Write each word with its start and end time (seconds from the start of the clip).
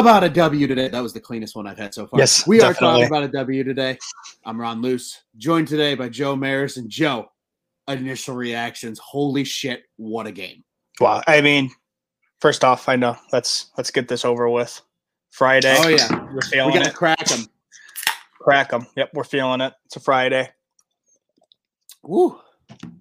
about 0.00 0.24
a 0.24 0.28
W 0.28 0.66
today. 0.66 0.88
That 0.88 1.02
was 1.02 1.12
the 1.12 1.20
cleanest 1.20 1.56
one 1.56 1.66
I've 1.66 1.78
had 1.78 1.94
so 1.94 2.06
far. 2.06 2.18
Yes, 2.18 2.46
we 2.46 2.60
are 2.60 2.74
talking 2.74 3.06
about 3.06 3.22
a 3.22 3.28
W 3.28 3.64
today. 3.64 3.98
I'm 4.44 4.60
Ron 4.60 4.82
Luce, 4.82 5.22
joined 5.36 5.68
today 5.68 5.94
by 5.94 6.08
Joe 6.08 6.36
Maris 6.36 6.76
and 6.76 6.88
Joe. 6.88 7.30
Initial 7.88 8.34
reactions. 8.34 8.98
Holy 8.98 9.44
shit! 9.44 9.84
What 9.96 10.26
a 10.26 10.32
game. 10.32 10.64
Wow. 11.00 11.22
I 11.26 11.40
mean, 11.40 11.70
first 12.40 12.64
off, 12.64 12.88
I 12.88 12.96
know 12.96 13.16
let's 13.32 13.70
let's 13.78 13.90
get 13.90 14.08
this 14.08 14.24
over 14.24 14.48
with. 14.48 14.80
Friday. 15.30 15.76
Oh 15.78 15.88
yeah, 15.88 16.24
we're 16.24 16.34
we 16.34 16.40
feeling 16.42 16.74
got 16.74 16.84
to 16.84 16.90
it. 16.90 16.94
crack 16.94 17.24
them. 17.26 17.46
Crack 18.40 18.70
them. 18.70 18.86
Yep, 18.96 19.10
we're 19.12 19.24
feeling 19.24 19.60
it. 19.60 19.72
It's 19.84 19.96
a 19.96 20.00
Friday. 20.00 20.48
Woo. 22.02 22.40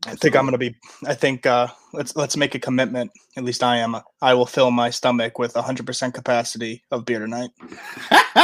I 0.07 0.15
think 0.15 0.35
I'm 0.35 0.45
gonna 0.45 0.57
be. 0.57 0.75
I 1.05 1.13
think 1.13 1.45
uh, 1.45 1.67
let's 1.93 2.15
let's 2.15 2.37
make 2.37 2.55
a 2.55 2.59
commitment. 2.59 3.11
At 3.37 3.43
least 3.43 3.63
I 3.63 3.77
am. 3.77 3.95
I 4.21 4.33
will 4.33 4.45
fill 4.45 4.71
my 4.71 4.89
stomach 4.89 5.39
with 5.39 5.53
100% 5.53 6.13
capacity 6.13 6.83
of 6.91 7.05
beer 7.05 7.19
tonight 7.19 7.49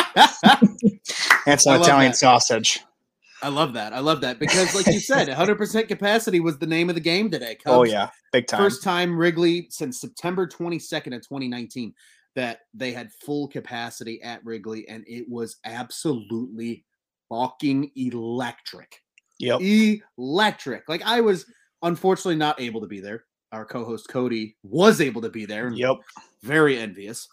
and 1.45 1.61
some 1.61 1.79
Italian 1.81 2.11
that. 2.11 2.17
sausage. 2.17 2.81
I 3.43 3.49
love 3.49 3.73
that. 3.73 3.93
I 3.93 3.99
love 3.99 4.21
that 4.21 4.39
because, 4.39 4.75
like 4.75 4.87
you 4.87 4.99
said, 4.99 5.27
100% 5.27 5.87
capacity 5.87 6.39
was 6.39 6.59
the 6.59 6.67
name 6.67 6.89
of 6.89 6.95
the 6.95 7.01
game 7.01 7.31
today. 7.31 7.57
Oh 7.65 7.83
yeah, 7.83 8.09
big 8.31 8.47
time. 8.47 8.59
First 8.59 8.83
time 8.83 9.17
Wrigley 9.17 9.67
since 9.69 9.99
September 9.99 10.47
22nd 10.47 11.15
of 11.15 11.21
2019 11.21 11.93
that 12.35 12.59
they 12.73 12.91
had 12.91 13.11
full 13.25 13.47
capacity 13.47 14.21
at 14.21 14.43
Wrigley, 14.45 14.87
and 14.87 15.03
it 15.07 15.27
was 15.27 15.57
absolutely 15.65 16.85
fucking 17.29 17.91
electric. 17.95 19.01
Yep. 19.41 19.61
Electric. 20.17 20.87
Like 20.87 21.01
I 21.03 21.21
was 21.21 21.45
unfortunately 21.81 22.35
not 22.35 22.59
able 22.61 22.81
to 22.81 22.87
be 22.87 22.99
there. 22.99 23.25
Our 23.51 23.65
co-host 23.65 24.07
Cody 24.09 24.55
was 24.63 25.01
able 25.01 25.21
to 25.21 25.29
be 25.29 25.45
there. 25.45 25.71
Yep. 25.73 25.97
Very 26.43 26.77
envious. 26.77 27.27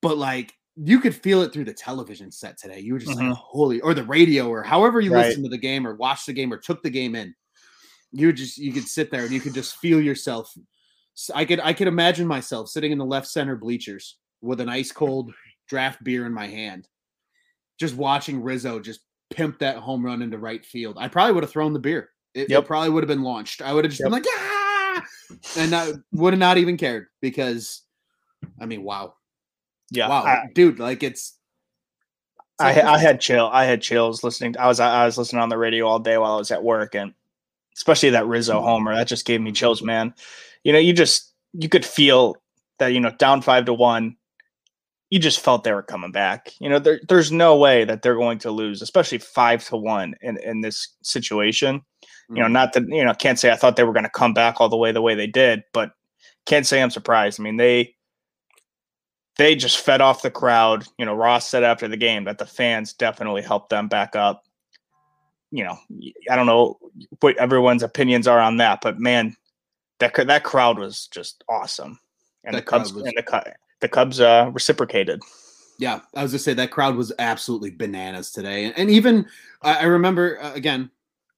But 0.00 0.16
like 0.16 0.54
you 0.76 1.00
could 1.00 1.14
feel 1.14 1.42
it 1.42 1.52
through 1.52 1.64
the 1.64 1.74
television 1.74 2.30
set 2.30 2.56
today. 2.56 2.78
You 2.78 2.92
were 2.92 3.00
just 3.00 3.18
Mhm. 3.18 3.30
like, 3.30 3.36
holy, 3.36 3.80
or 3.80 3.94
the 3.94 4.04
radio, 4.04 4.48
or 4.48 4.62
however 4.62 5.00
you 5.00 5.12
Right. 5.12 5.26
listened 5.26 5.44
to 5.44 5.50
the 5.50 5.58
game 5.58 5.84
or 5.86 5.96
watched 5.96 6.26
the 6.26 6.32
game 6.32 6.52
or 6.52 6.56
took 6.56 6.82
the 6.84 6.90
game 6.90 7.16
in. 7.16 7.34
You 8.12 8.32
just 8.32 8.58
you 8.58 8.72
could 8.72 8.86
sit 8.86 9.10
there 9.10 9.24
and 9.24 9.32
you 9.32 9.40
could 9.40 9.54
just 9.54 9.76
feel 9.78 10.00
yourself. 10.00 10.54
I 11.34 11.44
could 11.44 11.58
I 11.60 11.72
could 11.72 11.88
imagine 11.88 12.28
myself 12.28 12.68
sitting 12.68 12.92
in 12.92 12.98
the 12.98 13.04
left 13.04 13.26
center 13.26 13.56
bleachers 13.56 14.18
with 14.40 14.60
an 14.60 14.68
ice 14.68 14.92
cold 14.92 15.34
draft 15.68 16.02
beer 16.04 16.24
in 16.26 16.32
my 16.32 16.46
hand, 16.46 16.88
just 17.78 17.96
watching 17.96 18.40
Rizzo 18.40 18.78
just 18.78 19.00
pimp 19.30 19.58
that 19.60 19.76
home 19.76 20.04
run 20.04 20.22
into 20.22 20.38
right 20.38 20.64
field. 20.64 20.96
I 20.98 21.08
probably 21.08 21.32
would 21.34 21.44
have 21.44 21.50
thrown 21.52 21.72
the 21.72 21.78
beer. 21.78 22.10
It, 22.34 22.50
it 22.50 22.66
probably 22.66 22.90
would 22.90 23.02
have 23.02 23.08
been 23.08 23.22
launched. 23.22 23.62
I 23.62 23.72
would 23.72 23.84
have 23.84 23.90
just 23.92 24.02
been 24.02 24.12
like, 24.12 24.24
ah, 24.28 25.02
and 25.56 25.74
I 25.74 25.92
would 26.12 26.32
have 26.34 26.38
not 26.38 26.58
even 26.58 26.76
cared 26.76 27.06
because, 27.20 27.82
I 28.60 28.66
mean, 28.66 28.82
wow, 28.84 29.14
Yeah. 29.90 30.08
wow, 30.08 30.22
I, 30.24 30.44
dude, 30.54 30.78
like 30.78 31.02
it's. 31.02 31.36
it's 32.38 32.44
I, 32.60 32.74
like- 32.74 32.84
I 32.84 32.98
had 32.98 33.20
chill. 33.20 33.48
I 33.50 33.64
had 33.64 33.82
chills 33.82 34.22
listening. 34.22 34.56
I 34.58 34.66
was 34.68 34.78
I 34.78 35.04
was 35.06 35.18
listening 35.18 35.42
on 35.42 35.48
the 35.48 35.58
radio 35.58 35.86
all 35.86 35.98
day 35.98 36.18
while 36.18 36.34
I 36.34 36.38
was 36.38 36.50
at 36.50 36.62
work, 36.62 36.94
and 36.94 37.12
especially 37.74 38.10
that 38.10 38.26
Rizzo 38.26 38.60
homer 38.60 38.94
that 38.94 39.08
just 39.08 39.24
gave 39.26 39.40
me 39.40 39.50
chills, 39.52 39.82
man. 39.82 40.14
You 40.64 40.72
know, 40.72 40.78
you 40.78 40.92
just 40.92 41.32
you 41.54 41.68
could 41.68 41.84
feel 41.84 42.36
that 42.78 42.88
you 42.88 43.00
know 43.00 43.10
down 43.18 43.42
five 43.42 43.64
to 43.64 43.74
one. 43.74 44.16
You 45.10 45.18
just 45.18 45.40
felt 45.40 45.64
they 45.64 45.72
were 45.72 45.82
coming 45.82 46.12
back. 46.12 46.52
You 46.60 46.68
know, 46.68 46.78
there, 46.78 47.00
there's 47.08 47.32
no 47.32 47.56
way 47.56 47.84
that 47.84 48.02
they're 48.02 48.14
going 48.14 48.38
to 48.40 48.50
lose, 48.50 48.82
especially 48.82 49.18
five 49.18 49.64
to 49.68 49.76
one 49.76 50.14
in 50.20 50.36
in 50.38 50.60
this 50.60 50.88
situation. 51.02 51.82
You 52.30 52.42
know, 52.42 52.46
Mm. 52.48 52.52
not 52.52 52.72
that 52.74 52.86
you 52.88 53.02
know, 53.04 53.14
can't 53.14 53.38
say 53.38 53.50
I 53.50 53.56
thought 53.56 53.76
they 53.76 53.84
were 53.84 53.94
going 53.94 54.04
to 54.04 54.10
come 54.10 54.34
back 54.34 54.60
all 54.60 54.68
the 54.68 54.76
way 54.76 54.92
the 54.92 55.00
way 55.00 55.14
they 55.14 55.26
did, 55.26 55.62
but 55.72 55.92
can't 56.44 56.66
say 56.66 56.82
I'm 56.82 56.90
surprised. 56.90 57.40
I 57.40 57.42
mean, 57.42 57.56
they 57.56 57.94
they 59.38 59.54
just 59.56 59.78
fed 59.78 60.00
off 60.00 60.22
the 60.22 60.30
crowd. 60.30 60.84
You 60.98 61.06
know, 61.06 61.14
Ross 61.14 61.48
said 61.48 61.64
after 61.64 61.88
the 61.88 61.96
game 61.96 62.24
that 62.24 62.38
the 62.38 62.46
fans 62.46 62.92
definitely 62.92 63.40
helped 63.42 63.70
them 63.70 63.88
back 63.88 64.14
up. 64.16 64.44
You 65.50 65.64
know, 65.64 65.78
I 66.30 66.36
don't 66.36 66.46
know 66.46 66.78
what 67.20 67.38
everyone's 67.38 67.82
opinions 67.82 68.26
are 68.28 68.40
on 68.40 68.58
that, 68.58 68.80
but 68.82 68.98
man, 69.00 69.34
that 70.00 70.12
that 70.14 70.44
crowd 70.44 70.78
was 70.78 71.06
just 71.06 71.42
awesome, 71.48 71.98
and 72.44 72.54
That 72.54 72.66
the 72.66 72.70
Cubs 72.70 72.92
was- 72.92 73.04
and 73.04 73.14
the 73.16 73.22
the 73.80 73.88
Cubs 73.88 74.20
uh, 74.20 74.50
reciprocated. 74.52 75.22
Yeah, 75.78 76.00
I 76.14 76.22
was 76.22 76.32
gonna 76.32 76.40
say 76.40 76.54
that 76.54 76.72
crowd 76.72 76.96
was 76.96 77.12
absolutely 77.18 77.70
bananas 77.70 78.32
today, 78.32 78.64
and, 78.64 78.76
and 78.76 78.90
even 78.90 79.26
I, 79.62 79.80
I 79.80 79.84
remember 79.84 80.40
uh, 80.42 80.52
again, 80.54 80.90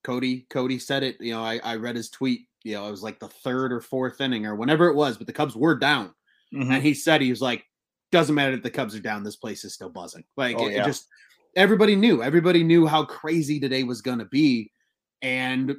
Cody. 0.03 0.47
Cody 0.49 0.78
said 0.78 1.03
it. 1.03 1.21
You 1.21 1.34
know, 1.34 1.45
I, 1.45 1.61
I 1.62 1.77
read 1.77 1.97
his 1.97 2.09
tweet. 2.09 2.47
You 2.62 2.75
know, 2.75 2.89
it 2.89 2.91
was 2.91 3.03
like 3.03 3.19
the 3.19 3.28
third 3.28 3.73
or 3.73 3.81
fourth 3.81 4.21
inning 4.21 4.47
or 4.47 4.55
whenever 4.55 4.89
it 4.89 4.95
was, 4.95 5.19
but 5.19 5.27
the 5.27 5.33
Cubs 5.33 5.56
were 5.56 5.77
down, 5.77 6.15
Mhm. 6.55 6.73
and 6.75 6.83
he 6.83 6.95
said 6.95 7.21
he 7.21 7.31
was 7.31 7.43
like, 7.43 7.65
"Doesn't 8.12 8.34
matter 8.34 8.55
if 8.55 8.62
the 8.62 8.71
Cubs 8.71 8.95
are 8.95 9.01
down. 9.01 9.25
This 9.25 9.37
place 9.37 9.65
is 9.65 9.75
still 9.75 9.91
buzzing." 9.91 10.25
Like 10.37 10.57
Oh, 10.59 10.69
it, 10.69 10.77
it 10.77 10.84
just 10.84 11.07
everybody 11.55 11.95
knew. 11.95 12.22
Everybody 12.22 12.65
knew 12.65 12.87
how 12.87 13.05
crazy 13.05 13.61
today 13.61 13.83
was 13.83 14.01
gonna 14.01 14.25
be, 14.25 14.72
and 15.21 15.77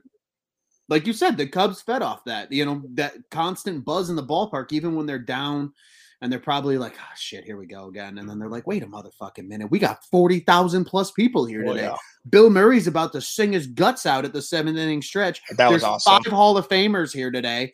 like 0.88 1.08
you 1.08 1.14
said, 1.14 1.38
the 1.38 1.48
Cubs 1.48 1.82
fed 1.82 2.04
off 2.04 2.26
that. 2.26 2.52
You 2.52 2.66
know, 2.66 2.84
that 2.94 3.16
constant 3.32 3.86
buzz 3.86 4.12
in 4.12 4.16
the 4.16 4.26
ballpark, 4.26 4.72
even 4.72 4.94
when 4.94 5.08
they're 5.08 5.18
down 5.18 5.74
and 6.22 6.32
they're 6.32 6.40
probably 6.40 6.78
like, 6.78 6.94
oh 7.00 7.14
shit, 7.16 7.44
here 7.46 7.58
we 7.58 7.66
go 7.66 7.88
again. 7.88 8.18
And 8.20 8.30
then 8.30 8.38
they're 8.38 8.48
like, 8.50 8.68
wait 8.68 8.84
a 8.84 8.86
motherfucking 8.86 9.48
minute. 9.48 9.72
We 9.72 9.80
got 9.80 10.04
40,000 10.06 10.86
plus 10.86 11.12
people 11.12 11.46
here 11.46 11.64
Oh, 11.66 11.74
today. 11.74 11.88
yeah. 11.88 11.96
Bill 12.30 12.50
Murray's 12.50 12.86
about 12.88 13.12
to 13.14 13.22
sing 13.22 13.54
his 13.54 13.66
guts 13.68 14.06
out 14.06 14.24
at 14.26 14.32
the 14.34 14.42
seventh 14.42 14.78
inning 14.78 15.02
stretch. 15.02 15.42
That 15.58 15.72
was 15.72 15.82
There's 15.82 15.92
awesome. 16.06 16.24
five 16.24 16.32
Hall 16.32 16.58
of 16.58 16.70
Famers 16.70 17.12
here 17.14 17.32
today. 17.32 17.74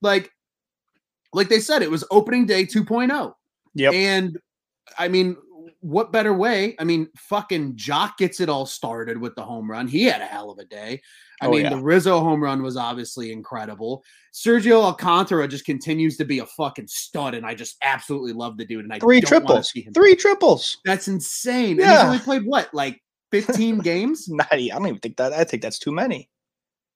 Like, 0.00 0.30
like 1.32 1.48
they 1.48 1.58
said, 1.60 1.82
it 1.82 1.90
was 1.90 2.04
opening 2.10 2.46
day 2.46 2.64
2.0. 2.64 3.34
Yep. 3.74 3.92
And 3.92 4.38
I 4.98 5.08
mean, 5.08 5.36
what 5.80 6.10
better 6.12 6.32
way? 6.34 6.74
I 6.80 6.84
mean, 6.84 7.08
fucking 7.16 7.74
Joc 7.76 8.16
gets 8.16 8.40
it 8.40 8.48
all 8.48 8.66
started 8.66 9.16
with 9.18 9.34
the 9.36 9.42
home 9.44 9.70
run. 9.70 9.86
He 9.86 10.04
had 10.04 10.20
a 10.20 10.24
hell 10.26 10.50
of 10.50 10.58
a 10.58 10.64
day. 10.64 11.00
I 11.40 11.46
Oh, 11.46 11.50
mean, 11.52 11.62
yeah. 11.62 11.70
the 11.70 11.80
Rizzo 11.80 12.18
home 12.20 12.42
run 12.42 12.62
was 12.62 12.76
obviously 12.76 13.30
incredible. 13.30 14.02
Sergio 14.34 14.82
Alcantara 14.82 15.46
just 15.46 15.64
continues 15.64 16.16
to 16.16 16.24
be 16.24 16.40
a 16.40 16.46
fucking 16.46 16.88
stud, 16.88 17.34
and 17.34 17.46
I 17.46 17.54
just 17.54 17.76
absolutely 17.80 18.32
love 18.32 18.56
the 18.56 18.64
dude. 18.66 18.84
And 18.84 18.92
I 18.92 18.98
Three 18.98 19.20
triples. 19.20 19.70
see 19.70 19.82
him- 19.82 19.92
Three 19.94 20.16
triples. 20.16 20.78
That's 20.84 21.06
insane. 21.06 21.72
And 21.72 21.80
Yeah. 21.80 21.96
he's 21.98 22.04
only 22.06 22.18
played 22.18 22.44
what, 22.44 22.74
like 22.74 23.00
15 23.30 23.78
games? 23.82 24.28
Not, 24.28 24.48
I 24.50 24.56
don't 24.68 24.86
even 24.88 24.98
think 24.98 25.16
that. 25.18 25.32
I 25.32 25.44
think 25.44 25.62
that's 25.62 25.78
too 25.78 25.92
many. 25.92 26.28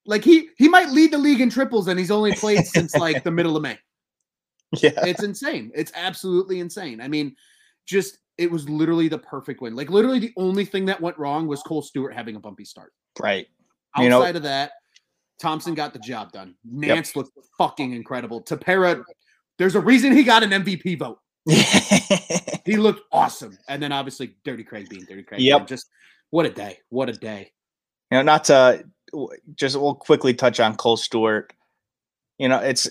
Like 0.07 0.25
he 0.25 0.49
he 0.59 0.69
might 0.69 0.91
lead 0.91 1.13
the 1.13 1.19
league 1.19 1.41
in 1.41 1.49
triples, 1.51 1.87
and 1.87 1.97
he's 1.97 2.11
only 2.11 2.33
played 2.35 2.67
since 2.67 2.97
like 2.97 3.23
the 3.23 3.31
middle 3.31 3.57
of 3.57 3.63
May. 3.63 3.79
Yeah. 4.83 4.91
It's 5.07 5.23
insane. 5.23 5.71
It's 5.75 5.93
absolutely 5.95 6.59
insane. 6.59 7.01
I 7.01 7.07
mean, 7.07 7.37
just 7.87 8.19
it 8.39 8.51
was 8.51 8.69
literally 8.69 9.09
the 9.09 9.19
perfect 9.19 9.61
win. 9.61 9.75
Like 9.75 9.91
literally 9.91 10.19
the 10.19 10.33
only 10.37 10.65
thing 10.65 10.87
that 10.87 11.01
went 11.01 11.19
wrong 11.19 11.47
was 11.47 11.63
Kohl 11.63 11.83
Stewart 11.83 12.15
having 12.15 12.37
a 12.37 12.41
bumpy 12.41 12.65
start. 12.65 12.93
Right. 13.21 13.47
Outside 13.97 14.05
You 14.05 14.11
know- 14.11 14.23
of 14.25 14.43
that, 14.43 14.73
Thompson 15.41 15.75
got 15.75 15.93
the 15.93 15.99
job 15.99 16.33
done. 16.33 16.55
Nance 16.65 17.17
looked 17.17 17.33
fucking 17.59 17.93
incredible. 17.93 18.43
Tepera, 18.43 19.03
there's 19.59 19.75
a 19.75 19.81
reason 19.81 20.13
he 20.13 20.23
got 20.23 20.43
an 20.43 20.51
MVP 20.51 20.99
vote. 20.99 21.19
He 22.65 22.77
looked 22.77 23.03
awesome. 23.11 23.59
And 23.69 23.83
then 23.83 23.91
obviously 23.91 24.37
Dirty 24.45 24.63
Craig 24.63 24.89
being 24.89 25.05
Dirty 25.05 25.25
Craig. 25.25 25.41
Yep. 25.41 25.61
man, 25.63 25.67
Just 25.67 25.89
what 26.31 26.47
a 26.47 26.51
day. 26.51 26.79
What 26.91 27.09
a 27.09 27.13
day. 27.13 27.51
you 28.11 28.19
know, 28.19 28.23
not 28.23 28.45
to 28.45 28.85
just 29.57 29.77
we'll 29.77 29.97
quickly 29.97 30.33
touch 30.33 30.61
on 30.61 30.77
Kohl 30.77 30.97
Stewart. 30.97 31.53
You 32.39 32.49
know, 32.49 32.59
it's 32.59 32.89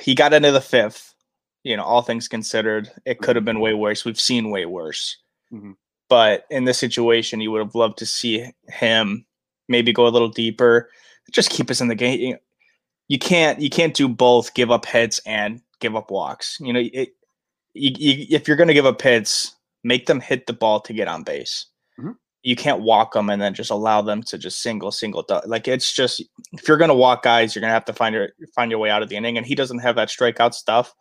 he 0.00 0.14
got 0.16 0.32
into 0.32 0.50
the 0.50 0.60
fifth. 0.60 1.14
You 1.62 1.76
know, 1.76 1.84
all 1.84 2.02
things 2.02 2.28
considered, 2.28 2.90
it 3.04 3.20
could 3.20 3.36
have 3.36 3.44
been 3.44 3.60
way 3.60 3.74
worse. 3.74 4.04
We've 4.04 4.20
seen 4.20 4.50
way 4.50 4.64
worse. 4.66 5.16
Mhm. 5.52 5.76
But 6.08 6.46
in 6.50 6.64
this 6.64 6.78
situation, 6.78 7.40
you 7.40 7.50
would 7.52 7.62
have 7.62 7.74
loved 7.74 7.98
to 7.98 8.06
see 8.06 8.50
him 8.68 9.26
maybe 9.68 9.92
go 9.92 10.06
a 10.06 10.08
little 10.08 10.28
deeper, 10.28 10.90
just 11.30 11.50
keep 11.50 11.70
us 11.70 11.80
in 11.80 11.88
the 11.88 11.94
game. 11.94 12.36
You, 13.08 13.18
can't 13.18 13.60
you 13.60 13.70
can't 13.70 13.94
do 13.94 14.08
both, 14.08 14.54
give 14.54 14.70
up 14.70 14.86
hits 14.86 15.20
and 15.26 15.60
give 15.80 15.94
up 15.96 16.10
walks. 16.10 16.58
You 16.60 16.72
know, 16.72 16.80
it, 16.80 17.10
you, 17.74 17.92
you, 17.96 18.26
if 18.30 18.48
you're 18.48 18.56
going 18.56 18.68
to 18.68 18.74
give 18.74 18.86
up 18.86 19.00
hits, 19.00 19.54
make 19.84 20.06
them 20.06 20.20
hit 20.20 20.46
the 20.46 20.52
ball 20.52 20.80
to 20.80 20.92
get 20.92 21.08
on 21.08 21.22
base. 21.22 21.66
Mhm. 21.98 22.16
You 22.42 22.56
can't 22.56 22.82
walk 22.82 23.12
them 23.12 23.30
and 23.30 23.40
then 23.40 23.54
just 23.54 23.70
allow 23.70 24.02
them 24.02 24.22
to 24.24 24.38
just 24.38 24.62
single, 24.62 24.90
single. 24.90 25.24
Like 25.46 25.68
it's 25.68 25.92
just 25.92 26.22
if 26.52 26.66
you're 26.66 26.78
going 26.78 26.88
to 26.88 26.94
walk 26.94 27.22
guys, 27.22 27.54
you're 27.54 27.60
going 27.60 27.70
to 27.70 27.74
have 27.74 27.84
to 27.84 27.92
find 27.92 28.14
your 28.14 28.30
find 28.54 28.70
your 28.70 28.80
way 28.80 28.90
out 28.90 29.02
of 29.02 29.08
the 29.08 29.16
inning. 29.16 29.36
And 29.36 29.46
he 29.46 29.54
doesn't 29.54 29.80
have 29.80 29.96
that 29.96 30.08
strikeout 30.08 30.54
stuff 30.54 30.94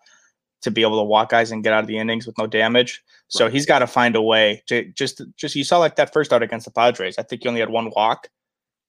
to 0.61 0.71
be 0.71 0.81
able 0.81 0.97
to 0.97 1.03
walk 1.03 1.29
guys 1.29 1.51
and 1.51 1.63
get 1.63 1.73
out 1.73 1.81
of 1.81 1.87
the 1.87 1.97
innings 1.97 2.27
with 2.27 2.37
no 2.37 2.45
damage. 2.47 3.01
So 3.29 3.45
Right. 3.45 3.53
he's 3.53 3.65
got 3.65 3.79
to 3.79 3.87
find 3.87 4.15
a 4.15 4.21
way 4.21 4.61
to 4.67 4.83
just 4.93 5.21
just 5.37 5.55
you 5.55 5.63
saw 5.63 5.77
like 5.77 5.95
that 5.95 6.11
first 6.13 6.33
out 6.33 6.43
against 6.43 6.65
the 6.65 6.71
Padres. 6.71 7.17
I 7.17 7.23
think 7.23 7.43
he 7.43 7.47
only 7.49 7.61
had 7.61 7.69
one 7.69 7.91
walk. 7.95 8.29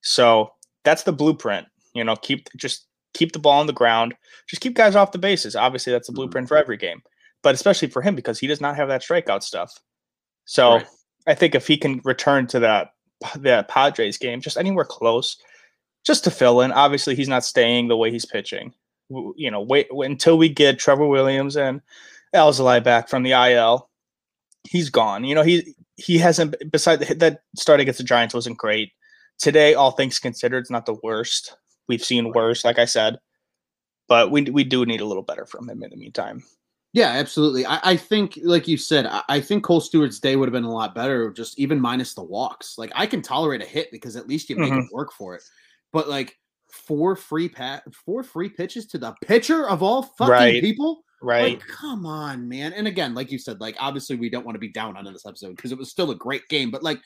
So 0.02 0.52
that's 0.84 1.02
the 1.04 1.12
blueprint. 1.12 1.66
You 1.94 2.04
know, 2.04 2.16
keep 2.16 2.48
just 2.56 2.86
keep 3.14 3.32
the 3.32 3.38
ball 3.38 3.60
on 3.60 3.66
the 3.66 3.72
ground. 3.72 4.14
Just 4.48 4.62
keep 4.62 4.74
guys 4.74 4.96
off 4.96 5.12
the 5.12 5.18
bases. 5.18 5.56
Obviously, 5.56 5.92
that's 5.92 6.06
the 6.06 6.12
Mhm. 6.12 6.16
blueprint 6.16 6.48
for 6.48 6.56
every 6.56 6.76
game, 6.76 7.02
but 7.42 7.54
especially 7.54 7.88
for 7.88 8.02
him 8.02 8.14
because 8.14 8.38
he 8.38 8.46
does 8.46 8.60
not 8.60 8.76
have 8.76 8.88
that 8.88 9.02
strikeout 9.02 9.42
stuff. 9.42 9.72
So 10.44 10.76
Right. 10.76 10.86
I 11.26 11.34
think 11.34 11.54
if 11.54 11.66
he 11.66 11.76
can 11.76 12.00
return 12.04 12.46
to 12.48 12.60
that 12.60 12.92
that 13.36 13.68
Padres 13.68 14.16
game, 14.16 14.40
just 14.40 14.56
anywhere 14.56 14.84
close, 14.86 15.36
just 16.06 16.24
to 16.24 16.30
fill 16.30 16.62
in. 16.62 16.72
Obviously, 16.72 17.14
he's 17.14 17.28
not 17.28 17.44
staying 17.44 17.88
the 17.88 17.96
way 17.96 18.10
he's 18.10 18.24
pitching. 18.24 18.72
You 19.10 19.50
know, 19.50 19.60
wait, 19.60 19.88
wait 19.90 20.10
until 20.10 20.38
we 20.38 20.48
get 20.48 20.78
Trevor 20.78 21.06
Williams 21.06 21.56
and 21.56 21.80
Alzolay 22.34 22.82
back 22.82 23.08
from 23.08 23.22
the 23.22 23.32
IL. 23.32 23.88
He's 24.64 24.90
gone. 24.90 25.24
You 25.24 25.34
know, 25.34 25.42
he 25.42 25.74
he 25.96 26.18
hasn't. 26.18 26.56
Besides 26.70 27.06
that 27.08 27.42
start 27.56 27.80
against 27.80 27.98
the 27.98 28.04
Giants 28.04 28.34
wasn't 28.34 28.58
great. 28.58 28.92
Today, 29.38 29.74
all 29.74 29.92
things 29.92 30.18
considered, 30.18 30.58
it's 30.58 30.70
not 30.70 30.86
the 30.86 30.98
worst. 31.02 31.56
We've 31.88 32.04
seen 32.04 32.32
worse, 32.32 32.64
like 32.64 32.78
I 32.78 32.84
said, 32.84 33.18
but 34.06 34.30
we 34.30 34.42
we 34.42 34.64
do 34.64 34.86
need 34.86 35.00
a 35.00 35.06
little 35.06 35.22
better 35.22 35.46
from 35.46 35.68
him 35.68 35.82
in 35.82 35.90
the 35.90 35.96
meantime. 35.96 36.42
Yeah, 36.92 37.10
absolutely. 37.10 37.64
I, 37.66 37.80
I 37.82 37.96
think, 37.96 38.38
like 38.42 38.66
you 38.66 38.76
said, 38.76 39.06
I, 39.06 39.22
I, 39.28 39.40
think 39.40 39.62
Kohl 39.62 39.80
Stewart's 39.80 40.18
day 40.18 40.34
would 40.34 40.48
have 40.48 40.52
been 40.52 40.64
a 40.64 40.72
lot 40.72 40.92
better, 40.92 41.30
just 41.30 41.56
even 41.56 41.80
minus 41.80 42.14
the 42.14 42.22
walks. 42.22 42.78
Like 42.78 42.90
I 42.96 43.06
can 43.06 43.22
tolerate 43.22 43.62
a 43.62 43.64
hit 43.64 43.92
because 43.92 44.16
at 44.16 44.26
least 44.26 44.50
you 44.50 44.56
make 44.56 44.72
mm-hmm. 44.72 44.80
it 44.80 44.92
work 44.92 45.12
for 45.12 45.36
it. 45.36 45.42
But 45.92 46.08
like 46.08 46.39
four 46.72 47.16
free 47.16 47.48
pat, 47.48 47.82
four 47.94 48.22
free 48.22 48.48
pitches 48.48 48.86
to 48.86 48.98
the 48.98 49.14
pitcher 49.24 49.68
of 49.68 49.82
all 49.82 50.02
fucking 50.02 50.32
right. 50.32 50.62
people. 50.62 51.04
Right. 51.22 51.58
Like, 51.58 51.66
come 51.66 52.06
on, 52.06 52.48
man. 52.48 52.72
And 52.72 52.86
again, 52.86 53.14
like 53.14 53.30
you 53.30 53.38
said, 53.38 53.60
like 53.60 53.76
obviously 53.78 54.16
we 54.16 54.30
don't 54.30 54.44
want 54.44 54.54
to 54.54 54.60
be 54.60 54.72
down 54.72 54.96
on 54.96 55.04
this 55.04 55.26
episode 55.26 55.56
because 55.56 55.72
it 55.72 55.78
was 55.78 55.90
still 55.90 56.10
a 56.10 56.16
great 56.16 56.48
game, 56.48 56.70
but 56.70 56.82
like 56.82 57.00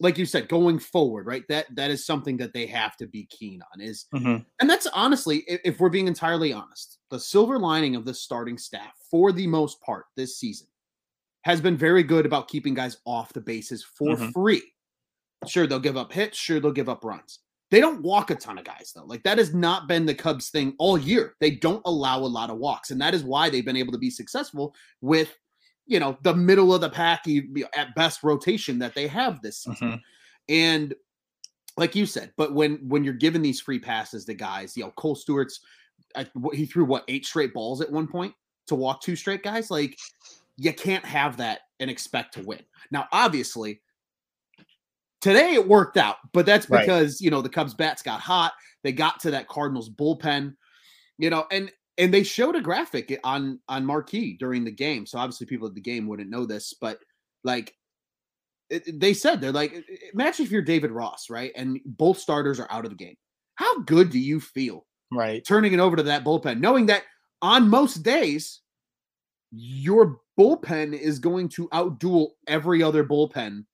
like 0.00 0.18
you 0.18 0.26
said, 0.26 0.48
going 0.48 0.78
forward, 0.78 1.26
right? 1.26 1.46
That 1.48 1.66
that 1.76 1.90
is 1.90 2.04
something 2.04 2.36
that 2.38 2.52
they 2.52 2.66
have 2.66 2.96
to 2.96 3.06
be 3.06 3.26
keen 3.26 3.62
on. 3.72 3.80
Is 3.80 4.06
mm-hmm. 4.14 4.42
and 4.60 4.70
that's 4.70 4.86
honestly, 4.88 5.44
if, 5.46 5.60
if 5.64 5.80
we're 5.80 5.90
being 5.90 6.08
entirely 6.08 6.52
honest, 6.52 6.98
the 7.10 7.20
silver 7.20 7.58
lining 7.58 7.94
of 7.96 8.04
the 8.04 8.14
starting 8.14 8.58
staff 8.58 8.92
for 9.10 9.32
the 9.32 9.46
most 9.46 9.80
part 9.80 10.06
this 10.16 10.38
season 10.38 10.66
has 11.42 11.60
been 11.60 11.76
very 11.76 12.02
good 12.02 12.26
about 12.26 12.48
keeping 12.48 12.74
guys 12.74 12.98
off 13.04 13.32
the 13.32 13.40
bases 13.40 13.84
for 13.84 14.16
mm-hmm. 14.16 14.30
free. 14.30 14.62
Sure, 15.46 15.66
they'll 15.66 15.80
give 15.80 15.96
up 15.96 16.12
hits. 16.12 16.38
Sure, 16.38 16.60
they'll 16.60 16.72
give 16.72 16.88
up 16.88 17.04
runs. 17.04 17.40
They 17.72 17.80
don't 17.80 18.02
walk 18.02 18.30
a 18.30 18.34
ton 18.34 18.58
of 18.58 18.64
guys 18.64 18.92
though. 18.94 19.06
Like 19.06 19.22
that 19.22 19.38
has 19.38 19.54
not 19.54 19.88
been 19.88 20.04
the 20.04 20.14
Cubs 20.14 20.50
thing 20.50 20.74
all 20.78 20.98
year. 20.98 21.36
They 21.40 21.52
don't 21.52 21.80
allow 21.86 22.18
a 22.18 22.20
lot 22.20 22.50
of 22.50 22.58
walks, 22.58 22.90
and 22.90 23.00
that 23.00 23.14
is 23.14 23.24
why 23.24 23.48
they've 23.48 23.64
been 23.64 23.78
able 23.78 23.92
to 23.92 23.98
be 23.98 24.10
successful 24.10 24.74
with, 25.00 25.34
you 25.86 25.98
know, 25.98 26.18
the 26.22 26.34
middle 26.34 26.74
of 26.74 26.82
the 26.82 26.90
pack 26.90 27.24
at 27.74 27.94
best 27.94 28.22
rotation 28.22 28.78
that 28.80 28.94
they 28.94 29.06
have 29.06 29.40
this 29.40 29.60
season. 29.62 29.88
Mm-hmm. 29.88 29.96
And 30.50 30.94
like 31.78 31.96
you 31.96 32.04
said, 32.04 32.34
but 32.36 32.52
when 32.52 32.76
when 32.86 33.04
you're 33.04 33.14
given 33.14 33.40
these 33.40 33.62
free 33.62 33.78
passes 33.78 34.26
to 34.26 34.34
guys, 34.34 34.76
you 34.76 34.84
know, 34.84 34.92
Kohl 34.96 35.14
Stewart's, 35.14 35.60
I, 36.14 36.26
he 36.52 36.66
threw 36.66 36.84
what 36.84 37.04
eight 37.08 37.24
straight 37.24 37.54
balls 37.54 37.80
at 37.80 37.90
one 37.90 38.06
point 38.06 38.34
to 38.66 38.74
walk 38.74 39.00
two 39.00 39.16
straight 39.16 39.42
guys. 39.42 39.70
Like 39.70 39.98
you 40.58 40.74
can't 40.74 41.06
have 41.06 41.38
that 41.38 41.60
and 41.80 41.90
expect 41.90 42.34
to 42.34 42.42
win. 42.42 42.60
Now, 42.90 43.08
obviously, 43.12 43.80
Today 45.22 45.54
it 45.54 45.66
worked 45.66 45.96
out, 45.96 46.16
but 46.32 46.44
that's 46.44 46.66
because 46.66 47.12
right. 47.12 47.20
you 47.20 47.30
know 47.30 47.40
the 47.40 47.48
Cubs 47.48 47.74
bats 47.74 48.02
got 48.02 48.20
hot. 48.20 48.52
They 48.82 48.92
got 48.92 49.20
to 49.20 49.30
that 49.30 49.48
Cardinals 49.48 49.88
bullpen, 49.88 50.54
you 51.16 51.30
know, 51.30 51.46
and 51.50 51.70
and 51.96 52.12
they 52.12 52.24
showed 52.24 52.56
a 52.56 52.60
graphic 52.60 53.18
on 53.22 53.60
on 53.68 53.86
marquee 53.86 54.36
during 54.38 54.64
the 54.64 54.72
game. 54.72 55.06
So 55.06 55.18
obviously 55.18 55.46
people 55.46 55.68
at 55.68 55.74
the 55.74 55.80
game 55.80 56.06
wouldn't 56.08 56.30
know 56.30 56.44
this, 56.44 56.74
but 56.80 56.98
like 57.44 57.74
it, 58.68 59.00
they 59.00 59.14
said 59.14 59.40
they're 59.40 59.52
like 59.52 59.84
imagine 60.12 60.44
if 60.44 60.50
you're 60.50 60.62
David 60.62 60.90
Ross, 60.90 61.30
right? 61.30 61.52
And 61.54 61.78
both 61.84 62.18
starters 62.18 62.58
are 62.58 62.70
out 62.70 62.84
of 62.84 62.90
the 62.90 62.96
game. 62.96 63.16
How 63.54 63.80
good 63.82 64.10
do 64.10 64.18
you 64.18 64.40
feel? 64.40 64.86
Right. 65.12 65.44
Turning 65.46 65.72
it 65.72 65.80
over 65.80 65.94
to 65.94 66.02
that 66.04 66.24
bullpen, 66.24 66.58
knowing 66.58 66.86
that 66.86 67.04
on 67.42 67.68
most 67.68 68.02
days 68.02 68.60
your 69.52 70.20
bullpen 70.38 70.98
is 70.98 71.18
going 71.18 71.48
to 71.50 71.68
outduel 71.68 72.30
every 72.48 72.82
other 72.82 73.04
bullpen 73.04 73.64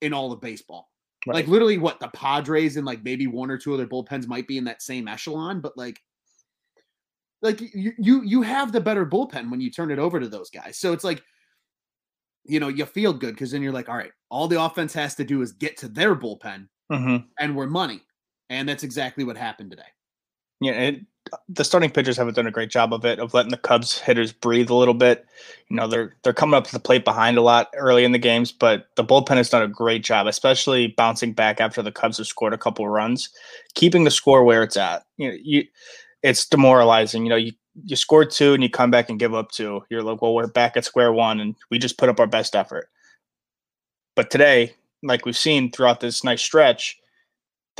in 0.00 0.12
all 0.12 0.32
of 0.32 0.40
baseball. 0.40 0.89
Right. 1.26 1.34
Like 1.34 1.48
literally, 1.48 1.78
what 1.78 2.00
the 2.00 2.08
Padres 2.08 2.76
and 2.76 2.86
like 2.86 3.04
maybe 3.04 3.26
one 3.26 3.50
or 3.50 3.58
two 3.58 3.74
other 3.74 3.86
bullpens 3.86 4.26
might 4.26 4.48
be 4.48 4.56
in 4.56 4.64
that 4.64 4.82
same 4.82 5.06
echelon, 5.06 5.60
but 5.60 5.76
like, 5.76 6.00
like 7.42 7.60
you 7.60 7.92
you 7.98 8.22
you 8.22 8.42
have 8.42 8.72
the 8.72 8.80
better 8.80 9.04
bullpen 9.04 9.50
when 9.50 9.60
you 9.60 9.70
turn 9.70 9.90
it 9.90 9.98
over 9.98 10.18
to 10.18 10.28
those 10.28 10.48
guys. 10.50 10.78
So 10.78 10.92
it's 10.94 11.04
like, 11.04 11.22
you 12.44 12.58
know, 12.58 12.68
you 12.68 12.86
feel 12.86 13.12
good 13.12 13.34
because 13.34 13.50
then 13.50 13.60
you're 13.62 13.72
like, 13.72 13.88
all 13.88 13.96
right, 13.96 14.12
all 14.30 14.48
the 14.48 14.62
offense 14.62 14.94
has 14.94 15.14
to 15.16 15.24
do 15.24 15.42
is 15.42 15.52
get 15.52 15.76
to 15.78 15.88
their 15.88 16.16
bullpen, 16.16 16.68
mm-hmm. 16.90 17.16
and 17.38 17.54
we're 17.54 17.66
money, 17.66 18.00
and 18.48 18.66
that's 18.66 18.82
exactly 18.82 19.24
what 19.24 19.36
happened 19.36 19.70
today. 19.70 19.82
Yeah, 20.62 20.72
it, 20.72 21.00
the 21.48 21.64
starting 21.64 21.90
pitchers 21.90 22.16
haven't 22.16 22.34
done 22.34 22.46
a 22.46 22.50
great 22.52 22.70
job 22.70 22.92
of 22.92 23.04
it 23.04 23.18
of 23.18 23.34
letting 23.34 23.50
the 23.50 23.56
Cubs 23.56 23.98
hitters 23.98 24.32
breathe 24.32 24.70
a 24.70 24.74
little 24.74 24.94
bit. 24.94 25.26
You 25.68 25.76
know, 25.76 25.86
they're 25.86 26.16
they're 26.22 26.32
coming 26.32 26.54
up 26.54 26.64
to 26.64 26.72
the 26.72 26.80
plate 26.80 27.04
behind 27.04 27.38
a 27.38 27.42
lot 27.42 27.68
early 27.76 28.04
in 28.04 28.12
the 28.12 28.18
games, 28.18 28.52
but 28.52 28.88
the 28.96 29.04
bullpen 29.04 29.36
has 29.36 29.50
done 29.50 29.62
a 29.62 29.68
great 29.68 30.04
job, 30.04 30.26
especially 30.26 30.88
bouncing 30.88 31.32
back 31.32 31.60
after 31.60 31.82
the 31.82 31.92
Cubs 31.92 32.18
have 32.18 32.26
scored 32.26 32.52
a 32.52 32.58
couple 32.58 32.88
runs, 32.88 33.28
keeping 33.74 34.04
the 34.04 34.10
score 34.10 34.44
where 34.44 34.62
it's 34.62 34.76
at. 34.76 35.04
You 35.16 35.30
know, 35.30 35.36
you 35.42 35.64
it's 36.22 36.46
demoralizing. 36.46 37.24
You 37.24 37.30
know, 37.30 37.36
you 37.36 37.52
you 37.84 37.96
scored 37.96 38.30
two 38.30 38.54
and 38.54 38.62
you 38.62 38.70
come 38.70 38.90
back 38.90 39.08
and 39.10 39.18
give 39.18 39.34
up 39.34 39.50
two. 39.50 39.82
You're 39.90 40.02
like, 40.02 40.22
well, 40.22 40.34
we're 40.34 40.46
back 40.46 40.76
at 40.76 40.84
square 40.84 41.12
one, 41.12 41.40
and 41.40 41.56
we 41.70 41.78
just 41.78 41.98
put 41.98 42.08
up 42.08 42.20
our 42.20 42.26
best 42.26 42.54
effort. 42.54 42.88
But 44.16 44.30
today, 44.30 44.74
like 45.02 45.24
we've 45.24 45.36
seen 45.36 45.70
throughout 45.70 46.00
this 46.00 46.24
nice 46.24 46.42
stretch, 46.42 46.99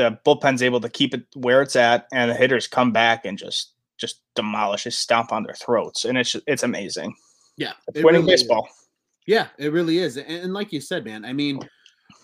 the 0.00 0.18
bullpen's 0.24 0.62
able 0.62 0.80
to 0.80 0.88
keep 0.88 1.12
it 1.12 1.26
where 1.34 1.60
it's 1.60 1.76
at, 1.76 2.08
and 2.12 2.30
the 2.30 2.34
hitters 2.34 2.66
come 2.66 2.90
back 2.90 3.26
and 3.26 3.36
just 3.36 3.72
just 3.98 4.22
demolish, 4.34 4.84
just 4.84 5.00
stomp 5.00 5.30
on 5.30 5.42
their 5.42 5.54
throats, 5.54 6.06
and 6.06 6.16
it's 6.16 6.34
it's 6.46 6.62
amazing. 6.62 7.14
Yeah, 7.58 7.72
it's 7.88 8.02
winning 8.02 8.22
really 8.22 8.32
baseball. 8.32 8.66
Is. 8.66 8.88
Yeah, 9.26 9.48
it 9.58 9.72
really 9.72 9.98
is, 9.98 10.16
and, 10.16 10.26
and 10.26 10.54
like 10.54 10.72
you 10.72 10.80
said, 10.80 11.04
man, 11.04 11.26
I 11.26 11.34
mean, 11.34 11.60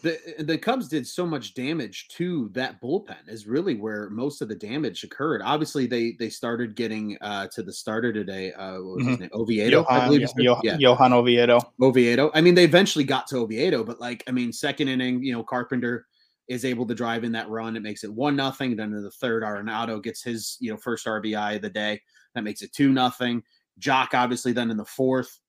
the 0.01 0.19
the 0.39 0.57
Cubs 0.57 0.89
did 0.89 1.07
so 1.07 1.27
much 1.27 1.53
damage 1.53 2.09
to 2.17 2.49
that 2.55 2.81
bullpen 2.81 3.29
is 3.29 3.47
really 3.47 3.75
where 3.75 4.09
most 4.09 4.41
of 4.41 4.49
the 4.49 4.55
damage 4.55 5.05
occurred. 5.05 5.43
Obviously, 5.45 5.87
they 5.87 6.13
they 6.19 6.31
started 6.31 6.77
getting 6.77 7.19
uh, 7.21 7.49
to 7.49 7.63
the 7.63 7.73
starter 7.73 8.11
today. 8.11 8.55
Uh, 8.55 8.77
what 8.77 8.85
was 8.85 9.03
mm-hmm. 9.03 9.11
his 9.11 9.21
name? 9.21 9.31
Oviedo, 9.35 9.83
Johan, 9.83 10.01
I 10.01 10.07
believe. 10.07 10.29
Yeah. 10.63 10.79
Johan 10.79 11.13
Oviedo. 11.13 11.61
Oviedo. 11.83 12.31
I 12.33 12.41
mean, 12.41 12.55
they 12.55 12.65
eventually 12.65 13.05
got 13.05 13.27
to 13.27 13.37
Oviedo, 13.37 13.85
but 13.85 14.01
like, 14.01 14.25
I 14.27 14.31
mean, 14.31 14.51
second 14.51 14.89
inning, 14.89 15.23
you 15.23 15.35
know, 15.35 15.43
Carpenter 15.43 16.07
is 16.49 16.65
able 16.65 16.87
to 16.87 16.95
drive 16.95 17.25
in 17.25 17.33
that 17.33 17.49
run. 17.49 17.77
It 17.77 17.83
makes 17.83 18.05
it 18.05 18.13
one 18.13 18.37
nothing. 18.37 18.77
Then 18.77 18.93
in 18.93 19.03
the 19.03 19.11
third, 19.11 19.43
Arenado 19.43 20.03
gets 20.03 20.23
his 20.23 20.57
you 20.61 20.71
know 20.71 20.77
first 20.77 21.07
RBI 21.07 21.57
of 21.57 21.63
the 21.63 21.71
day. 21.71 22.01
That 22.35 22.45
makes 22.45 22.63
it 22.63 22.73
two 22.73 22.93
nothing. 22.93 23.43
Joc 23.81 24.15
obviously 24.15 24.53
then 24.53 24.71
in 24.71 24.77
the 24.77 24.85
fourth, 24.85 25.41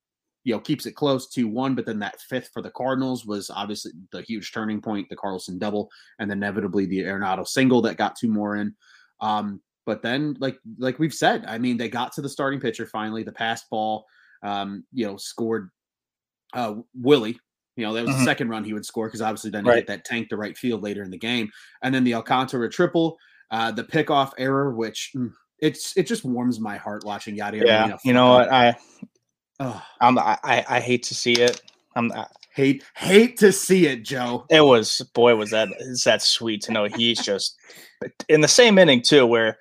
you 0.44 0.54
know, 0.54 0.60
keeps 0.60 0.86
it 0.86 0.92
close 0.92 1.28
to 1.30 1.48
one. 1.48 1.74
But 1.74 1.86
then 1.86 1.98
that 2.00 2.20
fifth 2.20 2.50
for 2.52 2.62
the 2.62 2.70
Cardinals 2.70 3.26
was 3.26 3.50
obviously 3.50 3.92
the 4.12 4.22
huge 4.22 4.52
turning 4.52 4.80
point, 4.80 5.08
the 5.08 5.16
Carlson 5.16 5.58
double, 5.58 5.90
and 6.18 6.30
then 6.30 6.38
inevitably 6.38 6.86
the 6.86 7.00
Arenado 7.00 7.46
single 7.46 7.82
that 7.82 7.96
got 7.96 8.16
two 8.16 8.28
more 8.28 8.56
in. 8.56 8.74
Um, 9.20 9.60
but 9.86 10.02
then, 10.02 10.36
like 10.38 10.58
like 10.78 10.98
we've 10.98 11.14
said, 11.14 11.44
I 11.46 11.58
mean, 11.58 11.76
they 11.76 11.88
got 11.88 12.12
to 12.12 12.22
the 12.22 12.28
starting 12.28 12.60
pitcher 12.60 12.86
finally. 12.86 13.22
The 13.22 13.32
pass 13.32 13.64
ball, 13.70 14.04
um, 14.42 14.84
you 14.92 15.06
know, 15.06 15.16
scored 15.16 15.70
uh, 16.52 16.74
Willie 16.94 17.38
you 17.78 17.86
know, 17.86 17.92
that 17.92 18.02
was 18.02 18.10
mm-hmm. 18.10 18.18
the 18.18 18.24
second 18.24 18.48
run 18.48 18.64
he 18.64 18.72
would 18.72 18.84
score 18.84 19.06
because 19.06 19.22
obviously 19.22 19.50
then 19.50 19.64
he 19.64 19.70
right. 19.70 19.76
hit 19.76 19.86
that 19.86 20.04
tank 20.04 20.30
to 20.30 20.36
right 20.36 20.58
field 20.58 20.82
later 20.82 21.04
in 21.04 21.12
the 21.12 21.16
game. 21.16 21.48
And 21.80 21.94
then 21.94 22.02
the 22.02 22.14
Alcantara 22.14 22.68
triple, 22.68 23.16
uh, 23.52 23.70
the 23.70 23.84
pickoff 23.84 24.32
error, 24.36 24.74
which 24.74 25.12
mm, 25.14 25.32
it's 25.60 25.96
it 25.96 26.02
just 26.02 26.24
warms 26.24 26.58
my 26.58 26.76
heart 26.76 27.04
watching 27.04 27.36
Yadier. 27.36 27.64
Yeah, 27.64 27.96
you 28.04 28.12
know 28.12 28.30
what 28.30 28.52
I, 28.52 28.76
oh. 29.60 29.80
I'm, 30.00 30.18
I 30.18 30.64
I 30.68 30.80
hate 30.80 31.04
to 31.04 31.14
see 31.14 31.34
it. 31.34 31.62
I'm 31.94 32.10
I, 32.10 32.26
hate 32.52 32.82
hate 32.96 33.38
to 33.38 33.52
see 33.52 33.86
it, 33.86 34.02
Joe. 34.02 34.44
It 34.50 34.62
was 34.62 35.00
boy 35.14 35.36
was 35.36 35.50
that 35.50 35.68
is 35.78 36.02
that 36.02 36.20
sweet 36.20 36.62
to 36.62 36.72
know 36.72 36.86
he's 36.86 37.22
just 37.22 37.56
in 38.28 38.40
the 38.40 38.48
same 38.48 38.76
inning 38.76 39.02
too, 39.02 39.24
where 39.24 39.56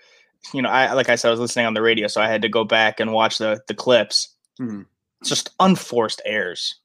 you 0.55 0.63
know 0.63 0.69
I 0.69 0.93
like 0.93 1.09
I 1.09 1.15
said 1.15 1.27
I 1.27 1.31
was 1.31 1.39
listening 1.39 1.67
on 1.67 1.75
the 1.75 1.83
radio, 1.83 2.07
so 2.07 2.19
I 2.19 2.27
had 2.27 2.41
to 2.41 2.49
go 2.49 2.63
back 2.63 2.99
and 2.99 3.13
watch 3.13 3.37
the 3.37 3.61
the 3.67 3.75
clips. 3.75 4.33
Mm-hmm. 4.59 4.81
Just 5.23 5.51
unforced 5.59 6.21
errors 6.25 6.79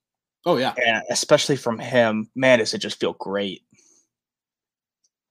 Oh 0.45 0.57
yeah, 0.57 0.75
and 0.85 1.03
especially 1.11 1.57
from 1.57 1.79
him, 1.79 2.29
man, 2.35 2.59
does 2.59 2.75
it 2.75 2.79
just 2.79 2.99
feel 2.99 3.15
great. 3.15 3.63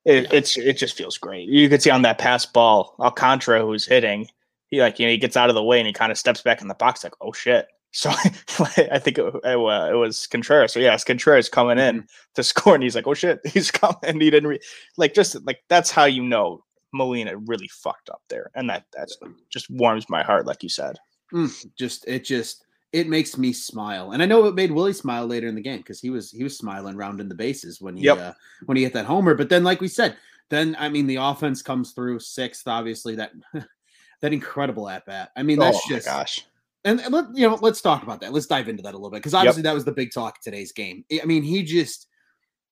It, 0.06 0.24
yeah. 0.24 0.30
It's 0.32 0.58
it 0.58 0.74
just 0.74 0.96
feels 0.96 1.18
great. 1.18 1.50
You 1.50 1.70
could 1.70 1.82
see 1.82 1.90
on 1.90 2.02
that 2.04 2.18
pass 2.18 2.46
ball, 2.46 2.96
Alcantara 3.00 3.62
who's 3.62 3.86
hitting, 3.86 4.28
he 4.72 4.82
like 4.82 5.00
you 5.00 5.06
know 5.06 5.12
he 5.12 5.18
gets 5.18 5.38
out 5.38 5.50
of 5.50 5.56
the 5.56 5.64
way 5.64 5.80
and 5.80 5.88
he 5.88 5.94
kind 5.94 6.12
of 6.12 6.18
steps 6.18 6.42
back 6.42 6.62
in 6.62 6.68
the 6.68 6.74
box 6.74 7.04
like 7.04 7.14
oh 7.22 7.34
shit. 7.34 7.68
So 7.94 8.10
I 8.10 9.00
think 9.00 9.18
it, 9.18 9.26
it, 9.26 9.44
uh, 9.44 9.90
it 9.92 9.98
was 9.98 10.26
Contreras. 10.26 10.72
So 10.72 10.80
yeah, 10.80 10.94
it's 10.94 11.04
Contreras 11.04 11.50
coming 11.50 11.78
in 11.78 11.98
mm-hmm. 11.98 12.06
to 12.36 12.44
score, 12.46 12.74
and 12.74 12.82
he's 12.82 12.96
like, 12.96 13.06
"Oh 13.06 13.14
shit, 13.14 13.42
he's 13.46 13.70
coming." 13.70 13.98
And 14.04 14.22
he 14.22 14.30
didn't 14.30 14.48
re- 14.48 14.62
like 14.96 15.14
just 15.14 15.36
like 15.46 15.60
that's 15.68 15.92
how 15.92 16.06
you 16.06 16.24
know 16.24 16.64
Molina 16.94 17.36
really 17.36 17.68
fucked 17.68 18.10
up 18.10 18.22
there, 18.30 18.50
and 18.56 18.70
that 18.70 18.86
that's 18.94 19.18
just 19.50 19.70
warms 19.70 20.10
my 20.10 20.24
heart, 20.24 20.46
like 20.46 20.64
you 20.64 20.70
said. 20.70 21.00
Mm, 21.34 21.66
just 21.78 22.08
it 22.08 22.24
just 22.24 22.64
it 22.94 23.08
makes 23.08 23.38
me 23.38 23.54
smile, 23.54 24.12
and 24.12 24.22
I 24.22 24.26
know 24.26 24.46
it 24.46 24.56
made 24.56 24.72
Willie 24.72 24.94
smile 24.94 25.26
later 25.26 25.48
in 25.48 25.56
the 25.56 25.62
game 25.62 25.78
because 25.78 26.02
he 26.02 26.10
was 26.10 26.32
he 26.32 26.44
was 26.44 26.58
smiling 26.58 26.96
rounding 26.96 27.30
the 27.30 27.36
bases 27.36 27.82
when 27.82 27.96
he 27.96 28.04
yep. 28.04 28.18
uh, 28.18 28.34
when 28.66 28.78
he 28.78 28.84
hit 28.84 28.94
that 28.94 29.06
homer. 29.06 29.34
But 29.36 29.50
then, 29.50 29.64
like 29.64 29.82
we 29.82 29.88
said, 29.88 30.18
then 30.50 30.76
I 30.80 30.90
mean 30.90 31.08
the 31.08 31.18
offense 31.18 31.62
comes 31.62 31.92
through 31.92 32.20
sixth. 32.20 32.68
Obviously 32.68 33.16
that 33.16 33.32
that 34.22 34.34
incredible 34.34 34.90
at 34.90 35.06
bat. 35.06 35.32
I 35.36 35.44
mean 35.44 35.60
that's 35.60 35.78
oh 35.78 35.90
just 35.90 36.08
gosh. 36.08 36.46
And, 36.84 37.00
let, 37.12 37.26
you 37.36 37.48
know, 37.48 37.60
let's 37.62 37.80
talk 37.80 38.02
about 38.02 38.22
that. 38.22 38.34
Let's 38.34 38.48
dive 38.48 38.68
into 38.68 38.82
that 38.82 38.96
a 38.96 38.98
little 38.98 39.12
bit 39.12 39.18
because 39.18 39.36
obviously 39.36 39.60
yep. 39.60 39.66
that 39.66 39.76
was 39.76 39.86
the 39.86 39.92
big 39.92 40.12
talk 40.12 40.42
today's 40.42 40.72
game. 40.72 41.06
I 41.22 41.26
mean, 41.26 41.44
he 41.44 41.62
just 41.62 42.08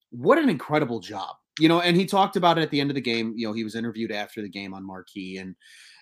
what 0.09 0.39
an 0.39 0.49
incredible 0.49 0.99
job 0.99 1.35
you 1.59 1.67
know, 1.67 1.81
and 1.81 1.95
he 1.95 2.05
talked 2.05 2.38
about 2.38 2.57
it 2.57 2.61
at 2.61 2.71
the 2.71 2.79
end 2.79 2.89
of 2.89 2.95
the 2.95 3.01
game. 3.01 3.33
You 3.35 3.47
know, 3.47 3.53
he 3.53 3.63
was 3.63 3.75
interviewed 3.75 4.11
after 4.11 4.41
the 4.41 4.49
game 4.49 4.73
on 4.73 4.85
Marquee, 4.85 5.38
and 5.38 5.55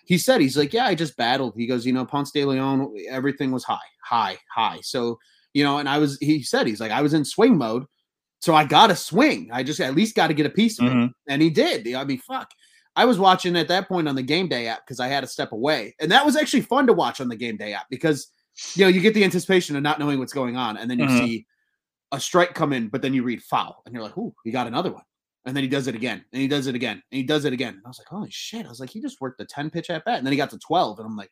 he 0.08 0.16
said 0.16 0.40
he's 0.40 0.56
like, 0.56 0.72
yeah, 0.72 0.86
I 0.86 0.94
just 0.94 1.16
battled. 1.18 1.52
He 1.54 1.66
goes, 1.66 1.84
you 1.84 1.92
know, 1.92 2.06
Ponce 2.06 2.30
de 2.32 2.42
Leon, 2.46 2.94
everything 3.10 3.50
was 3.52 3.62
high, 3.62 3.76
high, 4.02 4.38
high. 4.54 4.78
So 4.82 5.18
you 5.54 5.64
know, 5.64 5.78
and 5.78 5.88
I 5.88 5.98
was, 5.98 6.18
he 6.20 6.42
said 6.42 6.66
he's 6.66 6.80
like, 6.80 6.92
I 6.92 7.02
was 7.02 7.14
in 7.14 7.24
swing 7.24 7.56
mode, 7.58 7.84
so 8.40 8.54
I 8.54 8.64
got 8.64 8.88
to 8.88 8.96
swing. 8.96 9.50
I 9.52 9.62
just 9.62 9.80
at 9.80 9.94
least 9.94 10.14
got 10.14 10.28
to 10.28 10.34
get 10.34 10.46
a 10.46 10.50
piece 10.50 10.78
of 10.78 10.86
Mhm. 10.86 11.06
it, 11.08 11.12
and 11.28 11.42
he 11.42 11.50
did. 11.50 11.92
I 11.94 12.04
mean, 12.04 12.18
fuck. 12.18 12.50
I 12.96 13.04
was 13.04 13.18
watching 13.18 13.56
at 13.56 13.68
that 13.68 13.88
point 13.88 14.08
on 14.08 14.14
the 14.14 14.22
game 14.22 14.48
day 14.48 14.66
app 14.68 14.80
because 14.86 15.00
I 15.00 15.08
had 15.08 15.20
to 15.20 15.26
step 15.26 15.52
away, 15.52 15.94
and 16.00 16.10
that 16.10 16.24
was 16.24 16.36
actually 16.36 16.62
fun 16.62 16.86
to 16.86 16.92
watch 16.94 17.20
on 17.20 17.28
the 17.28 17.36
game 17.36 17.56
day 17.56 17.72
app 17.74 17.86
because 17.90 18.30
you 18.76 18.84
know 18.84 18.88
you 18.88 19.00
get 19.00 19.14
the 19.14 19.24
anticipation 19.24 19.76
of 19.76 19.82
not 19.82 19.98
knowing 19.98 20.18
what's 20.18 20.32
going 20.32 20.56
on, 20.56 20.76
and 20.78 20.90
then 20.90 20.98
you 20.98 21.06
Mhm. 21.06 21.18
see 21.18 21.46
a 22.12 22.20
strike 22.20 22.54
come 22.54 22.72
in, 22.72 22.88
but 22.88 23.02
then 23.02 23.14
you 23.14 23.22
read 23.22 23.42
foul, 23.42 23.82
and 23.84 23.94
you're 23.94 24.02
like, 24.02 24.16
"Ooh, 24.18 24.34
he 24.44 24.50
got 24.50 24.66
another 24.66 24.92
one." 24.92 25.04
And 25.48 25.56
then 25.56 25.64
he 25.64 25.68
does 25.68 25.86
it 25.86 25.94
again, 25.94 26.22
and 26.30 26.42
he 26.42 26.46
does 26.46 26.66
it 26.66 26.74
again, 26.74 27.02
and 27.10 27.16
he 27.16 27.22
does 27.22 27.46
it 27.46 27.54
again. 27.54 27.72
And 27.72 27.82
I 27.86 27.88
was 27.88 27.98
like, 27.98 28.08
"Holy 28.08 28.30
shit!" 28.30 28.66
I 28.66 28.68
was 28.68 28.80
like, 28.80 28.90
"He 28.90 29.00
just 29.00 29.18
worked 29.18 29.38
the 29.38 29.46
ten 29.46 29.70
pitch 29.70 29.88
at 29.88 30.04
bat," 30.04 30.18
and 30.18 30.26
then 30.26 30.32
he 30.32 30.36
got 30.36 30.50
to 30.50 30.58
twelve, 30.58 30.98
and 30.98 31.06
I'm 31.06 31.16
like, 31.16 31.30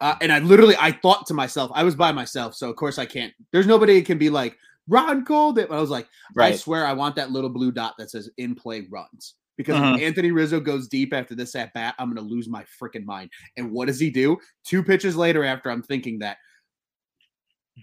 uh, 0.00 0.14
and 0.20 0.30
I 0.30 0.38
literally 0.38 0.76
I 0.78 0.92
thought 0.92 1.26
to 1.26 1.34
myself, 1.34 1.72
I 1.74 1.82
was 1.82 1.96
by 1.96 2.12
myself, 2.12 2.54
so 2.54 2.70
of 2.70 2.76
course 2.76 2.96
I 2.96 3.06
can't. 3.06 3.34
There's 3.50 3.66
nobody 3.66 3.98
that 3.98 4.06
can 4.06 4.18
be 4.18 4.30
like 4.30 4.56
Ron 4.86 5.24
called 5.24 5.58
it. 5.58 5.68
But 5.68 5.78
I 5.78 5.80
was 5.80 5.90
like, 5.90 6.06
I 6.38 6.52
swear 6.56 6.86
I 6.86 6.92
want 6.92 7.16
that 7.16 7.32
little 7.32 7.50
blue 7.50 7.72
dot 7.72 7.94
that 7.98 8.10
says 8.10 8.30
in 8.38 8.54
play 8.54 8.86
runs. 8.88 9.34
Because 9.56 9.74
if 9.74 9.82
Mhm. 9.82 10.00
Anthony 10.00 10.30
Rizzo 10.30 10.60
goes 10.60 10.86
deep 10.86 11.12
after 11.12 11.34
this 11.34 11.56
at 11.56 11.72
bat, 11.74 11.96
I'm 11.98 12.08
gonna 12.14 12.24
lose 12.24 12.48
my 12.48 12.64
freaking 12.80 13.04
mind. 13.04 13.30
And 13.56 13.72
what 13.72 13.88
does 13.88 13.98
he 13.98 14.08
do? 14.10 14.38
Two 14.64 14.84
pitches 14.84 15.16
later, 15.16 15.42
after 15.42 15.68
I'm 15.70 15.82
thinking 15.82 16.20
that, 16.20 16.36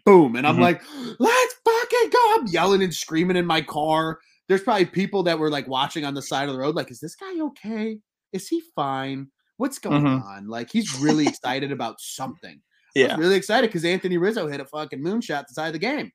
boom, 0.05 0.37
and 0.37 0.47
I'm 0.47 0.55
Mhm. 0.55 0.61
like, 0.61 0.81
let's 1.19 1.55
fucking 1.65 2.09
go. 2.11 2.35
I'm 2.39 2.47
yelling 2.47 2.81
and 2.81 2.93
screaming 2.93 3.35
in 3.35 3.45
my 3.45 3.61
car. 3.61 4.19
There's 4.47 4.61
probably 4.61 4.85
people 4.85 5.23
that 5.23 5.39
were 5.39 5.49
like 5.49 5.67
watching 5.67 6.05
on 6.05 6.13
the 6.13 6.21
side 6.21 6.47
of 6.47 6.53
the 6.53 6.59
road, 6.59 6.75
like, 6.75 6.91
is 6.91 6.99
this 6.99 7.15
guy 7.15 7.39
okay? 7.39 7.97
Is 8.31 8.47
he 8.47 8.61
fine? 8.75 9.27
What's 9.57 9.79
going 9.79 10.03
Mhm. 10.03 10.23
on? 10.25 10.47
Like, 10.47 10.71
he's 10.71 10.99
really 10.99 11.25
excited 11.27 11.71
about 11.71 11.99
something. 11.99 12.61
Yeah. 12.93 13.17
really 13.17 13.35
excited 13.35 13.67
because 13.67 13.83
Anthony 13.83 14.17
Rizzo 14.17 14.47
hit 14.47 14.61
a 14.61 14.65
fucking 14.65 15.03
moonshot 15.03 15.49
side 15.49 15.67
of 15.67 15.73
the 15.73 15.79
game. 15.79 16.11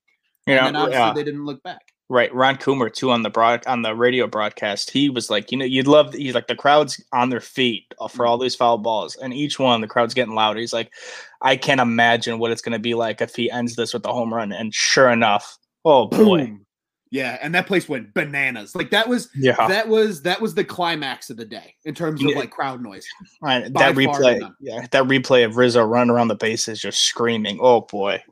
Yeah. 0.46 0.66
and 0.66 0.76
obviously 0.76 0.98
yeah. 1.00 1.12
they 1.12 1.22
didn't 1.24 1.44
look 1.44 1.62
back. 1.62 1.82
Right, 2.08 2.34
Ron 2.34 2.56
Coomer 2.56 2.92
too 2.92 3.10
on 3.12 3.22
the 3.22 3.30
broad 3.30 3.64
on 3.68 3.82
the 3.82 3.94
radio 3.94 4.26
broadcast. 4.26 4.90
He 4.90 5.08
was 5.10 5.30
like, 5.30 5.52
you 5.52 5.58
know, 5.58 5.64
you'd 5.64 5.86
love. 5.86 6.12
He's 6.14 6.34
like 6.34 6.48
the 6.48 6.56
crowd's 6.56 7.00
on 7.12 7.28
their 7.30 7.40
feet 7.40 7.84
uh, 8.00 8.08
for 8.08 8.26
all 8.26 8.36
these 8.38 8.56
foul 8.56 8.78
balls, 8.78 9.14
and 9.16 9.32
each 9.32 9.60
one 9.60 9.80
the 9.80 9.86
crowd's 9.86 10.14
getting 10.14 10.34
louder. 10.34 10.58
He's 10.58 10.72
like, 10.72 10.92
I 11.40 11.56
can't 11.56 11.80
imagine 11.80 12.38
what 12.40 12.50
it's 12.50 12.62
going 12.62 12.72
to 12.72 12.80
be 12.80 12.94
like 12.94 13.20
if 13.20 13.36
he 13.36 13.48
ends 13.50 13.76
this 13.76 13.94
with 13.94 14.04
a 14.06 14.12
home 14.12 14.34
run. 14.34 14.50
And 14.50 14.74
sure 14.74 15.10
enough, 15.10 15.56
oh 15.84 16.06
boy, 16.08 16.46
Boom. 16.46 16.66
Yeah, 17.12 17.38
and 17.42 17.52
that 17.56 17.66
place 17.66 17.88
went 17.88 18.14
bananas. 18.14 18.74
Like 18.76 18.90
that 18.90 19.08
was 19.08 19.28
yeah, 19.34 19.66
that 19.68 19.88
was 19.88 20.22
that 20.22 20.40
was 20.40 20.54
the 20.54 20.62
climax 20.64 21.28
of 21.30 21.36
the 21.36 21.44
day 21.44 21.74
in 21.84 21.94
terms 21.94 22.22
of 22.22 22.30
Yeah. 22.30 22.36
like 22.38 22.50
crowd 22.50 22.80
noise. 22.80 23.04
Right, 23.42 23.62
that 23.74 23.94
replay, 23.96 24.48
yeah, 24.60 24.86
that 24.92 25.04
replay 25.04 25.44
of 25.44 25.56
Rizzo 25.56 25.82
running 25.84 26.10
around 26.10 26.28
the 26.28 26.36
bases 26.36 26.80
just 26.80 27.00
screaming. 27.00 27.58
Oh 27.60 27.80
boy, 27.80 28.22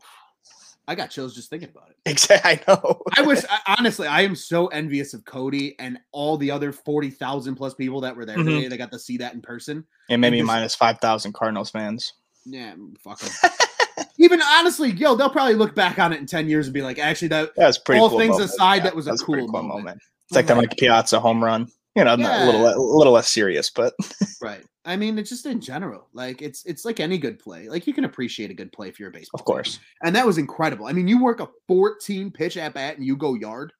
I 0.86 0.94
got 0.94 1.10
chills 1.10 1.34
just 1.34 1.50
thinking 1.50 1.70
about 1.70 1.90
it. 1.90 1.96
exactly. 2.06 2.62
I 2.68 2.72
know. 2.72 3.02
I 3.16 3.22
wish 3.22 3.40
I, 3.50 3.76
honestly 3.78 4.06
I 4.06 4.20
am 4.22 4.36
so 4.36 4.68
envious 4.68 5.12
of 5.12 5.24
Cody 5.24 5.74
and 5.80 5.98
all 6.12 6.36
the 6.36 6.50
other 6.52 6.70
40,000 6.72 7.56
plus 7.56 7.74
people 7.74 8.00
that 8.02 8.14
were 8.16 8.24
there 8.24 8.36
Mhm. 8.38 8.44
today 8.44 8.68
that 8.68 8.76
got 8.76 8.92
to 8.92 8.98
see 9.00 9.16
that 9.18 9.34
in 9.34 9.42
person. 9.42 9.84
and 10.08 10.20
maybe 10.20 10.38
just- 10.38 10.46
minus 10.46 10.74
five 10.76 11.00
thousand 11.00 11.32
Cardinals 11.34 11.70
fans. 11.70 12.12
Yeah, 12.44 12.74
fuck 13.02 13.20
'em. 13.24 13.50
Even 14.18 14.40
honestly, 14.42 14.90
yo, 14.92 15.14
they'll 15.14 15.30
probably 15.30 15.54
look 15.54 15.74
back 15.74 15.98
on 15.98 16.12
it 16.12 16.20
in 16.20 16.26
10 16.26 16.48
years 16.48 16.66
and 16.66 16.74
be 16.74 16.82
like, 16.82 16.98
actually 16.98 17.28
that 17.28 17.54
That 17.56 17.66
was 17.66 17.78
pretty. 17.78 18.00
All 18.00 18.10
cool 18.10 18.18
things 18.18 18.32
moment. 18.32 18.50
aside, 18.50 18.82
that 18.84 18.94
was 18.96 19.06
a 19.06 19.16
pretty 19.24 19.46
cool 19.48 19.62
moment. 19.62 20.00
It's 20.28 20.36
like 20.36 20.46
the 20.46 20.54
Right. 20.54 20.68
Mike 20.68 20.76
Piazza 20.78 21.20
home 21.20 21.42
run. 21.42 21.68
You 21.96 22.04
know, 22.04 22.14
not- 22.16 22.42
a 22.42 22.44
little 22.46 22.66
a 22.68 22.96
little 22.96 23.12
less 23.14 23.28
serious, 23.28 23.70
but 23.70 23.94
Right. 24.42 24.64
I 24.84 24.96
mean, 24.96 25.18
it's 25.18 25.28
just 25.30 25.46
in 25.46 25.60
general. 25.60 26.08
Like 26.12 26.40
it's 26.42 26.64
it's 26.64 26.84
like 26.84 27.00
any 27.00 27.18
good 27.18 27.38
play. 27.38 27.68
Like 27.68 27.86
you 27.86 27.92
can 27.94 28.04
appreciate 28.04 28.50
a 28.50 28.54
good 28.54 28.72
play 28.72 28.88
if 28.88 29.00
you're 29.00 29.08
a 29.08 29.12
baseball. 29.12 29.40
of 29.40 29.46
player. 29.46 29.56
course. 29.56 29.80
And 30.02 30.14
that 30.16 30.26
was 30.26 30.38
incredible. 30.38 30.86
I 30.86 30.92
mean, 30.92 31.08
you 31.08 31.22
work 31.22 31.40
a 31.40 31.48
14 31.66 32.30
pitch 32.30 32.56
at 32.56 32.74
bat 32.74 32.96
and 32.96 33.04
you 33.04 33.16
go 33.16 33.34
yard. 33.34 33.72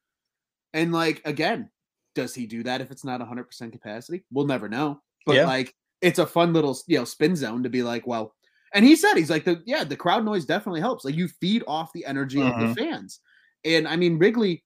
And 0.75 0.93
like 0.93 1.23
again, 1.25 1.71
does 2.15 2.35
he 2.35 2.47
do 2.47 2.63
that 2.65 2.81
if 2.81 2.91
it's 2.91 3.05
not 3.05 3.21
100% 3.21 3.73
capacity? 3.73 4.25
We'll 4.33 4.47
never 4.47 4.69
know. 4.69 5.01
But 5.27 5.37
Yeah. 5.37 5.47
like 5.47 5.75
it's 6.01 6.19
a 6.19 6.27
fun 6.27 6.53
little, 6.53 6.77
you 6.87 6.99
know, 6.99 7.05
spin 7.05 7.37
zone 7.37 7.63
to 7.63 7.69
be 7.69 7.83
like, 7.83 8.07
well, 8.07 8.35
and 8.75 8.85
he 8.85 8.97
said 8.97 9.15
he's 9.15 9.31
like 9.31 9.45
the 9.45 9.63
yeah, 9.67 9.85
the 9.85 9.97
crowd 9.97 10.25
noise 10.25 10.45
definitely 10.45 10.81
helps. 10.81 11.05
Like 11.05 11.15
you 11.17 11.29
feed 11.29 11.63
off 11.67 11.93
the 11.93 12.05
energy 12.05 12.41
of 12.41 12.55
Mhm. 12.55 12.75
the 12.75 12.83
fans. 12.83 13.21
And 13.65 13.89
I 13.89 13.97
mean, 13.97 14.19
Wrigley 14.19 14.65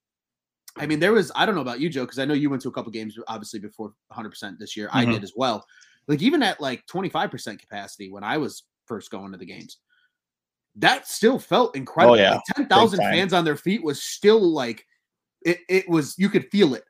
I 0.77 0.87
mean, 0.87 0.99
there 0.99 1.13
was 1.13 1.31
I 1.35 1.45
don't 1.45 1.55
know 1.55 1.61
about 1.61 1.79
you, 1.79 1.89
Joe, 1.89 2.01
because 2.03 2.19
I 2.19 2.25
know 2.25 2.33
you 2.33 2.49
went 2.49 2.61
to 2.63 2.69
a 2.69 2.71
couple 2.71 2.91
games 2.91 3.17
obviously 3.27 3.59
before 3.59 3.93
100% 4.09 4.59
this 4.59 4.75
year. 4.75 4.89
I 4.91 5.05
Mhm. 5.05 5.11
did 5.11 5.23
as 5.23 5.33
well. 5.35 5.65
Like 6.07 6.21
even 6.21 6.41
at 6.43 6.59
like 6.59 6.85
25% 6.87 7.59
capacity 7.59 8.09
when 8.11 8.23
I 8.23 8.37
was 8.37 8.63
first 8.85 9.11
going 9.11 9.31
to 9.31 9.37
the 9.37 9.45
games, 9.45 9.77
that 10.75 11.07
still 11.07 11.39
felt 11.39 11.75
incredible. 11.75 12.15
Oh, 12.15 12.17
yeah. 12.17 12.31
Like 12.31 12.41
10,000 12.55 12.99
fans 12.99 13.33
on 13.33 13.45
their 13.45 13.55
feet 13.55 13.83
was 13.83 14.01
still 14.01 14.41
like 14.41 14.85
it, 15.45 15.59
it 15.69 15.87
was 15.87 16.15
you 16.17 16.29
could 16.29 16.49
feel 16.51 16.73
it. 16.73 16.83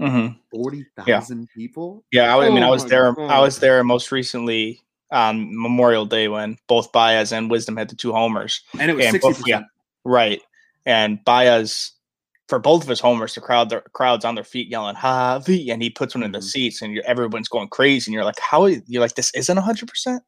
hmm 0.00 0.28
40,000 0.50 1.48
people. 1.54 2.04
Yeah, 2.10 2.34
I, 2.36 2.46
I 2.46 2.50
mean, 2.50 2.62
I 2.62 2.68
Oh 2.68 2.70
was 2.70 2.86
there. 2.86 3.18
I 3.20 3.38
was 3.40 3.58
there 3.58 3.84
most 3.84 4.10
recently 4.12 4.80
on 5.10 5.48
Memorial 5.56 6.04
Day 6.06 6.28
when 6.28 6.58
both 6.66 6.92
Baez 6.92 7.32
and 7.32 7.50
Wisdom 7.50 7.76
had 7.76 7.88
the 7.88 7.96
two 7.96 8.12
homers. 8.12 8.60
And 8.78 8.90
it 8.90 8.94
was 8.94 9.06
And 9.06 9.14
60%. 9.14 9.20
both- 9.22 9.46
yeah. 9.46 9.62
Right, 10.04 10.40
and 10.86 11.22
Baez 11.24 11.92
for 12.48 12.58
both 12.58 12.82
of 12.82 12.88
his 12.88 12.98
homers, 13.00 13.34
the 13.34 13.42
crowd, 13.42 13.68
the 13.68 13.82
crowd's 13.92 14.24
on 14.24 14.34
their 14.34 14.44
feet 14.44 14.68
yelling 14.68 14.96
"Javi," 14.96 15.70
and 15.70 15.82
he 15.82 15.90
puts 15.90 16.14
one 16.14 16.24
in 16.24 16.32
the 16.32 16.38
Mhm. 16.38 16.44
seats, 16.44 16.80
and 16.80 16.94
you're, 16.94 17.04
everyone's 17.04 17.48
going 17.48 17.68
crazy, 17.68 18.08
and 18.10 18.14
you're 18.14 18.24
like, 18.24 18.38
"How?" 18.40 18.64
You're 18.66 19.02
like, 19.02 19.16
"This 19.16 19.30
isn't 19.34 19.56
hundred 19.58 19.86
percent." 19.88 20.22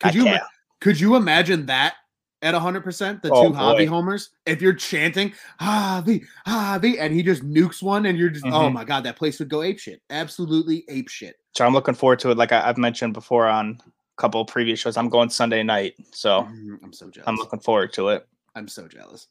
Could 0.00 0.14
you 0.14 0.26
ima- 0.26 0.46
could 0.80 1.00
you 1.00 1.16
imagine 1.16 1.66
that 1.66 1.94
at 2.42 2.54
100%? 2.54 3.22
The 3.22 3.30
Oh, 3.32 3.48
two 3.48 3.56
Javi 3.56 3.86
homers? 3.88 4.30
If 4.46 4.60
you're 4.62 4.74
chanting 4.74 5.32
Javi, 5.60 6.26
Javi, 6.46 6.96
and 7.00 7.12
he 7.14 7.22
just 7.22 7.42
nukes 7.42 7.82
one 7.82 8.06
and 8.06 8.16
you're 8.18 8.28
just, 8.30 8.44
oh 8.46 8.68
Mhm. 8.68 8.72
my 8.74 8.84
God, 8.84 9.04
that 9.04 9.16
place 9.16 9.38
would 9.38 9.48
go 9.48 9.62
ape 9.62 9.78
shit. 9.80 10.00
Absolutely 10.10 10.84
ape 10.88 11.08
shit. 11.08 11.36
So 11.56 11.64
I'm 11.64 11.72
looking 11.72 11.94
forward 11.94 12.18
to 12.20 12.30
it. 12.30 12.36
Like 12.36 12.52
I, 12.52 12.68
I've 12.68 12.78
mentioned 12.78 13.14
before 13.14 13.46
on 13.46 13.80
a 13.86 14.20
couple 14.20 14.40
of 14.40 14.48
previous 14.48 14.80
shows, 14.80 14.96
I'm 14.96 15.08
going 15.08 15.30
Sunday 15.30 15.62
night, 15.62 15.94
so 16.12 16.42
Mhm, 16.42 16.78
I'm 16.82 16.92
so 16.92 17.10
jealous. 17.10 17.28
I'm 17.28 17.36
looking 17.36 17.60
forward 17.60 17.92
to 17.94 18.08
it. 18.08 18.26
I'm 18.54 18.68
so 18.68 18.88
jealous. 18.88 19.28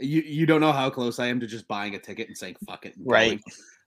You 0.00 0.22
you 0.22 0.46
don't 0.46 0.60
know 0.60 0.72
how 0.72 0.90
close 0.90 1.18
I 1.18 1.26
am 1.26 1.40
to 1.40 1.46
just 1.46 1.66
buying 1.66 1.94
a 1.94 1.98
ticket 1.98 2.28
and 2.28 2.36
saying 2.36 2.56
fuck 2.66 2.86
it. 2.86 2.94
Right. 3.04 3.40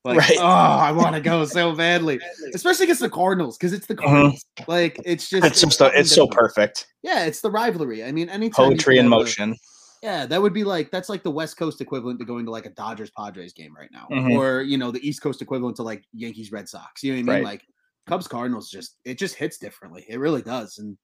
Like, 0.03 0.17
Right. 0.17 0.37
oh, 0.39 0.43
I 0.45 0.91
want 0.91 1.13
to 1.13 1.21
go 1.21 1.45
so 1.45 1.73
badly, 1.75 2.19
especially 2.55 2.85
against 2.85 3.01
the 3.01 3.09
Cardinals 3.09 3.55
because 3.57 3.71
it's 3.71 3.85
the 3.85 3.95
Cardinals. 3.95 4.43
Like 4.67 4.99
it's 5.05 5.29
just 5.29 5.43
Mm-hmm. 5.43 5.47
It's 5.51 5.61
just, 5.61 5.79
a, 5.79 5.83
fucking 5.85 5.99
it's 5.99 6.11
so 6.13 6.25
perfect. 6.27 6.87
Yeah, 7.03 7.25
it's 7.25 7.41
the 7.41 7.51
rivalry. 7.51 8.03
I 8.03 8.11
mean, 8.11 8.27
anytime 8.29 8.69
Poetry 8.71 8.97
in 8.97 9.05
have 9.05 9.13
a- 9.13 9.15
motion. 9.15 9.55
Yeah, 10.01 10.25
that 10.25 10.41
would 10.41 10.53
be 10.53 10.63
like 10.63 10.89
that's 10.89 11.09
like 11.09 11.21
the 11.21 11.29
West 11.31 11.57
Coast 11.57 11.79
equivalent 11.79 12.19
to 12.19 12.25
going 12.25 12.45
to 12.45 12.51
like 12.51 12.65
a 12.65 12.71
Dodgers 12.71 13.11
Padres 13.11 13.53
game 13.53 13.75
right 13.75 13.89
now, 13.91 14.07
Mhm. 14.11 14.35
or 14.35 14.63
you 14.63 14.77
know 14.77 14.89
the 14.89 15.07
East 15.07 15.21
Coast 15.21 15.41
equivalent 15.43 15.75
to 15.77 15.83
like 15.83 16.03
Yankees 16.11 16.51
Red 16.51 16.67
Sox. 16.67 17.03
You 17.03 17.13
know 17.13 17.17
what 17.17 17.33
I 17.33 17.35
mean? 17.37 17.45
Right. 17.45 17.51
Like 17.53 17.67
Cubs 18.07 18.27
Cardinals 18.27 18.69
just 18.71 18.97
it 19.05 19.19
just 19.19 19.35
hits 19.35 19.59
differently. 19.59 20.03
It 20.09 20.17
really 20.17 20.41
does, 20.41 20.79
and 20.79 20.97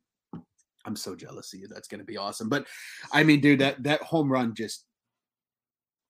I'm 0.86 0.96
so 0.96 1.16
jealous 1.16 1.54
of 1.54 1.60
you. 1.60 1.68
That's 1.68 1.88
gonna 1.88 2.04
be 2.04 2.18
awesome. 2.18 2.50
But 2.50 2.66
I 3.12 3.24
mean, 3.24 3.39
dude, 3.39 3.60
that 3.60 3.84
that 3.84 4.01
home 4.01 4.32
run 4.32 4.56
just 4.56 4.87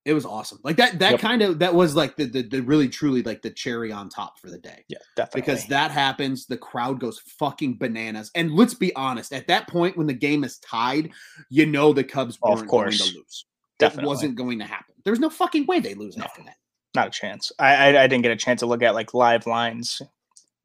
it 0.08 0.14
was 0.14 0.26
awesome. 0.26 0.60
Like 0.64 0.78
that 0.78 0.98
that 1.00 1.12
Yep. 1.12 1.20
kind 1.20 1.42
of 1.42 1.60
that 1.60 1.76
was 1.76 1.96
like 1.96 2.16
the, 2.16 2.26
the 2.26 2.42
the 2.42 2.62
really 2.62 2.88
truly 2.90 3.22
like 3.24 3.42
the 3.42 3.50
cherry 3.52 3.92
on 3.92 4.10
top 4.10 4.40
for 4.40 4.50
the 4.50 4.58
day 4.58 4.86
Yeah, 4.88 4.98
definitely. 5.16 5.42
because 5.42 5.66
that 5.68 5.92
happens, 5.92 6.46
the 6.48 6.58
crowd 6.58 7.00
goes 7.00 7.20
fucking 7.40 7.78
bananas. 7.78 8.32
And 8.34 8.52
let's 8.56 8.74
be 8.74 8.96
honest, 8.96 9.34
at 9.34 9.48
that 9.48 9.68
point 9.68 9.98
when 9.98 10.08
the 10.08 10.14
game 10.14 10.44
is 10.44 10.58
tied, 10.60 11.12
you 11.50 11.66
know 11.66 11.94
the 11.94 12.04
Cubs 12.04 12.40
oh, 12.42 12.54
Of 12.54 12.60
weren't 12.60 12.70
going 12.72 12.84
course. 12.86 13.12
to 13.12 13.18
lose. 13.18 13.46
Definitely. 13.80 14.06
It 14.06 14.08
wasn't 14.08 14.36
going 14.36 14.60
to 14.60 14.66
happen. 14.66 14.96
There's 15.04 15.20
no 15.20 15.30
fucking 15.30 15.66
way 15.68 15.80
they 15.80 15.94
lose 15.94 16.18
No. 16.18 16.24
after 16.24 16.42
that. 16.44 16.56
not 16.96 17.08
a 17.08 17.12
chance. 17.12 17.52
I, 17.60 17.76
I 17.76 18.04
I 18.04 18.08
didn't 18.08 18.24
get 18.24 18.32
a 18.32 18.36
chance 18.38 18.62
to 18.62 18.66
look 18.66 18.82
at 18.82 18.96
like 18.96 19.14
live 19.14 19.46
lines, 19.46 20.02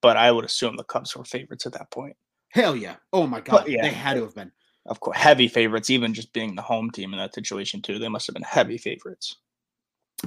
but 0.01 0.17
I 0.17 0.31
would 0.33 0.45
assume 0.45 0.77
the 0.77 0.85
Cubs 0.85 1.15
were 1.17 1.25
favorites 1.25 1.67
at 1.67 1.73
that 1.75 1.91
point. 1.91 2.17
Hell 2.51 2.75
yeah. 2.77 2.97
Oh 3.13 3.27
my 3.27 3.41
god. 3.41 3.67
yeah. 3.69 3.83
They 3.83 3.91
had 3.91 4.15
to 4.15 4.23
have 4.23 4.35
been. 4.35 4.53
Of 4.87 5.01
course, 5.01 5.17
heavy 5.17 5.49
favorites. 5.49 5.91
Even 5.91 6.13
just 6.15 6.33
being 6.33 6.55
the 6.57 6.63
home 6.63 6.91
team 6.91 7.13
in 7.13 7.19
that 7.19 7.35
situation 7.35 7.81
too, 7.83 7.99
they 7.99 8.09
must 8.09 8.27
have 8.27 8.35
been 8.35 8.43
heavy 8.43 8.79
favorites. 8.79 9.37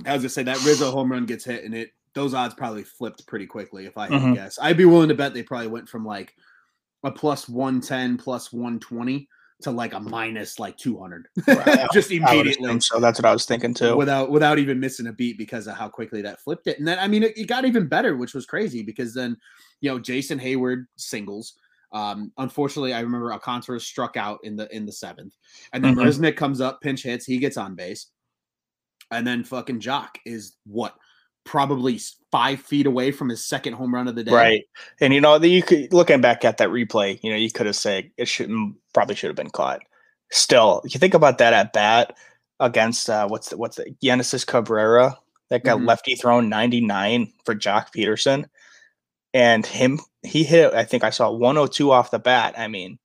I 0.06 0.14
was 0.14 0.22
gonna 0.24 0.30
say 0.30 0.44
that 0.44 0.64
Rizzo 0.64 0.92
home 0.92 1.12
run 1.12 1.26
gets 1.26 1.46
hit 1.46 1.64
and 1.64 1.74
it 1.76 1.92
those 2.14 2.34
odds 2.34 2.54
probably 2.54 2.84
flipped 2.84 3.28
pretty 3.28 3.46
quickly 3.46 3.86
if 3.86 3.98
I 3.98 4.08
had 4.08 4.22
Mhm. 4.22 4.30
to 4.30 4.36
guess. 4.36 4.58
I'd 4.62 4.78
be 4.78 4.86
willing 4.86 5.10
to 5.10 5.16
bet 5.16 5.34
they 5.34 5.44
probably 5.44 5.68
went 5.68 5.90
from 5.90 6.06
like 6.06 6.34
a 7.04 7.12
plus 7.12 7.50
110 7.50 8.18
plus 8.18 8.54
120 8.54 9.28
to 9.62 9.72
like 9.72 9.94
a 9.94 10.00
minus 10.00 10.58
like 10.60 10.78
200 10.78 11.28
Right. 11.48 11.88
just 11.94 12.12
immediately 12.12 12.80
so 12.82 13.00
that's 13.00 13.20
what 13.20 13.26
I 13.26 13.32
was 13.34 13.46
thinking 13.46 13.74
too. 13.74 13.96
without 13.98 14.30
without 14.32 14.60
even 14.60 14.80
missing 14.80 15.08
a 15.08 15.14
beat 15.14 15.38
because 15.38 15.68
of 15.68 15.76
how 15.76 15.88
quickly 15.90 16.22
that 16.24 16.42
flipped 16.42 16.68
it. 16.68 16.78
And 16.80 16.88
then 16.88 16.98
I 17.00 17.08
mean 17.10 17.24
it, 17.24 17.38
it 17.38 17.48
got 17.48 17.66
even 17.66 17.88
better, 17.88 18.16
which 18.16 18.34
was 18.34 18.46
crazy 18.46 18.82
because 18.84 19.14
then 19.14 19.36
you 19.82 19.90
know 19.90 20.00
Jason 20.00 20.40
Heyward 20.40 20.86
singles. 20.96 21.58
Um, 21.96 22.34
unfortunately, 22.38 22.94
I 22.94 23.00
remember 23.00 23.32
Alcantara 23.32 23.80
struck 23.80 24.18
out 24.18 24.40
in 24.44 24.58
the 24.58 24.68
in 24.76 24.86
the 24.86 24.92
seventh, 24.92 25.34
and 25.74 25.84
then. 25.84 25.96
Resnick 25.96 26.36
comes 26.36 26.60
up, 26.60 26.82
pinch 26.82 27.04
hits, 27.04 27.26
he 27.26 27.38
gets 27.38 27.56
on 27.56 27.74
base. 27.74 28.08
And 29.12 29.26
then 29.26 29.44
fucking 29.46 29.80
Joc 29.80 30.10
is 30.26 30.58
what 30.66 30.94
probably 31.46 32.00
five 32.32 32.60
feet 32.60 32.86
away 32.86 33.12
from 33.12 33.30
his 33.30 33.46
second 33.46 33.74
home 33.74 33.94
run 33.94 34.08
of 34.10 34.16
the 34.16 34.24
day. 34.26 34.32
Right. 34.34 34.64
And 35.00 35.14
you 35.14 35.22
know, 35.22 35.38
that 35.40 35.48
you 35.48 35.64
could 35.64 35.94
looking 35.94 36.20
back 36.20 36.44
at 36.44 36.58
that 36.58 36.70
replay, 36.70 37.18
you 37.24 37.30
know, 37.32 37.38
you 37.38 37.50
could 37.52 37.66
have 37.68 37.76
said 37.78 38.12
it 38.18 38.28
shouldn't 38.28 38.76
probably 38.94 39.16
should 39.16 39.30
have 39.30 39.38
been 39.38 39.52
caught. 39.52 39.80
Still, 40.32 40.82
you 40.86 41.00
think 41.00 41.14
about 41.14 41.38
that 41.38 41.54
at 41.54 41.72
bat 41.72 42.18
against 42.60 43.10
uh 43.10 43.28
what's 43.28 43.50
the 43.50 43.58
what's 43.58 43.78
the 43.78 43.96
Genesis 44.04 44.44
Cabrera 44.44 45.18
that 45.50 45.64
got 45.64 45.80
Mhm. 45.80 45.88
lefty 45.88 46.16
thrown 46.16 46.50
99 46.50 47.32
for 47.46 47.56
Joc 47.56 47.94
Pederson. 47.96 48.46
And 49.34 49.66
him 49.66 50.00
he 50.26 50.44
hit 50.44 50.74
I 50.74 50.84
think 50.84 51.04
I 51.04 51.10
saw 51.10 51.30
102 51.32 51.92
off 51.92 52.12
the 52.12 52.20
bat. 52.20 52.54
I 52.58 52.68
mean, 52.68 52.98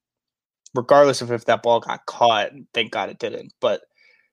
regardless 0.74 1.22
of 1.22 1.30
if 1.32 1.44
that 1.46 1.62
ball 1.62 1.80
got 1.80 2.06
caught, 2.06 2.50
thank 2.74 2.92
God 2.92 3.10
it 3.10 3.18
didn't. 3.18 3.52
But 3.60 3.82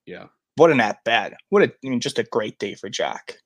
Yeah. 0.06 0.25
what 0.56 0.72
an 0.72 0.79
at 0.82 1.03
bat. 1.03 1.34
What 1.50 1.63
a 1.63 1.67
I 1.86 1.89
mean, 1.89 2.00
just 2.00 2.20
a 2.20 2.24
great 2.24 2.60
day 2.60 2.75
for 2.75 2.89
Jack. 2.89 3.38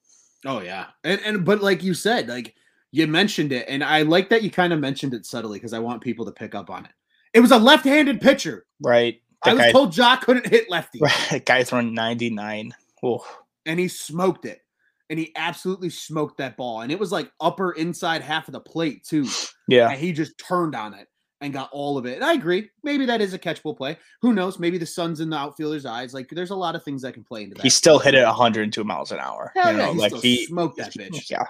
Oh 0.45 0.59
yeah. 0.61 0.87
And 1.03 1.19
and 1.25 1.45
but 1.45 1.61
like 1.61 1.83
you 1.83 1.93
said, 1.93 2.27
like 2.27 2.55
you 2.91 3.07
mentioned 3.07 3.51
it, 3.53 3.65
and 3.69 3.83
I 3.83 4.01
like 4.01 4.29
that 4.29 4.43
you 4.43 4.51
kind 4.51 4.73
of 4.73 4.79
mentioned 4.79 5.13
it 5.13 5.25
subtly 5.25 5.57
because 5.57 5.73
I 5.73 5.79
want 5.79 6.01
people 6.01 6.25
to 6.25 6.31
pick 6.31 6.53
up 6.55 6.69
on 6.69 6.83
it. 6.85 6.91
It 7.33 7.39
was 7.39 7.51
a 7.51 7.57
left-handed 7.57 8.19
pitcher. 8.19 8.65
Right. 8.83 9.21
I 9.43 9.53
was 9.53 9.61
guy, 9.63 9.71
told 9.71 9.93
Joc 9.93 10.21
couldn't 10.21 10.47
hit 10.47 10.69
lefty. 10.69 10.99
right, 11.01 11.43
guy 11.45 11.63
throwing 11.63 11.93
99. 11.93 12.73
Oh, 13.01 13.25
and 13.65 13.79
he 13.79 13.87
smoked 13.87 14.45
it. 14.45 14.61
And 15.11 15.19
he 15.19 15.31
absolutely 15.35 15.91
smoked 15.91 16.37
that 16.37 16.57
ball. 16.57 16.81
And 16.81 16.91
it 16.91 16.97
was 16.97 17.11
like 17.11 17.31
upper 17.39 17.73
inside 17.73 18.23
half 18.23 18.47
of 18.47 18.53
the 18.53 18.59
plate, 18.59 19.03
too. 19.03 19.27
yeah. 19.67 19.89
And 19.89 19.99
he 19.99 20.13
just 20.13 20.37
turned 20.39 20.73
on 20.73 20.95
it 20.95 21.07
and 21.41 21.51
got 21.51 21.69
all 21.73 21.97
of 21.97 22.05
it. 22.05 22.15
And 22.15 22.23
I 22.23 22.33
agree. 22.33 22.69
Maybe 22.83 23.05
that 23.07 23.19
is 23.19 23.33
a 23.33 23.39
catchable 23.39 23.75
play. 23.75 23.97
Who 24.21 24.31
knows? 24.31 24.59
Maybe 24.59 24.77
the 24.77 24.85
sun's 24.85 25.19
in 25.19 25.29
the 25.29 25.37
outfielder's 25.37 25.85
eyes. 25.85 26.13
Like 26.13 26.29
there's 26.29 26.51
a 26.51 26.55
lot 26.55 26.75
of 26.75 26.83
things 26.83 27.01
that 27.01 27.13
can 27.13 27.23
play 27.23 27.43
into 27.43 27.55
that. 27.55 27.63
He 27.63 27.69
still 27.69 27.99
hit 27.99 28.13
it 28.13 28.23
102 28.23 28.83
miles 28.83 29.11
an 29.11 29.19
hour. 29.19 29.51
Hell 29.55 29.73
you 29.73 29.79
yeah, 29.79 29.85
know, 29.85 29.93
he 29.93 29.99
like 29.99 30.13
he 30.13 30.45
smoked 30.45 30.77
that 30.77 30.93
bitch. 30.93 31.29
Yeah. 31.29 31.43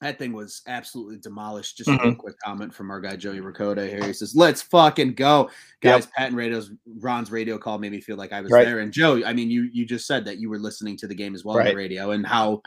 That 0.00 0.16
thing 0.18 0.32
was 0.32 0.62
absolutely 0.68 1.16
demolished. 1.18 1.76
Just 1.76 1.88
a 1.88 1.92
Mhm. 1.94 2.02
real 2.04 2.14
quick 2.14 2.36
comment 2.44 2.72
from 2.72 2.88
our 2.90 3.00
guy 3.00 3.16
Joey 3.16 3.40
Ricotta 3.40 3.84
here. 3.88 4.04
He 4.04 4.12
says, 4.12 4.36
"Let's 4.36 4.62
fucking 4.62 5.14
go, 5.14 5.50
guys." 5.80 6.06
Pat 6.06 6.28
and 6.28 6.36
Radio's 6.36 6.70
Ron's 7.00 7.32
radio 7.32 7.58
call 7.58 7.78
made 7.78 7.90
me 7.90 8.00
feel 8.00 8.16
like 8.16 8.32
I 8.32 8.40
was 8.40 8.52
Right. 8.52 8.64
there. 8.64 8.78
And 8.78 8.92
Joe, 8.92 9.20
I 9.26 9.32
mean, 9.32 9.50
you 9.50 9.68
you 9.72 9.84
just 9.84 10.06
said 10.06 10.24
that 10.26 10.38
you 10.38 10.48
were 10.50 10.58
listening 10.60 10.96
to 10.98 11.08
the 11.08 11.16
game 11.16 11.34
as 11.34 11.44
well 11.44 11.58
on 11.58 11.64
the 11.64 11.74
radio, 11.74 12.12
and 12.12 12.24
how 12.26 12.62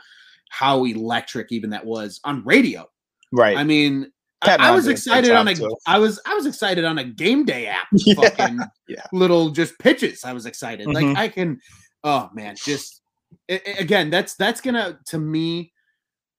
how 0.50 0.84
electric 0.84 1.50
even 1.52 1.70
that 1.70 1.86
was 1.86 2.20
on 2.24 2.44
radio. 2.44 2.86
Right. 3.32 3.56
I 3.56 3.64
mean, 3.64 4.12
I, 4.42 4.56
I 4.58 4.70
was 4.72 4.86
a 4.86 4.90
excited 4.90 5.30
on 5.30 5.48
a 5.48 5.54
too. 5.54 5.74
I 5.86 5.98
was 5.98 6.20
I 6.26 6.34
was 6.34 6.44
excited 6.44 6.84
on 6.84 6.98
a 6.98 7.04
game 7.04 7.46
day 7.46 7.66
app. 7.66 7.86
Yeah, 7.92 8.14
Fucking 8.14 8.58
yeah. 8.88 9.04
little 9.14 9.48
just 9.50 9.78
pitches. 9.78 10.22
I 10.24 10.34
was 10.34 10.44
excited. 10.44 10.86
Mhm. 10.88 10.94
Like 10.94 11.16
I 11.16 11.28
can. 11.28 11.60
Oh 12.04 12.28
man, 12.34 12.56
just 12.62 13.00
a- 13.48 13.70
a- 13.70 13.80
again, 13.80 14.10
that's 14.10 14.34
that's 14.34 14.60
gonna 14.60 14.98
to 15.06 15.18
me. 15.18 15.71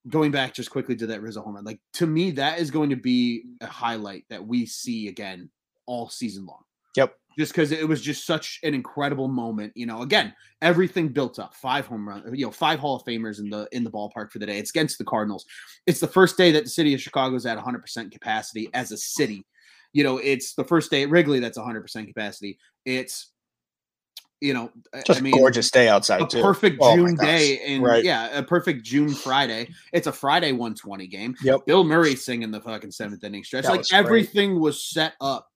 Going 0.09 0.31
back 0.31 0.53
just 0.53 0.69
quickly 0.69 0.95
to 0.97 1.07
that 1.07 1.21
Rizzo 1.21 1.41
home 1.41 1.55
run, 1.55 1.63
like 1.63 1.79
to 1.93 2.07
me, 2.07 2.31
that 2.31 2.59
is 2.59 2.71
going 2.71 2.89
to 2.89 2.95
be 2.95 3.45
a 3.61 3.67
highlight 3.67 4.25
that 4.29 4.45
we 4.45 4.65
see 4.65 5.07
again 5.07 5.49
all 5.85 6.09
season 6.09 6.45
long. 6.45 6.63
Yep. 6.95 7.15
Just 7.37 7.51
because 7.51 7.71
it 7.71 7.87
was 7.87 8.01
just 8.01 8.27
such 8.27 8.59
an 8.63 8.73
incredible 8.73 9.27
moment, 9.27 9.73
you 9.75 9.87
know. 9.87 10.03
Again, 10.03 10.33
everything 10.61 11.07
built 11.09 11.39
up. 11.39 11.55
Five 11.55 11.87
home 11.87 12.07
run, 12.07 12.23
you 12.35 12.45
know, 12.45 12.51
five 12.51 12.79
Hall 12.79 12.95
of 12.95 13.03
Famers 13.05 13.39
in 13.39 13.49
the 13.49 13.67
in 13.71 13.83
the 13.83 13.89
ballpark 13.89 14.31
for 14.31 14.37
the 14.37 14.45
day. 14.45 14.59
It's 14.59 14.69
against 14.69 14.99
the 14.99 15.05
Cardinals. 15.05 15.45
It's 15.87 15.99
the 15.99 16.07
first 16.07 16.37
day 16.37 16.51
that 16.51 16.65
the 16.65 16.69
city 16.69 16.93
of 16.93 17.01
Chicago 17.01 17.35
is 17.35 17.45
at 17.47 17.55
100 17.55 17.79
percent 17.79 18.11
capacity 18.11 18.69
as 18.73 18.91
a 18.91 18.97
city. 18.97 19.45
You 19.93 20.03
know, 20.03 20.17
it's 20.17 20.53
the 20.53 20.63
first 20.63 20.91
day 20.91 21.03
at 21.03 21.09
Wrigley 21.09 21.39
that's 21.39 21.57
100 21.57 21.81
percent 21.81 22.07
capacity. 22.07 22.59
It's 22.85 23.32
you 24.43 24.53
know, 24.53 24.69
Just 25.05 25.19
I 25.19 25.23
mean, 25.23 25.33
gorgeous 25.33 25.71
day 25.71 25.87
outside 25.87 26.21
a 26.21 26.27
too. 26.27 26.41
perfect 26.41 26.77
Oh 26.81 26.95
June 26.95 27.15
day, 27.15 27.59
and 27.59 27.81
Right. 27.81 28.03
yeah, 28.03 28.37
a 28.37 28.43
perfect 28.43 28.83
June 28.83 29.13
Friday. 29.13 29.69
It's 29.93 30.07
a 30.07 30.11
Friday 30.11 30.51
120 30.51 31.07
game. 31.07 31.33
Yep. 31.43 31.65
Bill 31.65 31.85
Murray 31.85 32.15
singing 32.17 32.51
the 32.51 32.59
fucking 32.59 32.91
seventh 32.91 33.23
inning 33.23 33.45
stretch. 33.45 33.63
That 33.63 33.71
like 33.71 33.79
was 33.79 33.89
great. 33.89 33.99
everything 33.99 34.59
was 34.59 34.83
set 34.83 35.13
up 35.21 35.47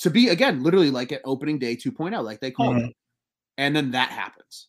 to 0.00 0.10
be 0.10 0.30
again, 0.30 0.64
literally 0.64 0.90
like 0.90 1.12
at 1.12 1.20
opening 1.24 1.60
day 1.60 1.76
2.0, 1.76 2.22
like 2.24 2.40
they 2.40 2.50
called 2.50 2.74
Mhm. 2.76 2.88
it. 2.88 2.96
And 3.56 3.76
then 3.76 3.92
that 3.92 4.10
happens. 4.10 4.66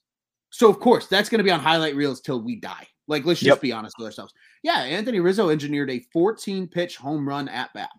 So 0.52 0.70
of 0.70 0.80
course, 0.80 1.08
that's 1.08 1.28
going 1.28 1.40
to 1.40 1.44
be 1.44 1.50
on 1.52 1.60
highlight 1.60 1.96
reels 1.96 2.22
till 2.22 2.42
we 2.42 2.58
die. 2.58 2.88
Like 3.08 3.26
let's 3.26 3.40
just 3.40 3.48
Yep. 3.58 3.62
be 3.62 3.72
honest 3.72 3.96
with 3.98 4.06
ourselves. 4.06 4.32
Yeah, 4.62 4.78
Anthony 4.82 5.20
Rizzo 5.22 5.50
engineered 5.50 5.90
a 5.90 6.00
14 6.14 6.68
pitch 6.68 6.98
home 6.98 7.28
run 7.28 7.48
at 7.50 7.74
bat. 7.74 7.90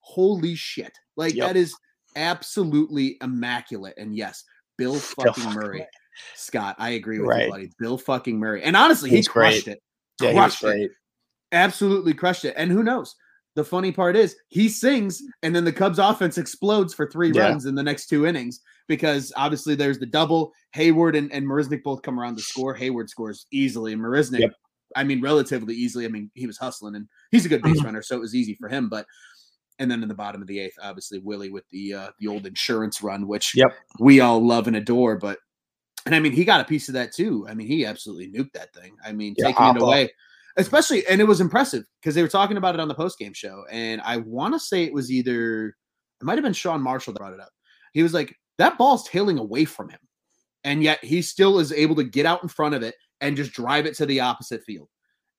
Holy 0.00 0.54
shit! 0.54 0.98
Like 1.16 1.34
Yep. 1.34 1.46
that 1.48 1.56
is 1.56 1.74
absolutely 2.16 3.18
immaculate. 3.22 3.94
And 3.96 4.16
yes, 4.16 4.44
Bill 4.80 4.92
Bill 4.92 5.00
fucking 5.00 5.32
fucking 5.44 5.60
Murray. 5.60 5.86
Scott, 6.34 6.74
I 6.78 6.90
agree 6.90 7.18
with 7.20 7.28
Right. 7.28 7.44
you, 7.46 7.50
buddy. 7.50 7.70
Bill 7.78 7.96
fucking 7.98 8.38
Murray. 8.38 8.62
And 8.64 8.76
honestly, 8.76 9.10
he 9.10 9.22
crushed 9.22 9.64
great. 9.66 9.76
it. 9.76 9.82
Yeah, 10.20 10.32
Crushed 10.32 10.64
it. 10.64 10.90
Absolutely 11.52 12.14
crushed 12.14 12.44
it. 12.44 12.54
And 12.56 12.70
who 12.70 12.82
knows? 12.82 13.14
The 13.56 13.64
funny 13.64 13.90
part 13.90 14.14
is 14.16 14.36
he 14.48 14.68
sings, 14.68 15.20
and 15.42 15.54
then 15.54 15.64
the 15.64 15.72
Cubs 15.72 15.98
offense 15.98 16.38
explodes 16.38 16.94
for 16.94 17.10
three 17.10 17.32
Yeah. 17.32 17.48
runs 17.48 17.66
in 17.66 17.74
the 17.74 17.82
next 17.82 18.06
two 18.06 18.24
innings 18.26 18.60
because 18.86 19.32
obviously 19.36 19.74
there's 19.74 19.98
the 19.98 20.06
double. 20.06 20.52
Heyward 20.76 21.16
and, 21.18 21.32
and 21.32 21.44
Marisnick 21.46 21.82
both 21.82 22.02
come 22.02 22.18
around 22.20 22.36
to 22.36 22.42
score. 22.42 22.76
Heyward 22.76 23.08
scores 23.08 23.46
easily, 23.50 23.92
and 23.92 24.00
Marisnick, 24.00 24.40
Yep. 24.40 24.52
I 24.96 25.04
mean, 25.04 25.20
relatively 25.20 25.74
easily. 25.74 26.04
I 26.04 26.08
mean, 26.08 26.30
he 26.34 26.46
was 26.46 26.58
hustling 26.58 26.94
and 26.96 27.08
he's 27.32 27.44
a 27.46 27.48
good 27.48 27.62
base 27.62 27.82
runner, 27.82 28.02
so 28.02 28.14
it 28.16 28.20
was 28.20 28.34
easy 28.36 28.54
for 28.60 28.68
him. 28.68 28.88
But 28.88 29.04
and 29.80 29.90
then 29.90 30.02
in 30.02 30.08
the 30.08 30.14
bottom 30.14 30.40
of 30.42 30.46
the 30.46 30.60
eighth, 30.60 30.76
obviously 30.80 31.18
Willie 31.18 31.50
with 31.50 31.64
the 31.70 31.94
uh, 31.94 32.08
the 32.20 32.28
old 32.28 32.46
insurance 32.46 33.02
run, 33.02 33.26
which 33.26 33.56
Yep. 33.56 33.72
we 33.98 34.20
all 34.20 34.46
love 34.46 34.68
and 34.68 34.76
adore. 34.76 35.16
But 35.16 35.38
and 36.06 36.14
I 36.14 36.20
mean, 36.20 36.32
he 36.32 36.44
got 36.44 36.60
a 36.60 36.64
piece 36.64 36.88
of 36.88 36.94
that 36.94 37.12
too. 37.12 37.46
I 37.48 37.54
mean, 37.54 37.66
he 37.66 37.84
absolutely 37.84 38.30
nuked 38.30 38.52
that 38.52 38.72
thing. 38.74 38.94
I 39.04 39.12
mean, 39.12 39.34
Yeah, 39.36 39.46
taking 39.46 39.64
it 39.76 39.82
away, 39.82 40.10
especially, 40.56 41.04
and 41.06 41.20
it 41.20 41.24
was 41.24 41.40
impressive 41.40 41.84
because 42.00 42.14
they 42.14 42.22
were 42.22 42.28
talking 42.28 42.58
about 42.58 42.74
it 42.74 42.80
on 42.80 42.88
the 42.88 42.94
post 42.94 43.18
game 43.18 43.32
show, 43.32 43.64
and 43.70 44.00
I 44.02 44.18
want 44.18 44.54
to 44.54 44.60
say 44.60 44.84
it 44.84 44.92
was 44.92 45.10
either 45.10 45.68
it 46.20 46.24
might 46.24 46.36
have 46.36 46.44
been 46.44 46.52
Sean 46.52 46.82
Marshall 46.82 47.14
that 47.14 47.18
brought 47.18 47.32
it 47.32 47.40
up. 47.40 47.50
He 47.94 48.02
was 48.02 48.14
like, 48.14 48.36
"That 48.58 48.76
ball's 48.76 49.08
tailing 49.08 49.38
away 49.38 49.64
from 49.64 49.88
him, 49.88 50.00
and 50.62 50.82
yet 50.82 51.02
he 51.02 51.22
still 51.22 51.58
is 51.58 51.72
able 51.72 51.96
to 51.96 52.04
get 52.04 52.26
out 52.26 52.42
in 52.42 52.48
front 52.50 52.74
of 52.74 52.82
it 52.82 52.94
and 53.22 53.36
just 53.36 53.52
drive 53.52 53.86
it 53.86 53.94
to 53.96 54.06
the 54.06 54.20
opposite 54.20 54.62
field." 54.64 54.88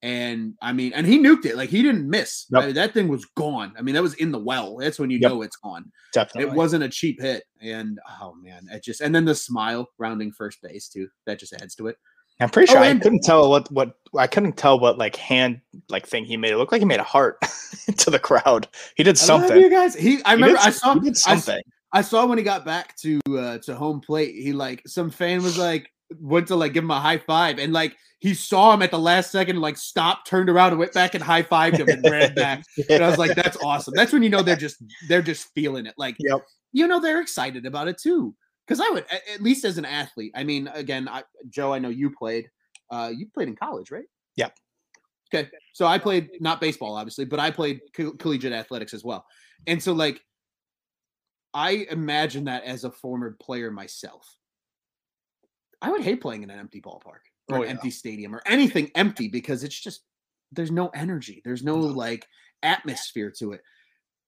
And 0.04 0.56
I 0.62 0.74
mean, 0.74 0.94
and 0.94 1.06
he 1.06 1.20
nuked 1.20 1.46
it 1.46 1.56
like 1.56 1.70
he 1.70 1.84
didn't 1.84 2.10
miss. 2.10 2.48
I 2.56 2.66
mean, 2.66 2.76
that 2.76 2.94
thing 2.94 3.08
was 3.08 3.26
gone. 3.38 3.74
I 3.78 3.82
mean, 3.84 3.94
that 3.96 4.02
was 4.02 4.16
in 4.16 4.32
the 4.32 4.40
well. 4.40 4.78
That's 4.78 4.98
when 4.98 5.10
you 5.12 5.20
Yep. 5.20 5.30
know 5.32 5.42
it's 5.44 5.58
gone 5.58 5.92
Definitely. 6.14 6.52
it 6.52 6.56
wasn't 6.56 6.84
a 6.84 6.90
cheap 6.90 7.22
hit 7.22 7.44
and 7.62 8.00
oh 8.22 8.34
man 8.42 8.68
it 8.72 8.84
just 8.84 9.02
and 9.02 9.14
then 9.14 9.26
the 9.26 9.36
smile 9.36 9.88
rounding 10.00 10.32
first 10.32 10.58
base 10.64 10.88
too 10.90 11.08
that 11.28 11.40
just 11.40 11.54
adds 11.54 11.76
to 11.76 11.88
it 11.88 11.96
I'm 12.40 12.50
pretty 12.50 12.72
Oh, 12.72 12.74
sure 12.74 12.82
I 12.84 12.88
and- 12.88 13.00
couldn't 13.02 13.22
tell 13.24 13.48
what 13.52 13.72
what 13.72 13.92
I 14.18 14.26
couldn't 14.26 14.58
tell 14.58 14.80
what 14.80 14.98
like 14.98 15.16
hand 15.16 15.62
like 15.90 16.08
thing 16.08 16.26
he 16.26 16.36
made. 16.38 16.52
It 16.52 16.58
looked 16.58 16.72
like 16.72 16.82
he 16.82 16.86
made 16.86 17.00
a 17.00 17.04
heart 17.04 17.38
to 17.98 18.10
the 18.10 18.18
crowd. 18.20 18.68
He 18.96 19.04
did 19.04 19.18
I 19.18 19.20
something. 19.20 19.56
you 19.58 19.70
guys 19.70 19.94
he 19.94 20.24
i 20.26 20.30
He 20.30 20.36
remember 20.36 20.58
did 20.58 20.66
i 20.68 20.70
saw 20.72 20.96
did 20.96 21.14
I 21.14 21.36
something. 21.36 21.62
I 21.94 22.02
saw 22.02 22.26
when 22.26 22.40
he 22.40 22.44
got 22.44 22.66
back 22.66 22.96
to 23.02 23.20
uh 23.38 23.58
to 23.60 23.76
home 23.76 24.02
plate 24.02 24.34
he 24.34 24.52
like 24.54 24.82
some 24.88 25.12
fan 25.12 25.44
was 25.44 25.60
like 25.60 25.88
went 26.19 26.47
to 26.47 26.56
like 26.56 26.74
give 26.74 26.84
him 26.84 26.91
a 26.91 27.00
high 27.00 27.17
five 27.17 27.60
and 27.60 27.71
like 27.74 27.95
he 28.19 28.34
saw 28.36 28.74
him 28.74 28.82
at 28.84 28.91
the 28.91 29.00
last 29.00 29.32
second 29.32 29.60
like 29.62 29.78
stopped 29.78 30.28
turned 30.28 30.50
around 30.50 30.69
and 30.69 30.80
went 30.80 30.93
back 30.93 31.15
and 31.15 31.24
high 31.24 31.41
fived 31.41 31.78
him 31.80 31.88
and 31.89 32.04
ran 32.04 32.34
back. 32.36 32.63
And 32.89 33.04
i 33.04 33.10
was 33.10 33.17
like 33.17 33.36
that's 33.36 33.58
awesome. 33.63 33.93
That's 33.95 34.13
when 34.13 34.24
you 34.24 34.30
know 34.30 34.41
they're 34.43 34.56
just 34.56 34.84
they're 35.08 35.21
just 35.21 35.50
feeling 35.56 35.86
it. 35.86 35.93
Like 35.97 36.15
Yep. 36.19 36.45
you 36.74 36.88
know 36.88 37.00
they're 37.00 37.21
excited 37.21 37.65
about 37.65 37.88
it 37.88 37.97
too. 37.97 38.36
Because 38.67 38.80
i 38.80 38.89
would 38.91 39.06
at 39.34 39.41
least 39.41 39.65
as 39.65 39.78
an 39.78 39.86
athlete 39.86 40.32
i 40.36 40.43
mean 40.43 40.69
again 40.74 41.10
I, 41.10 41.24
joe 41.50 41.74
i 41.74 41.80
know 41.80 41.89
you 41.89 42.10
played 42.12 42.50
uh 42.89 43.12
you 43.13 43.26
played 43.34 43.47
in 43.50 43.56
college 43.56 43.91
right? 43.91 44.06
Yep. 44.38 44.56
okay 45.34 45.50
so 45.74 45.88
i 45.88 45.97
played 45.97 46.30
not 46.39 46.62
baseball 46.62 46.95
obviously 46.95 47.26
but 47.26 47.39
i 47.39 47.52
played 47.52 47.82
co- 47.93 48.13
collegiate 48.13 48.54
athletics 48.54 48.93
as 48.93 49.04
well. 49.04 49.26
And 49.67 49.82
so 49.82 49.91
like 49.93 50.21
i 51.54 51.86
imagine 51.89 52.45
that 52.45 52.63
as 52.63 52.84
a 52.86 52.91
former 52.91 53.36
player 53.41 53.71
myself 53.71 54.38
i 55.82 55.89
would 55.89 56.02
hate 56.02 56.22
playing 56.22 56.44
in 56.44 56.50
an 56.50 56.60
empty 56.60 56.82
ballpark 56.82 57.22
or 57.50 57.58
Oh, 57.58 57.62
an 57.62 57.63
yeah. 57.63 57.70
empty 57.72 57.91
stadium 57.91 58.36
or 58.36 58.41
anything 58.46 58.91
empty 58.96 59.28
because 59.28 59.63
it's 59.63 59.80
just 59.80 60.04
there's 60.54 60.72
no 60.72 60.89
energy. 60.89 61.41
There's 61.46 61.63
no 61.63 61.78
like 61.78 62.28
atmosphere 62.62 63.32
to 63.39 63.54
it. 63.54 63.62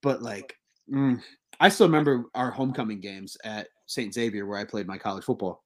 But 0.01 0.21
like 0.21 0.55
mm, 0.91 1.21
i 1.59 1.69
still 1.69 1.87
remember 1.87 2.25
our 2.35 2.51
homecoming 2.51 2.99
games 3.01 3.37
at 3.43 3.67
st 3.87 4.13
xavier 4.13 4.45
where 4.45 4.57
i 4.59 4.65
played 4.65 4.87
my 4.87 4.97
college 4.97 5.23
football. 5.25 5.63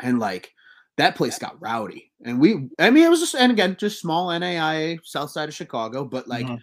And 0.00 0.18
like 0.18 0.52
that 0.96 1.16
place 1.16 1.38
got 1.38 1.60
rowdy. 1.60 2.12
And 2.24 2.40
we 2.40 2.68
i 2.78 2.90
mean 2.90 3.04
it 3.04 3.10
was 3.10 3.20
just 3.20 3.34
and 3.34 3.52
again 3.52 3.76
just 3.78 4.00
small 4.00 4.28
naia 4.28 4.98
south 5.04 5.30
side 5.30 5.48
of 5.48 5.54
chicago 5.54 6.04
but 6.04 6.28
like 6.28 6.46
Mhm. 6.46 6.60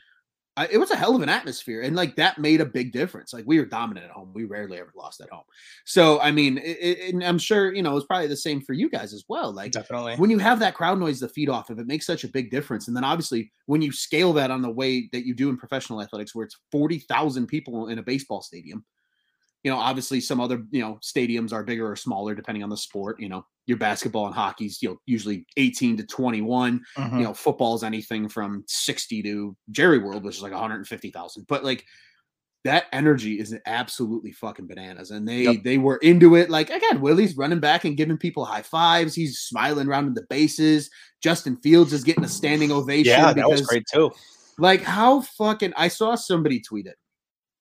I, 0.58 0.68
it 0.68 0.78
was 0.78 0.92
a 0.92 0.98
hell 0.98 1.16
of 1.16 1.22
an 1.22 1.30
atmosphere 1.30 1.82
and 1.82 1.96
like 1.96 2.16
that 2.18 2.40
made 2.40 2.60
a 2.62 2.66
big 2.66 2.92
difference 2.92 3.32
like 3.32 3.46
we 3.48 3.60
were 3.60 3.66
dominant 3.66 4.08
at 4.08 4.12
home 4.12 4.32
we 4.34 4.44
rarely 4.44 4.80
ever 4.80 4.92
lost 4.96 5.22
at 5.22 5.30
home 5.30 5.44
so 5.86 6.20
i 6.20 6.32
mean 6.32 6.58
it, 6.58 6.78
it, 6.82 7.14
and 7.14 7.24
i'm 7.24 7.38
sure 7.38 7.74
you 7.74 7.84
know 7.84 7.96
it's 7.96 8.06
probably 8.06 8.28
the 8.28 8.36
same 8.36 8.60
for 8.62 8.74
you 8.74 8.90
guys 8.90 9.14
as 9.14 9.24
well 9.30 9.52
like 9.52 9.72
Definitely. 9.72 10.16
when 10.16 10.30
you 10.30 10.40
have 10.40 10.60
that 10.60 10.74
crowd 10.74 11.00
noise 11.00 11.20
to 11.20 11.30
feed 11.30 11.50
off 11.50 11.70
of, 11.70 11.80
it 11.80 11.88
makes 11.88 12.06
such 12.06 12.24
a 12.24 12.28
big 12.28 12.50
difference. 12.50 12.88
And 12.88 12.96
then 12.96 13.04
obviously, 13.04 13.52
when 13.66 13.82
you 13.82 13.92
scale 13.92 14.34
that 14.34 14.52
on 14.52 14.62
the 14.62 14.70
way 14.70 15.10
that 15.12 15.26
you 15.26 15.34
do 15.34 15.50
in 15.50 15.58
professional 15.58 16.02
athletics, 16.02 16.34
where 16.34 16.46
it's 16.46 16.58
forty 16.72 17.00
thousand 17.00 17.48
people 17.48 17.88
in 17.88 18.00
a 18.00 18.04
baseball 18.04 18.42
stadium, 18.42 18.86
You 19.68 19.74
know, 19.74 19.80
obviously 19.80 20.22
some 20.22 20.40
other, 20.40 20.64
you 20.72 20.80
know, 20.80 20.98
stadiums 21.04 21.52
are 21.52 21.62
bigger 21.62 21.92
or 21.92 21.98
smaller 21.98 22.34
depending 22.34 22.64
on 22.64 22.70
the 22.70 22.78
sport. 22.78 23.20
You 23.20 23.28
know, 23.28 23.46
your 23.66 23.76
basketball 23.78 24.26
and 24.28 24.34
hockey's, 24.34 24.82
you 24.82 24.88
know, 24.88 24.98
usually 25.06 25.46
18 25.58 25.98
to 25.98 26.06
21. 26.06 26.80
Mhm. 26.98 27.18
You 27.18 27.24
know, 27.26 27.34
football's 27.34 27.84
anything 27.84 28.30
from 28.30 28.64
60 28.66 29.22
to 29.24 29.58
Jerry 29.72 29.98
World, 30.00 30.24
which 30.24 30.38
is 30.38 30.42
like 30.42 30.54
150,000. 30.54 31.46
But 31.50 31.66
like 31.66 31.84
that 32.64 32.86
energy 32.94 33.40
is 33.42 33.54
absolutely 33.66 34.32
fucking 34.32 34.68
bananas. 34.68 35.12
And 35.12 35.28
they 35.28 35.42
Yep. 35.44 35.64
they 35.64 35.78
were 35.78 35.98
into 35.98 36.36
it. 36.36 36.50
Like 36.50 36.70
again, 36.70 37.02
Willie's 37.02 37.36
running 37.36 37.60
back 37.60 37.84
and 37.84 37.98
giving 37.98 38.18
people 38.18 38.46
high 38.46 38.62
fives. 38.62 39.16
He's 39.16 39.40
smiling 39.40 39.90
around 39.90 40.08
in 40.08 40.14
the 40.14 40.26
bases. 40.30 40.90
Justin 41.22 41.58
Fields 41.58 41.92
is 41.92 42.06
getting 42.06 42.24
a 42.24 42.30
standing 42.30 42.72
ovation. 42.72 43.12
yeah, 43.20 43.34
that 43.34 43.50
was 43.50 43.62
great 43.68 43.84
too. 43.94 44.12
like 44.58 44.82
how 44.82 45.20
fucking 45.22 45.74
I 45.76 45.90
saw 45.90 46.16
somebody 46.16 46.62
tweet 46.62 46.86
it. 46.88 46.96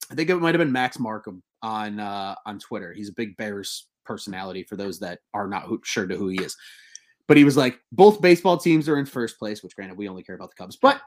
I 0.08 0.14
think 0.14 0.30
it 0.30 0.36
might 0.36 0.54
have 0.54 0.60
been 0.60 0.70
Max 0.70 1.00
Markham 1.00 1.42
on 1.66 1.98
uh 1.98 2.34
on 2.46 2.58
Twitter. 2.60 2.92
He's 2.92 3.08
a 3.08 3.12
big 3.12 3.36
Bears 3.36 3.88
personality 4.04 4.62
for 4.62 4.76
those 4.76 5.00
that 5.00 5.18
are 5.34 5.48
not 5.48 5.64
who, 5.64 5.80
sure 5.84 6.06
to 6.06 6.16
who 6.16 6.28
he 6.28 6.40
is. 6.42 6.56
But 7.26 7.36
he 7.36 7.42
was 7.44 7.56
like, 7.56 7.80
both 7.90 8.20
baseball 8.20 8.56
teams 8.56 8.88
are 8.88 8.98
in 8.98 9.04
first 9.06 9.36
place, 9.38 9.62
which 9.62 9.74
granted 9.74 9.98
we 9.98 10.08
only 10.08 10.22
care 10.22 10.36
about 10.36 10.50
the 10.50 10.54
Cubs, 10.62 10.76
but 10.76 11.00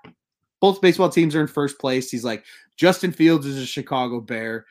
both 0.59 0.81
baseball 0.81 1.07
teams 1.07 1.33
are 1.33 1.39
in 1.41 1.47
first 1.47 1.79
place. 1.79 2.11
He's 2.11 2.25
like, 2.25 2.43
Justin 2.75 3.13
Fields 3.13 3.45
is 3.45 3.57
a 3.57 3.65
Chicago 3.65 4.19
Bear. 4.19 4.65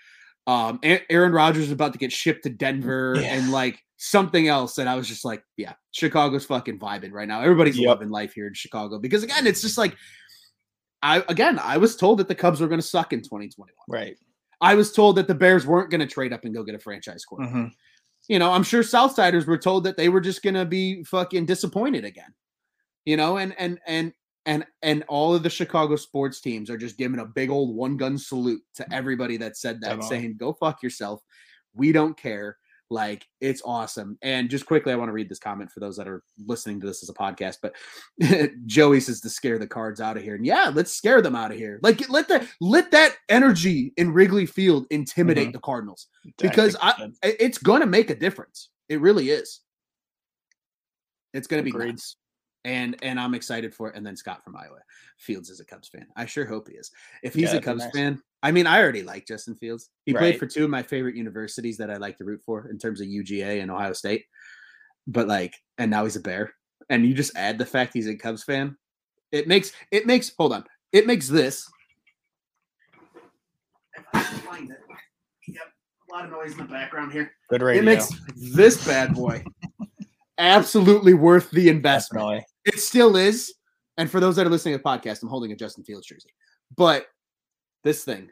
Um, 0.46 0.79
Aaron 0.83 1.33
Rodgers 1.33 1.64
is 1.64 1.72
about 1.72 1.94
to 1.94 1.98
get 1.98 2.12
shipped 2.12 2.42
to 2.44 2.51
Denver 2.51 3.14
Yeah. 3.16 3.35
and 3.35 3.51
like 3.51 3.83
something 3.96 4.46
else. 4.48 4.77
And 4.77 4.88
I 4.90 4.94
was 4.94 5.09
just 5.09 5.24
like, 5.24 5.42
yeah, 5.57 5.72
Chicago's 5.92 6.44
fucking 6.44 6.79
vibing 6.79 7.12
right 7.12 7.27
now. 7.29 7.40
Everybody's 7.40 7.79
Yep. 7.79 7.88
loving 7.88 8.11
life 8.11 8.35
here 8.35 8.46
in 8.46 8.53
Chicago 8.55 8.98
because 8.98 9.22
again, 9.22 9.46
it's 9.46 9.62
just 9.62 9.79
like 9.79 9.96
I 11.03 11.22
again, 11.29 11.59
I 11.59 11.79
was 11.79 11.96
told 11.96 12.18
that 12.18 12.29
the 12.29 12.35
Cubs 12.35 12.61
were 12.61 12.68
going 12.68 12.81
to 12.81 12.87
suck 12.87 13.12
in 13.14 13.20
2021. 13.20 13.68
Right. 13.88 14.16
I 14.61 14.75
was 14.75 14.92
told 14.92 15.16
that 15.16 15.29
the 15.29 15.35
Bears 15.35 15.66
weren't 15.66 15.90
going 15.90 16.01
to 16.01 16.07
trade 16.07 16.33
up 16.33 16.44
and 16.44 16.55
go 16.55 16.62
get 16.64 16.75
a 16.75 16.79
franchise 16.79 17.25
quarterback. 17.25 17.55
Mhm. 17.55 17.71
You 18.29 18.38
know, 18.38 18.51
I'm 18.53 18.62
sure 18.64 18.83
Southsiders 18.83 19.47
were 19.47 19.57
told 19.59 19.85
that 19.85 19.97
they 19.97 20.09
were 20.09 20.21
just 20.21 20.42
going 20.42 20.55
to 20.55 20.64
be 20.66 21.03
fucking 21.05 21.47
disappointed 21.47 22.05
again. 22.05 22.35
You 23.07 23.16
know, 23.16 23.38
and 23.38 23.55
and 23.59 23.79
and 23.87 24.12
and 24.44 24.66
and 24.83 25.05
all 25.09 25.35
of 25.35 25.42
the 25.42 25.51
Chicago 25.51 25.97
sports 25.97 26.40
teams 26.40 26.68
are 26.71 26.77
just 26.77 26.99
giving 26.99 27.21
a 27.21 27.25
big 27.27 27.49
old 27.51 27.75
one 27.75 27.97
gun 27.97 28.18
salute 28.18 28.62
to 28.75 28.92
everybody 28.92 29.37
that 29.38 29.57
said 29.57 29.77
that, 29.81 29.90
Definitely. 29.90 30.09
saying, 30.09 30.37
"Go 30.38 30.53
fuck 30.53 30.83
yourself. 30.83 31.23
We 31.75 31.92
don't 31.92 32.16
care." 32.18 32.59
Like 32.90 33.27
it's 33.40 33.61
awesome. 33.64 34.16
And 34.22 34.48
just 34.48 34.64
quickly, 34.64 34.92
I 34.92 34.96
want 34.96 35.11
to 35.11 35.12
read 35.12 35.29
this 35.29 35.38
comment 35.38 35.70
for 35.70 35.81
those 35.81 35.96
that 35.98 36.09
are 36.09 36.22
listening 36.46 36.81
to 36.81 36.87
this 36.87 37.03
as 37.03 37.11
a 37.11 37.14
podcast. 37.14 37.59
But 37.61 37.74
Joey 38.66 39.01
says 39.01 39.20
to 39.20 39.29
scare 39.29 39.59
the 39.59 39.66
cards 39.66 40.01
out 40.01 40.16
of 40.16 40.22
here. 40.22 40.37
And 40.37 40.46
yeah, 40.46 40.70
let's 40.74 40.92
scare 40.92 41.20
them 41.20 41.37
out 41.37 41.51
of 41.51 41.59
here. 41.59 41.81
Like 41.83 42.09
let 42.09 42.29
that 42.29 42.46
let 42.62 42.90
that 42.92 43.16
energy 43.29 43.92
in 43.98 44.12
Wrigley 44.12 44.46
Field 44.46 44.87
intimidate 44.90 45.48
Mhm. 45.48 45.53
the 45.53 45.61
Cardinals 45.61 46.07
because 46.38 46.77
I, 46.81 47.11
it's 47.22 47.59
going 47.59 47.81
to 47.81 47.87
make 47.87 48.09
a 48.09 48.14
difference. 48.16 48.70
It 48.88 49.01
really 49.03 49.29
is. 49.29 49.61
It's 51.35 51.46
going 51.46 51.61
to 51.61 51.64
be 51.64 51.70
great. 51.70 52.01
And 52.64 52.96
and 53.03 53.20
I'm 53.20 53.35
excited 53.35 53.74
for 53.74 53.88
it. 53.90 53.96
And 53.96 54.05
then 54.05 54.16
Scott 54.16 54.42
from 54.42 54.57
Iowa, 54.57 54.79
Fields 55.18 55.51
is 55.51 55.61
a 55.61 55.64
Cubs 55.64 55.88
fan. 55.88 56.07
I 56.16 56.27
sure 56.27 56.44
hope 56.46 56.68
he 56.68 56.74
is. 56.77 56.90
If 57.22 57.35
he's 57.35 57.53
Yeah, 57.53 57.59
a 57.59 57.62
Cubs 57.62 57.85
nice. 57.85 57.92
fan, 57.92 58.22
I 58.42 58.53
mean, 58.53 58.66
I 58.66 58.81
already 58.81 59.03
like 59.03 59.27
Justin 59.27 59.57
Fields. 59.57 59.90
He 60.07 60.14
played 60.14 60.38
for 60.38 60.46
two 60.46 60.64
of 60.64 60.70
my 60.70 60.83
favorite 60.83 61.16
universities 61.16 61.77
that 61.79 61.90
I 61.90 61.96
like 61.96 62.18
to 62.18 62.24
root 62.24 62.40
for 62.44 62.68
in 62.68 62.79
terms 62.79 63.01
of 63.01 63.09
UGA 63.09 63.61
and 63.61 63.70
Ohio 63.70 63.92
State. 63.92 64.27
But 65.07 65.27
like, 65.27 65.55
and 65.79 65.90
now 65.90 66.05
he's 66.05 66.16
a 66.16 66.20
Bear. 66.20 66.53
And 66.88 67.05
you 67.05 67.14
just 67.14 67.37
add 67.37 67.59
the 67.59 67.66
fact 67.66 67.92
he's 67.94 68.07
a 68.07 68.14
Cubs 68.14 68.44
fan. 68.44 68.77
It 69.33 69.48
makes 69.48 69.72
it 69.90 70.07
makes 70.07 70.33
hold 70.38 70.53
on. 70.53 70.64
It 70.92 71.07
makes 71.07 71.29
this. 71.29 71.68
If 73.96 74.05
I 74.14 74.22
can 74.22 74.38
find 74.38 74.70
it. 74.70 74.79
Yep. 75.48 75.62
A 76.11 76.14
lot 76.14 76.24
of 76.24 76.31
noise 76.31 76.53
in 76.53 76.59
the 76.59 76.64
background 76.64 77.12
here. 77.12 77.33
Good 77.51 77.62
radio. 77.62 77.83
It 77.83 77.85
makes 77.85 78.11
this 78.37 78.87
bad 78.87 79.14
boy 79.14 79.44
absolutely 80.38 81.14
worth 81.14 81.51
the 81.51 81.68
investment. 81.68 82.22
Definitely. 82.22 82.46
It 82.64 82.81
still 82.81 83.16
is. 83.16 83.55
And 83.98 84.11
for 84.11 84.20
those 84.20 84.37
that 84.37 84.46
are 84.46 84.51
listening 84.51 84.74
to 84.74 84.79
the 84.79 84.85
podcast, 84.85 85.22
I'm 85.22 85.29
holding 85.29 85.53
a 85.53 85.57
Justin 85.57 85.85
Fields 85.85 86.07
jersey. 86.07 86.31
But 86.77 87.07
this 87.85 88.05
thing 88.05 88.31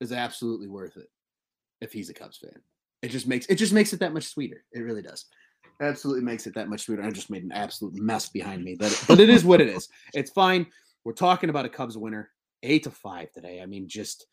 is 0.00 0.12
absolutely 0.12 0.68
worth 0.68 0.96
it 0.96 1.08
if 1.80 1.92
he's 1.92 2.10
a 2.10 2.14
Cubs 2.14 2.38
fan. 2.38 2.60
It 3.02 3.08
just 3.08 3.26
makes 3.26 3.46
it 3.46 3.56
just 3.56 3.72
makes 3.72 3.92
it 3.92 4.00
that 4.00 4.14
much 4.14 4.24
sweeter. 4.24 4.64
It 4.72 4.80
really 4.80 5.02
does. 5.02 5.26
Absolutely 5.80 6.24
makes 6.24 6.46
it 6.46 6.54
that 6.54 6.68
much 6.68 6.82
sweeter. 6.82 7.02
I 7.02 7.10
just 7.10 7.30
made 7.30 7.44
an 7.44 7.52
absolute 7.52 7.94
mess 7.94 8.28
behind 8.28 8.64
me. 8.64 8.76
But 8.78 9.02
but 9.06 9.20
it 9.20 9.28
is 9.36 9.44
what 9.44 9.60
it 9.60 9.68
is. 9.68 9.88
It's 10.14 10.30
fine. 10.30 10.66
We're 11.04 11.12
talking 11.12 11.50
about 11.50 11.66
a 11.66 11.68
Cubs 11.68 11.96
winner, 11.96 12.30
eight 12.62 12.84
to 12.84 12.90
five 12.90 13.32
today. 13.32 13.60
I 13.62 13.66
mean, 13.66 13.86
just 13.88 14.26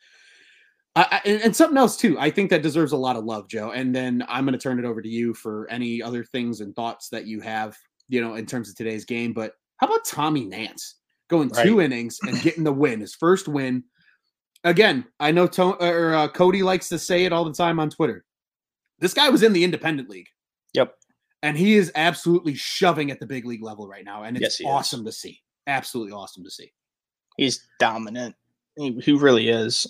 I, 0.95 1.07
I, 1.11 1.21
and, 1.29 1.41
and 1.41 1.55
something 1.55 1.77
else 1.77 1.97
too. 1.97 2.17
I 2.19 2.29
think 2.29 2.49
that 2.49 2.61
deserves 2.61 2.91
a 2.91 2.97
lot 2.97 3.15
of 3.15 3.25
love, 3.25 3.47
Joe. 3.47 3.71
And 3.71 3.93
then 3.93 4.23
I'm 4.27 4.45
going 4.45 4.57
to 4.57 4.59
turn 4.59 4.79
it 4.79 4.85
over 4.85 5.01
to 5.01 5.09
you 5.09 5.33
for 5.33 5.69
any 5.69 6.01
other 6.01 6.23
things 6.23 6.61
and 6.61 6.75
thoughts 6.75 7.09
that 7.09 7.25
you 7.25 7.41
have, 7.41 7.75
you 8.09 8.21
know, 8.21 8.35
in 8.35 8.45
terms 8.45 8.69
of 8.69 8.75
today's 8.75 9.05
game. 9.05 9.33
But 9.33 9.53
how 9.77 9.87
about 9.87 10.05
Tommy 10.05 10.45
Nance 10.45 10.95
going 11.29 11.49
two 11.49 11.81
innings 11.81 12.19
and 12.23 12.39
getting 12.41 12.63
the 12.63 12.71
win, 12.71 13.01
his 13.01 13.15
first 13.15 13.47
win? 13.47 13.83
Again, 14.63 15.05
I 15.19 15.31
know 15.31 15.47
to, 15.47 15.63
or 15.83 16.13
uh, 16.15 16.27
Cody 16.29 16.63
likes 16.63 16.89
to 16.89 16.97
say 16.99 17.25
it 17.25 17.33
all 17.33 17.43
the 17.43 17.53
time 17.53 17.79
on 17.79 17.89
Twitter. 17.89 18.23
This 18.99 19.13
guy 19.13 19.29
was 19.29 19.43
in 19.43 19.51
the 19.53 19.63
independent 19.63 20.09
league. 20.09 20.27
Yep. 20.73 20.95
And 21.41 21.57
he 21.57 21.73
is 21.75 21.91
absolutely 21.95 22.55
shoving 22.55 23.11
at 23.11 23.19
the 23.19 23.25
big 23.25 23.45
league 23.45 23.63
level 23.63 23.87
right 23.87 24.05
now, 24.05 24.23
and 24.23 24.37
it's 24.37 24.41
Yes, 24.43 24.57
he 24.57 24.63
is. 24.63 24.69
awesome 24.69 25.03
to 25.05 25.11
see. 25.11 25.41
Absolutely 25.67 26.13
awesome 26.13 26.43
to 26.43 26.49
see. 26.49 26.71
He's 27.35 27.67
dominant. 27.79 28.35
He, 28.77 28.91
he 29.01 29.11
really 29.11 29.49
is. 29.49 29.85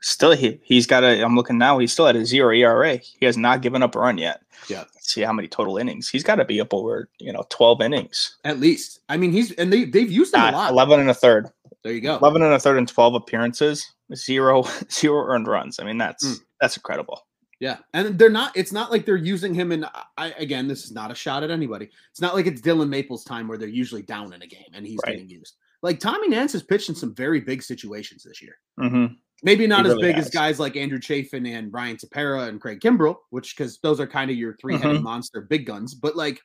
Still, 0.00 0.32
he 0.32 0.58
he's 0.64 0.84
got 0.84 1.04
a. 1.04 1.22
I'm 1.22 1.36
looking 1.36 1.58
now. 1.58 1.78
He's 1.78 1.92
still 1.92 2.08
at 2.08 2.16
a 2.16 2.26
zero 2.26 2.52
ERA. 2.52 2.96
He 2.96 3.24
has 3.24 3.36
not 3.36 3.62
given 3.62 3.84
up 3.84 3.94
a 3.94 4.00
run 4.00 4.18
yet. 4.18 4.40
Yeah. 4.68 4.80
Let's 4.80 5.12
see 5.12 5.20
how 5.20 5.32
many 5.32 5.46
total 5.46 5.78
innings. 5.78 6.08
He's 6.08 6.24
got 6.24 6.36
to 6.36 6.44
be 6.44 6.60
up 6.60 6.74
over 6.74 7.08
you 7.20 7.32
know 7.32 7.44
12 7.50 7.80
innings. 7.82 8.36
At 8.44 8.58
least, 8.58 8.98
I 9.08 9.16
mean, 9.16 9.30
he's 9.30 9.52
and 9.52 9.72
they 9.72 9.84
they've 9.84 10.10
used 10.10 10.34
him 10.34 10.40
a 10.40 10.50
lot. 10.50 10.72
11 10.72 10.98
and 10.98 11.10
a 11.10 11.14
third. 11.14 11.50
There 11.84 11.92
you 11.92 12.00
go. 12.00 12.16
11 12.18 12.42
and 12.42 12.54
a 12.54 12.58
third 12.58 12.78
and 12.78 12.86
12 12.88 13.14
appearances. 13.14 13.84
Zero 14.14 14.64
zero 14.92 15.24
earned 15.26 15.46
runs. 15.48 15.78
I 15.80 15.84
mean 15.84 15.98
that's 15.98 16.24
Mm. 16.24 16.40
that's 16.60 16.76
incredible. 16.76 17.20
Yeah, 17.60 17.78
and 17.94 18.18
they're 18.18 18.28
not. 18.28 18.56
It's 18.56 18.72
not 18.72 18.90
like 18.90 19.06
they're 19.06 19.16
using 19.16 19.54
him 19.54 19.70
in. 19.72 19.86
I 20.18 20.32
again, 20.36 20.66
this 20.66 20.84
is 20.84 20.90
not 20.92 21.10
a 21.12 21.14
shot 21.14 21.44
at 21.44 21.50
anybody. 21.50 21.88
It's 22.10 22.20
not 22.20 22.34
like 22.34 22.46
it's 22.46 22.60
Dillon 22.60 22.90
Maples' 22.90 23.22
time 23.24 23.46
where 23.46 23.56
they're 23.56 23.68
usually 23.68 24.02
down 24.02 24.32
in 24.32 24.42
a 24.42 24.46
game 24.46 24.66
and 24.74 24.84
he's 24.86 24.98
Right. 25.06 25.12
getting 25.12 25.28
used. 25.28 25.54
Like 25.80 25.98
Tommy 26.00 26.28
Nance 26.28 26.52
has 26.52 26.62
pitched 26.62 26.88
in 26.88 26.94
some 26.94 27.14
very 27.14 27.40
big 27.40 27.62
situations 27.62 28.22
this 28.24 28.42
year. 28.42 28.56
hmm 28.78 29.06
Maybe 29.44 29.66
not 29.66 29.84
He 29.84 29.90
as 29.90 29.96
really 29.96 30.08
big 30.12 30.18
as 30.18 30.30
guys 30.30 30.60
like 30.60 30.76
Andrew 30.76 31.00
Chafin 31.00 31.46
and 31.46 31.72
Ryan 31.72 31.96
Tepera 31.96 32.48
and 32.48 32.60
Craig 32.60 32.78
Kimbrel, 32.80 33.16
which 33.30 33.56
because 33.56 33.78
those 33.80 33.98
are 33.98 34.06
kind 34.06 34.30
of 34.30 34.36
your 34.36 34.56
3 34.60 34.76
headed 34.76 34.98
Mhm. 35.00 35.02
monster 35.02 35.40
big 35.40 35.66
guns. 35.66 35.94
But 35.96 36.14
like, 36.16 36.40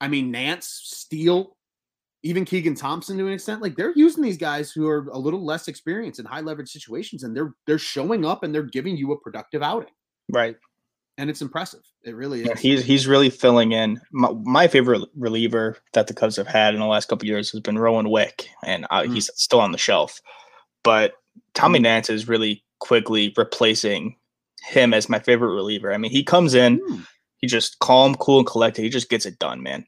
I 0.00 0.06
mean, 0.06 0.30
Nance, 0.30 0.68
Steele, 0.84 1.56
even 2.28 2.44
Keegan 2.44 2.74
Thompson 2.74 3.16
to 3.18 3.26
an 3.26 3.32
extent, 3.32 3.62
like 3.62 3.74
they're 3.76 3.92
using 3.96 4.22
these 4.22 4.36
guys 4.36 4.70
who 4.70 4.86
are 4.88 5.08
a 5.12 5.18
little 5.18 5.44
less 5.44 5.66
experienced 5.68 6.20
in 6.20 6.26
high 6.26 6.40
leverage 6.42 6.70
situations, 6.70 7.22
and 7.24 7.34
they're 7.36 7.54
they're 7.66 7.78
showing 7.78 8.24
up 8.24 8.42
and 8.42 8.54
they're 8.54 8.62
giving 8.62 8.96
you 8.96 9.12
a 9.12 9.18
productive 9.18 9.62
outing, 9.62 9.90
Right. 10.28 10.56
and 11.16 11.30
it's 11.30 11.40
impressive. 11.42 11.80
It 12.04 12.14
really 12.14 12.44
Yeah, 12.44 12.52
is. 12.52 12.60
he's 12.60 12.84
he's 12.84 13.06
really 13.06 13.30
filling 13.30 13.72
in. 13.72 14.00
My, 14.12 14.30
my 14.44 14.68
favorite 14.68 15.08
reliever 15.16 15.78
that 15.94 16.06
the 16.06 16.14
Cubs 16.14 16.36
have 16.36 16.46
had 16.46 16.74
in 16.74 16.80
the 16.80 16.86
last 16.86 17.08
couple 17.08 17.24
of 17.24 17.28
years 17.28 17.50
has 17.52 17.60
been 17.60 17.78
Rowan 17.78 18.10
Wick, 18.10 18.48
and 18.64 18.86
uh, 18.90 19.02
Mm. 19.02 19.14
he's 19.14 19.30
still 19.34 19.60
on 19.60 19.72
the 19.72 19.78
shelf. 19.78 20.20
But 20.84 21.14
Tommy 21.54 21.78
Mm. 21.78 21.82
Nance 21.82 22.10
is 22.10 22.28
really 22.28 22.62
quickly 22.80 23.32
replacing 23.36 24.16
him 24.62 24.92
as 24.92 25.08
my 25.08 25.18
favorite 25.18 25.54
reliever. 25.54 25.92
I 25.92 25.96
mean, 25.98 26.10
he 26.10 26.22
comes 26.22 26.54
in, 26.54 26.78
Hmm. 26.86 27.00
he 27.38 27.46
just 27.46 27.78
calm, 27.78 28.14
cool, 28.16 28.38
and 28.38 28.46
collected. 28.46 28.82
He 28.82 28.88
just 28.88 29.08
gets 29.08 29.24
it 29.26 29.38
done, 29.38 29.62
man. 29.62 29.86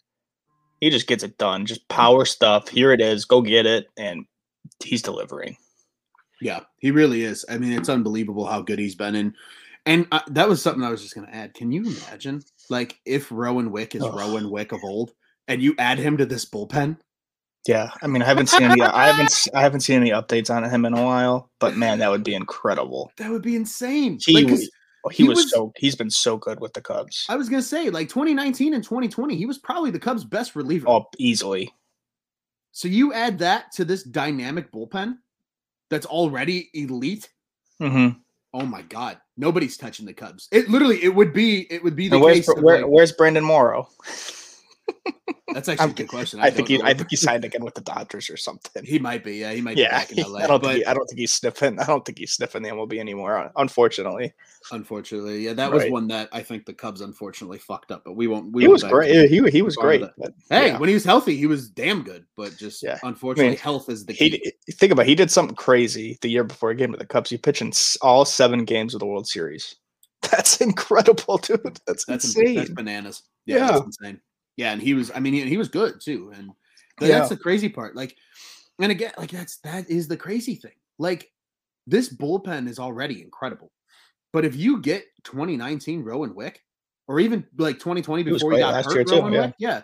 He 0.81 0.91
just 0.91 1.07
gets 1.07 1.23
it 1.23 1.39
done. 1.39 1.67
Just 1.67 1.87
power 1.89 2.25
stuff. 2.25 2.69
Here 2.69 2.93
it 2.93 3.01
is. 3.01 3.25
Go 3.25 3.43
get 3.43 3.67
it, 3.67 3.89
and 3.99 4.25
he's 4.83 5.03
delivering. 5.03 5.57
Yeah, 6.41 6.61
he 6.79 6.91
really 6.91 7.23
is. 7.25 7.45
I 7.49 7.59
mean, 7.59 7.73
it's 7.73 7.91
unbelievable 7.91 8.47
how 8.47 8.63
good 8.63 8.79
he's 8.79 8.95
been. 8.95 9.15
And 9.15 9.35
and 9.87 10.07
uh, 10.11 10.21
that 10.29 10.49
was 10.49 10.63
something 10.63 10.83
I 10.83 10.91
was 10.91 11.03
just 11.03 11.15
going 11.15 11.27
to 11.27 11.35
add. 11.35 11.55
Can 11.55 11.73
you 11.73 11.83
imagine, 11.83 12.43
like, 12.69 12.99
if 13.05 13.31
Rowan 13.31 13.73
Wick 13.73 13.95
is 13.95 14.03
Ugh. 14.03 14.15
Rowan 14.15 14.51
Wick 14.51 14.73
of 14.73 14.81
old, 14.83 15.13
and 15.49 15.63
you 15.63 15.75
add 15.79 15.99
him 15.99 16.17
to 16.17 16.27
this 16.27 16.45
bullpen? 16.45 16.99
Yeah, 17.67 17.91
I 18.03 18.07
mean, 18.07 18.23
I 18.23 18.25
haven't 18.25 18.49
seen 18.49 18.71
any. 18.71 18.81
I 18.81 19.09
haven't. 19.09 19.49
I 19.55 19.61
haven't 19.61 19.81
seen 19.81 20.01
any 20.01 20.11
updates 20.11 20.49
on 20.49 20.65
him 20.65 20.87
in 20.87 20.95
a 20.95 21.05
while. 21.05 21.51
But 21.59 21.77
man, 21.77 21.99
that 21.99 22.11
would 22.11 22.25
be 22.25 22.35
incredible. 22.35 23.13
That 23.19 23.31
would 23.31 23.43
be 23.43 23.55
insane. 23.55 24.19
He 24.25 24.43
Like, 24.43 24.61
was- 25.05 25.17
He, 25.17 25.23
he 25.25 25.29
was, 25.29 25.37
was- 25.39 25.51
so. 25.51 25.73
He's 25.77 25.97
been 25.97 26.11
so 26.11 26.37
good 26.37 26.61
with 26.61 26.73
the 26.75 26.81
Cubs. 26.81 27.27
I 27.29 27.37
was 27.37 27.49
going 27.49 27.63
to 27.63 27.69
say, 27.69 27.91
like 27.91 28.09
2019 28.09 28.75
and 28.75 28.83
2020, 28.85 29.37
he 29.37 29.47
was 29.47 29.59
probably 29.59 29.91
the 29.91 29.99
Cubs' 29.99 30.25
best 30.25 30.55
reliever. 30.57 30.89
Oh, 30.89 31.07
easily. 31.19 31.73
So 32.73 32.87
you 32.89 33.13
add 33.13 33.39
that 33.41 33.73
to 33.73 33.85
this 33.85 34.03
dynamic 34.05 34.71
bullpen 34.71 35.19
that's 35.89 36.07
already 36.07 36.71
elite. 36.75 37.29
Mm-hmm. 37.81 38.19
Oh 38.53 38.67
my 38.67 38.83
God, 38.83 39.19
nobody's 39.37 39.77
touching 39.77 40.07
the 40.07 40.13
Cubs. 40.13 40.49
It 40.53 40.69
literally, 40.69 41.03
it 41.03 41.15
would 41.15 41.33
be, 41.33 41.73
it 41.73 41.83
would 41.83 41.97
be 41.97 42.09
the 42.09 42.17
And 42.17 42.25
where's 42.25 42.47
case. 42.47 42.55
Where, 42.61 42.83
like- 42.83 42.87
where's 42.91 43.13
Brandon 43.13 43.45
Morrow? 43.45 43.89
That's 45.53 45.69
actually 45.69 45.91
a 45.91 45.95
good 45.95 46.09
question. 46.09 46.39
I, 46.39 46.49
think 46.51 46.69
he, 46.69 46.81
I 46.81 46.95
think 46.95 47.09
he 47.11 47.17
signed 47.17 47.45
again 47.45 47.65
with 47.65 47.75
the 47.75 47.81
Dodgers 47.81 48.31
or 48.31 48.37
something. 48.37 48.85
he 48.85 49.01
might 49.01 49.25
be. 49.25 49.39
Yeah, 49.39 49.53
he 49.53 49.61
might 49.61 49.75
be 49.75 49.83
yeah, 49.83 49.91
back 49.91 50.13
in 50.13 50.23
LA. 50.23 50.39
I 50.45 50.47
don't 50.47 50.63
but 50.63 50.69
think 50.69 50.85
he, 50.85 50.87
I 50.87 50.95
don't 50.95 51.07
think 51.09 51.19
he's 51.19 51.33
sniffing. 51.35 51.79
I 51.81 51.87
don't 51.87 52.05
think 52.05 52.19
he's 52.19 52.33
sniffing 52.33 52.63
the 52.63 52.69
MLB 52.71 52.99
anymore. 53.01 53.51
Unfortunately, 53.57 54.33
unfortunately, 54.71 55.41
yeah, 55.41 55.53
that 55.55 55.73
was 55.73 55.91
one 55.91 56.07
that 56.09 56.29
I 56.33 56.43
think 56.43 56.67
the 56.67 56.73
Cubs 56.73 57.01
unfortunately 57.01 57.59
fucked 57.59 57.91
up. 57.91 58.03
But 58.05 58.13
we 58.15 58.29
won't. 58.29 58.53
We 58.53 58.63
he 58.63 58.69
won't 58.69 58.85
was 58.85 59.07
into 59.09 59.27
He 59.27 59.51
he 59.51 59.63
was 59.63 59.75
great. 59.77 60.03
but 60.19 60.33
Hey, 60.49 60.69
yeah. 60.69 60.79
when 60.79 60.89
he 60.89 60.95
was 60.95 61.05
healthy, 61.05 61.37
he 61.37 61.47
was 61.47 61.69
damn 61.69 62.03
good. 62.05 62.25
But 62.37 62.57
just 62.57 62.81
Yeah. 62.83 62.99
unfortunately, 63.03 63.57
health 63.57 63.89
is 63.89 64.07
the 64.07 64.15
key. 64.15 64.31
d- 64.31 64.53
think 64.75 64.93
about 64.93 65.03
it, 65.07 65.09
he 65.09 65.15
did 65.17 65.33
something 65.33 65.57
crazy 65.57 66.17
the 66.23 66.29
year 66.31 66.45
before 66.45 66.71
he 66.71 66.79
came 66.79 66.93
to 66.93 66.99
the 66.99 67.05
Cubs. 67.07 67.29
He 67.31 67.39
pitched 67.39 67.63
in 67.63 67.73
all 68.03 68.25
seven 68.25 68.65
games 68.65 68.95
of 68.95 69.01
the 69.01 69.07
World 69.07 69.27
Series. 69.27 69.75
That's 70.31 70.61
incredible, 70.61 71.39
dude. 71.39 71.81
That's, 71.89 72.05
That's 72.05 72.25
insane. 72.37 72.55
that's 72.55 72.71
bananas. 72.71 73.23
Yeah, 73.47 73.59
that's 73.61 73.73
Yeah. 73.73 73.85
insane. 73.85 74.21
Yeah, 74.61 74.73
and 74.73 74.83
he 74.83 74.93
was. 74.93 75.11
I 75.15 75.21
mean, 75.21 75.33
he, 75.33 75.47
he 75.47 75.57
was 75.57 75.69
good 75.69 76.03
too. 76.03 76.33
And 76.37 76.51
Yeah. 77.01 77.09
that's 77.09 77.31
the 77.31 77.37
crazy 77.39 77.71
part. 77.71 77.97
Like, 77.97 78.15
and 78.79 78.93
again, 78.93 79.13
like 79.17 79.31
that's 79.31 79.57
that 79.61 79.89
is 79.89 80.07
the 80.07 80.19
crazy 80.19 80.55
thing. 80.55 80.75
Like, 80.99 81.33
this 81.87 82.15
bullpen 82.15 82.69
is 82.69 82.79
already 82.79 83.23
incredible. 83.23 83.73
But 84.35 84.45
if 84.45 84.55
you 84.55 84.83
get 84.83 85.05
2019 85.25 86.03
Rowan 86.03 86.35
Wick, 86.35 86.63
or 87.09 87.21
even 87.21 87.47
like 87.57 87.79
2020 87.79 88.23
before 88.23 88.53
he 88.53 88.59
got 88.59 88.75
last 88.75 88.85
hurt, 88.85 88.95
year 88.97 89.05
too, 89.05 89.11
Rowan 89.13 89.33
yeah. 89.33 89.41
Wick, 89.47 89.55
yeah, 89.59 89.83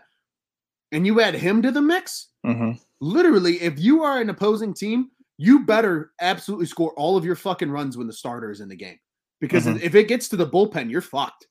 and 0.92 1.06
you 1.06 1.22
add 1.22 1.34
him 1.34 1.62
to 1.62 1.72
the 1.72 1.80
mix, 1.80 2.32
Mhm. 2.44 2.78
literally, 3.00 3.62
if 3.62 3.78
you 3.78 4.02
are 4.02 4.20
an 4.20 4.28
opposing 4.28 4.74
team, 4.74 5.10
you 5.38 5.64
better 5.64 6.12
absolutely 6.20 6.66
score 6.66 6.92
all 6.98 7.16
of 7.16 7.24
your 7.24 7.34
fucking 7.34 7.70
runs 7.70 7.96
when 7.96 8.06
the 8.06 8.12
starter 8.12 8.50
is 8.50 8.60
in 8.60 8.68
the 8.68 8.76
game. 8.76 8.98
Because 9.40 9.64
Mhm. 9.64 9.80
if 9.80 9.94
it 9.94 10.06
gets 10.06 10.28
to 10.28 10.36
the 10.36 10.46
bullpen, 10.46 10.90
you're 10.90 11.00
fucked. 11.00 11.46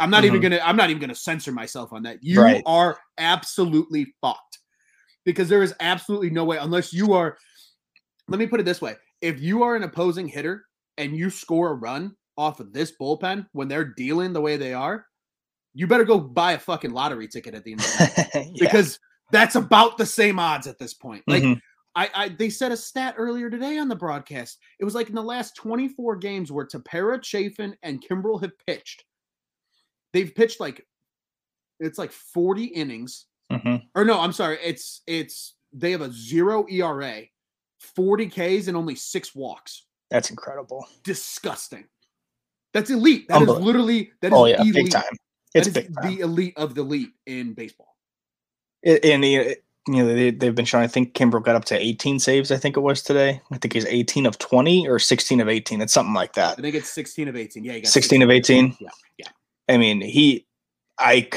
I'm 0.00 0.10
not 0.10 0.24
even 0.24 0.40
Mhm. 0.40 0.42
gonna 0.42 0.60
I'm 0.64 0.76
not 0.76 0.90
even 0.90 1.00
gonna 1.00 1.14
censor 1.14 1.52
myself 1.52 1.92
on 1.92 2.02
that. 2.04 2.18
You 2.22 2.42
Right. 2.42 2.62
are 2.66 2.98
absolutely 3.18 4.12
fucked. 4.20 4.58
Because 5.24 5.48
there 5.48 5.62
is 5.62 5.74
absolutely 5.80 6.30
no 6.30 6.44
way 6.44 6.56
unless 6.56 6.92
you 6.92 7.12
are 7.12 7.36
let 8.28 8.38
me 8.38 8.46
put 8.46 8.60
it 8.60 8.64
this 8.64 8.80
way. 8.80 8.96
If 9.20 9.40
you 9.40 9.62
are 9.62 9.76
an 9.76 9.82
opposing 9.82 10.26
hitter 10.26 10.64
and 10.98 11.16
you 11.16 11.30
score 11.30 11.70
a 11.70 11.74
run 11.74 12.16
off 12.38 12.58
of 12.60 12.72
this 12.72 12.92
bullpen 13.00 13.46
when 13.52 13.68
they're 13.68 13.84
dealing 13.84 14.32
the 14.32 14.40
way 14.40 14.56
they 14.56 14.72
are, 14.72 15.06
you 15.74 15.86
better 15.86 16.04
go 16.04 16.18
buy 16.18 16.52
a 16.52 16.58
fucking 16.58 16.92
lottery 16.92 17.28
ticket 17.28 17.54
at 17.54 17.64
the 17.64 17.72
end 17.72 17.80
of 17.80 17.86
the 17.86 18.30
night 18.34 18.50
Yeah. 18.54 18.66
because 18.66 18.98
that's 19.30 19.54
about 19.56 19.98
the 19.98 20.06
same 20.06 20.38
odds 20.38 20.66
at 20.66 20.78
this 20.78 20.94
point. 20.94 21.22
Like 21.26 21.42
Mhm. 21.42 21.60
I, 21.96 22.10
I 22.14 22.28
they 22.28 22.48
said 22.50 22.72
a 22.72 22.76
stat 22.76 23.14
earlier 23.18 23.50
today 23.50 23.76
on 23.78 23.88
the 23.88 23.96
broadcast. 23.96 24.58
It 24.78 24.84
was 24.84 24.94
like 24.94 25.08
in 25.08 25.14
the 25.14 25.22
last 25.22 25.56
24 25.56 26.16
games 26.16 26.50
where 26.52 26.64
Tepera, 26.66 27.22
Chafin, 27.22 27.76
and 27.82 28.02
Kimbrel 28.02 28.40
have 28.40 28.52
pitched. 28.66 29.04
They've 30.12 30.34
pitched 30.34 30.60
like 30.60 30.86
it's 31.78 31.98
like 31.98 32.12
40 32.12 32.64
innings. 32.64 33.26
Mhm. 33.50 33.82
Or 33.94 34.04
no, 34.04 34.20
I'm 34.20 34.32
sorry. 34.32 34.58
It's 34.62 35.02
it's 35.06 35.54
they 35.72 35.90
have 35.92 36.00
a 36.02 36.12
zero 36.12 36.66
ERA, 36.70 37.22
40 37.78 38.26
Ks, 38.28 38.68
and 38.68 38.76
only 38.76 38.94
six 38.94 39.34
walks. 39.34 39.84
That's 40.10 40.30
incredible. 40.30 40.86
Disgusting. 41.04 41.84
That's 42.72 42.90
elite. 42.90 43.26
That 43.28 43.42
is 43.42 43.48
literally 43.48 44.12
that 44.20 44.28
is 44.28 44.32
Oh 44.38 44.46
yeah, 44.46 44.60
elite. 44.60 44.74
big 44.74 44.90
time. 44.90 45.02
It's 45.54 45.68
big 45.68 45.92
time. 45.94 46.06
the 46.16 46.20
elite 46.20 46.54
of 46.56 46.74
the 46.74 46.82
elite 46.82 47.10
in 47.26 47.54
baseball. 47.54 47.96
It- 48.82 49.04
and 49.04 49.22
the, 49.24 49.56
you 49.88 49.94
know 49.96 50.06
they, 50.06 50.30
they've 50.30 50.54
been 50.54 50.64
showing. 50.64 50.84
I 50.84 50.88
think 50.88 51.14
Kimbrel 51.14 51.42
got 51.42 51.56
up 51.56 51.64
to 51.66 51.76
18 51.76 52.20
saves. 52.20 52.52
I 52.52 52.56
think 52.56 52.76
it 52.76 52.80
was 52.80 53.02
today. 53.02 53.40
I 53.50 53.58
think 53.58 53.72
he's 53.72 53.86
18 53.86 54.26
of 54.26 54.38
20 54.38 54.86
or 54.88 54.98
16 55.00 55.40
of 55.40 55.48
18. 55.48 55.80
It's 55.80 55.92
something 55.92 56.14
like 56.14 56.34
that. 56.34 56.58
I 56.58 56.62
think 56.62 56.76
it's 56.76 56.90
16 56.90 57.26
of 57.28 57.34
18. 57.36 57.64
Yeah, 57.64 57.72
you 57.74 57.82
got 57.82 57.88
16 57.90 58.22
of 58.22 58.30
18? 58.30 58.76
Yeah, 58.80 58.88
Yeah. 59.18 59.26
I 59.68 59.76
mean, 59.76 60.00
he, 60.00 60.46
I, 60.98 61.28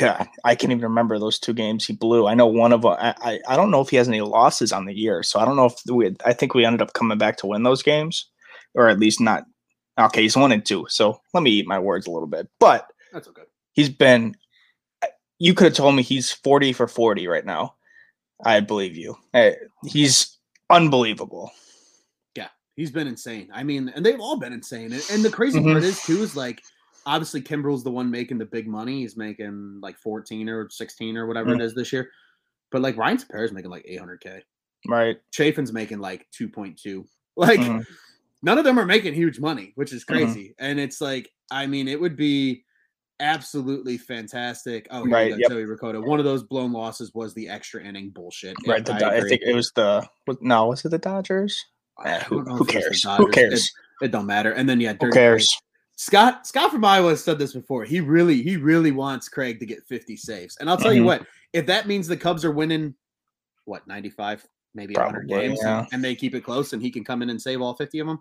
I 0.44 0.56
can't 0.56 0.72
even 0.72 0.82
remember 0.84 1.20
those 1.20 1.40
two 1.40 1.54
games 1.54 1.86
he 1.86 1.94
blew. 1.94 2.28
I 2.28 2.34
know 2.34 2.48
one 2.48 2.74
of 2.74 2.82
them. 2.82 2.96
I, 3.00 3.14
I, 3.22 3.40
I 3.48 3.56
don't 3.56 3.72
know 3.72 3.82
if 3.82 3.90
he 3.90 3.98
has 3.98 4.08
any 4.08 4.22
losses 4.22 4.72
on 4.74 4.86
the 4.86 4.94
year, 4.98 5.24
so 5.24 5.40
I 5.40 5.46
don't 5.46 5.56
know 5.56 5.66
if 5.68 5.74
we. 5.92 6.16
I 6.26 6.34
think 6.34 6.54
we 6.54 6.66
ended 6.66 6.82
up 6.82 6.94
coming 6.94 7.18
back 7.18 7.38
to 7.38 7.48
win 7.48 7.64
those 7.64 7.84
games, 7.84 8.30
or 8.74 8.90
at 8.90 9.00
least 9.00 9.22
not. 9.22 9.46
Okay, 10.00 10.24
he's 10.24 10.36
one 10.36 10.52
and 10.52 10.66
two. 10.66 10.86
So 10.90 11.22
let 11.34 11.44
me 11.44 11.52
eat 11.52 11.68
my 11.68 11.78
words 11.80 12.08
a 12.08 12.12
little 12.12 12.28
bit, 12.28 12.48
but 12.60 12.88
That's 13.12 13.28
okay. 13.28 13.44
he's 13.74 13.90
been. 13.90 14.36
You 15.40 15.54
could 15.54 15.66
have 15.66 15.74
told 15.74 15.96
me 15.96 16.04
he's 16.04 16.32
40 16.32 16.74
for 16.74 16.88
40 16.88 17.28
right 17.28 17.46
now. 17.46 17.76
I 18.46 18.60
believe 18.62 18.96
you. 18.96 19.16
Uh, 19.34 19.52
He's 19.86 20.38
unbelievable. 20.70 21.52
Yeah, 22.36 22.48
he's 22.76 22.92
been 22.92 23.08
insane. 23.08 23.50
I 23.54 23.64
mean, 23.64 23.90
and 23.96 24.06
they've 24.06 24.20
all 24.20 24.38
been 24.40 24.54
insane. 24.54 24.94
And, 24.94 25.04
and 25.12 25.24
the 25.24 25.30
crazy 25.30 25.60
Mhm. 25.60 25.74
part 25.74 25.84
is 25.84 26.02
too 26.06 26.22
is 26.24 26.36
like 26.36 26.62
obviously 27.06 27.42
Kimbrel's 27.42 27.84
the 27.84 27.92
one 27.92 28.10
making 28.10 28.38
the 28.38 28.46
big 28.46 28.68
money. 28.68 29.02
He's 29.02 29.18
making 29.18 29.80
like 29.82 29.98
14 30.00 30.50
or 30.50 30.70
16 30.70 31.18
or 31.18 31.26
whatever 31.28 31.52
Mhm. 31.52 31.56
it 31.56 31.62
is 31.64 31.74
this 31.76 31.92
year. 31.94 32.10
But 32.72 32.82
like 32.82 32.98
Ryan 32.98 33.18
Tepera's 33.18 33.52
making 33.52 33.72
like 33.72 33.86
800k. 33.88 34.42
Right. 34.88 35.18
Chafin's 35.32 35.72
making 35.74 36.00
like 36.00 36.28
2.2. 36.32 37.06
Like 37.36 37.60
Mhm. 37.60 37.84
none 38.44 38.58
of 38.60 38.64
them 38.64 38.78
are 38.80 38.86
making 38.86 39.16
huge 39.16 39.40
money, 39.40 39.72
which 39.76 39.92
is 39.92 40.04
Mhm. 40.04 40.08
crazy. 40.08 40.56
And 40.60 40.80
it's 40.80 41.02
like, 41.02 41.32
I 41.50 41.66
mean, 41.66 41.88
it 41.88 42.00
would 42.00 42.16
be 42.16 42.64
absolutely 43.20 43.98
fantastic. 43.98 44.88
Oh, 44.92 45.06
Right, 45.06 45.32
go, 45.32 45.38
yep. 45.38 45.50
Joey 45.50 45.66
Ricotta. 45.66 46.00
One 46.02 46.20
of 46.20 46.26
those 46.26 46.44
blown 46.44 46.72
losses 46.72 47.12
was 47.14 47.34
the 47.34 47.50
extra 47.50 47.84
inning 47.84 48.10
bullshit. 48.12 48.56
Right. 48.68 48.86
The, 48.86 48.94
I 48.94 49.18
I, 49.18 49.22
think 49.22 49.42
it 49.44 49.54
was 49.56 49.72
the. 49.76 50.08
No, 50.42 50.68
was 50.68 50.84
it 50.86 50.90
the 50.90 50.98
Dodgers? 51.00 51.64
Eh, 52.06 52.24
who, 52.24 52.42
who 52.42 52.42
if 52.42 52.48
it 52.48 52.52
was 52.52 52.68
the 52.68 52.74
cares? 52.74 53.04
Who 53.04 53.10
Dodgers. 53.10 53.28
It- 53.30 53.34
cares? 53.34 53.74
It, 54.02 54.12
don't 54.12 54.26
matter. 54.26 54.52
And 54.52 54.68
then 54.68 54.82
yeah, 54.82 54.92
Who 54.94 54.98
Dirty 55.00 55.14
cares? 55.14 55.58
Scott 55.96 56.48
Scott 56.48 56.72
from 56.72 56.84
Iowa 56.84 57.10
has 57.10 57.24
said 57.24 57.38
this 57.40 57.54
before. 57.54 57.84
He 57.86 58.00
really 58.00 58.42
he 58.42 58.58
really 58.58 58.92
wants 58.92 59.30
Craig 59.30 59.60
to 59.60 59.66
get 59.66 59.86
50 59.88 60.16
saves. 60.18 60.58
And 60.58 60.70
I'll 60.70 60.78
tell 60.78 60.94
you 60.94 61.04
Mhm. 61.04 61.06
what, 61.06 61.28
if 61.54 61.66
that 61.68 61.88
means 61.88 62.08
the 62.08 62.18
Cubs 62.18 62.44
are 62.44 62.52
winning 62.52 62.96
what 63.66 63.86
95, 63.88 64.46
maybe 64.74 64.96
100 64.96 65.28
games 65.28 65.60
yeah. 65.62 65.86
and 65.92 66.04
they 66.04 66.16
keep 66.16 66.34
it 66.36 66.42
close 66.44 66.74
and 66.74 66.82
he 66.82 66.90
can 66.92 67.04
come 67.04 67.22
in 67.22 67.30
and 67.30 67.42
save 67.42 67.62
all 67.62 67.76
50 67.76 68.00
of 68.00 68.08
them. 68.08 68.20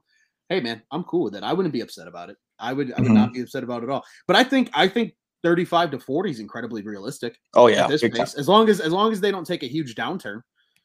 Hey 0.48 0.60
man, 0.60 0.82
I'm 0.90 1.04
cool 1.04 1.24
with 1.24 1.34
it. 1.34 1.42
I 1.42 1.52
wouldn't 1.54 1.72
be 1.72 1.80
upset 1.80 2.06
about 2.08 2.28
it. 2.30 2.36
I 2.58 2.72
would 2.72 2.92
I 2.92 3.00
would 3.00 3.10
Mhm. 3.10 3.14
not 3.14 3.32
be 3.32 3.40
upset 3.40 3.64
about 3.64 3.82
it 3.82 3.86
at 3.86 3.90
all. 3.90 4.04
But 4.26 4.36
I 4.36 4.44
think 4.44 4.70
I 4.74 4.86
think 4.86 5.14
35 5.42 5.90
to 5.92 5.98
40 5.98 6.30
is 6.30 6.40
incredibly 6.40 6.82
realistic 6.82 7.38
Oh 7.54 7.66
at 7.68 7.74
yeah, 7.74 7.86
this 7.88 8.02
big 8.02 8.12
time. 8.14 8.26
pace. 8.26 8.34
As 8.34 8.48
long 8.48 8.68
as 8.68 8.80
as 8.80 8.92
long 8.92 9.12
as 9.12 9.20
they 9.20 9.30
don't 9.30 9.46
take 9.46 9.62
a 9.62 9.66
huge 9.66 9.94
downturn. 9.94 10.42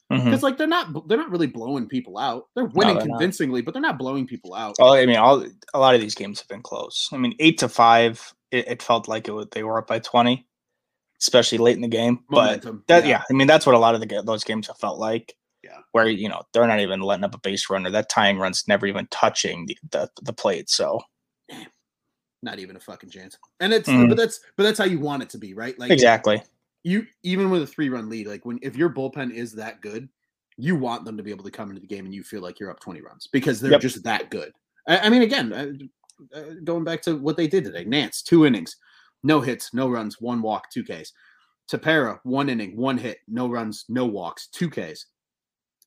Because 0.10 0.42
like 0.44 0.58
they're 0.58 0.68
not 0.68 1.08
they're 1.08 1.18
not 1.18 1.32
really 1.32 1.48
blowing 1.48 1.88
people 1.88 2.18
out. 2.18 2.46
They're 2.56 2.66
winning 2.66 2.96
they're 2.98 3.08
not. 3.08 3.18
convincingly, 3.18 3.62
but 3.62 3.74
they're 3.74 3.82
not 3.82 3.98
blowing 3.98 4.26
people 4.26 4.54
out. 4.54 4.76
Oh, 4.80 4.94
I 4.94 5.06
mean, 5.06 5.18
all 5.18 5.46
a 5.74 5.80
lot 5.80 5.96
of 5.96 6.02
these 6.02 6.16
games 6.16 6.40
have 6.40 6.48
been 6.48 6.62
close. 6.62 7.10
I 7.12 7.18
mean, 7.18 7.36
eight 7.40 7.58
to 7.60 7.68
five, 7.70 8.34
it, 8.52 8.68
it 8.70 8.82
felt 8.82 9.08
like 9.10 9.28
it 9.28 9.32
was, 9.34 9.48
they 9.52 9.64
were 9.64 9.80
up 9.80 9.88
by 9.88 10.00
twenty, 10.00 10.48
especially 11.20 11.58
late 11.58 11.76
in 11.76 11.82
the 11.82 11.90
game. 11.90 12.20
Momentum, 12.30 12.78
But 12.78 12.88
that, 12.88 13.04
yeah. 13.06 13.18
yeah. 13.18 13.24
I 13.30 13.34
mean, 13.34 13.48
that's 13.48 13.66
what 13.66 13.76
a 13.76 13.80
lot 13.80 13.96
of 13.96 14.02
the 14.02 14.24
those 14.26 14.44
games 14.46 14.68
have 14.68 14.78
felt 14.78 14.98
like. 15.00 15.36
Yeah. 15.64 15.80
where 15.92 16.08
you 16.08 16.30
know 16.30 16.44
they're 16.54 16.68
not 16.68 16.80
even 16.80 17.02
letting 17.02 17.26
up 17.26 17.36
a 17.36 17.40
base 17.40 17.70
runner. 17.70 17.90
That 17.90 18.08
tying 18.10 18.38
run's 18.38 18.66
never 18.70 18.86
even 18.86 19.08
touching 19.12 19.66
the 19.66 19.78
the, 19.92 20.10
the 20.22 20.32
plate. 20.32 20.70
So 20.70 21.02
not 22.44 22.60
even 22.60 22.76
a 22.76 22.80
fucking 22.80 23.10
chance. 23.10 23.38
And 23.60 23.74
it's 23.74 23.90
Mhm. 23.90 24.08
but 24.08 24.16
that's 24.18 24.40
but 24.56 24.64
that's 24.64 24.78
how 24.78 24.86
you 24.86 25.00
want 25.00 25.24
it 25.24 25.30
to 25.32 25.38
be, 25.38 25.54
right? 25.54 25.78
Like 25.78 25.92
exactly, 25.92 26.42
you 26.88 27.06
even 27.24 27.50
with 27.50 27.62
a 27.64 27.68
three 27.68 27.90
run 27.90 28.10
lead, 28.10 28.28
like 28.28 28.46
when 28.46 28.60
if 28.62 28.76
your 28.78 28.90
bullpen 28.90 29.32
is 29.34 29.52
that 29.54 29.82
good, 29.82 30.08
you 30.58 30.76
want 30.76 31.04
them 31.06 31.18
to 31.18 31.24
be 31.24 31.32
able 31.32 31.44
to 31.44 31.52
come 31.52 31.70
into 31.70 31.82
the 31.82 31.88
game 31.88 32.06
and 32.06 32.14
you 32.16 32.24
feel 32.24 32.42
like 32.42 32.60
you're 32.60 32.72
up 32.72 32.80
20 32.80 33.02
runs 33.02 33.28
because 33.32 33.60
they're 33.60 33.72
Yep. 33.74 33.82
just 33.82 34.04
that 34.04 34.32
good. 34.32 34.52
I, 34.88 35.00
I 35.00 35.10
mean, 35.10 35.22
again, 35.22 35.54
uh, 35.54 36.38
uh, 36.38 36.44
going 36.64 36.84
back 36.84 37.02
to 37.04 37.18
what 37.18 37.36
they 37.38 37.48
did 37.48 37.64
today, 37.66 37.84
Nance, 37.84 38.24
two 38.24 38.46
innings, 38.46 38.76
no 39.24 39.42
hits, 39.42 39.74
no 39.74 39.90
runs, 39.90 40.20
one 40.22 40.42
walk, 40.42 40.72
two 40.72 40.84
Ks. 40.84 41.12
Tepera, 41.72 42.20
one 42.24 42.48
inning, 42.50 42.78
one 42.78 42.98
hit, 42.98 43.18
no 43.28 43.50
runs, 43.50 43.84
no 43.90 44.06
walks, 44.06 44.48
two 44.48 44.70
Ks. 44.70 45.06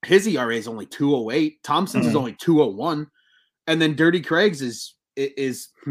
His 0.04 0.26
ERA 0.28 0.54
is 0.54 0.68
only 0.68 0.86
208. 0.86 1.62
Thompson's 1.62 2.06
is 2.06 2.12
Mhm. 2.12 2.18
only 2.18 2.34
201. 2.34 3.06
And 3.66 3.80
then 3.80 3.96
Dirty 3.96 4.20
Craig's 4.20 4.60
is 4.62 4.94
i- 5.18 5.32
is 5.36 5.68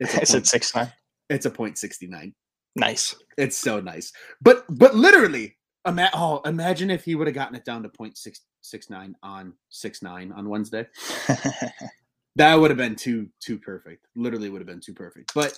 it's 0.00 0.14
a 0.14 0.20
is 0.22 0.30
point, 0.30 0.46
six 0.46 0.74
nine? 0.74 0.92
it's 1.28 1.46
a 1.46 1.50
point 1.50 1.76
69. 1.78 2.34
Nice. 2.76 3.14
It's 3.36 3.56
so 3.56 3.80
nice. 3.80 4.12
But 4.40 4.64
but 4.68 4.94
literally, 4.94 5.56
ima- 5.86 6.10
oh, 6.14 6.40
imagine 6.44 6.90
if 6.90 7.04
he 7.04 7.14
would 7.14 7.26
have 7.26 7.34
gotten 7.34 7.54
it 7.54 7.64
down 7.64 7.82
to 7.82 7.88
point 7.88 8.16
six 8.16 8.40
six 8.60 8.90
nine 8.90 9.14
on 9.22 9.54
six 9.70 10.02
nine 10.02 10.32
on 10.32 10.48
Wednesday. 10.48 10.86
That 12.36 12.54
would 12.54 12.70
have 12.70 12.78
been 12.78 12.96
too 12.96 13.28
too 13.40 13.58
perfect. 13.58 14.08
Literally 14.16 14.50
would 14.50 14.60
have 14.60 14.66
been 14.66 14.80
too 14.80 14.94
perfect. 14.94 15.32
But 15.34 15.56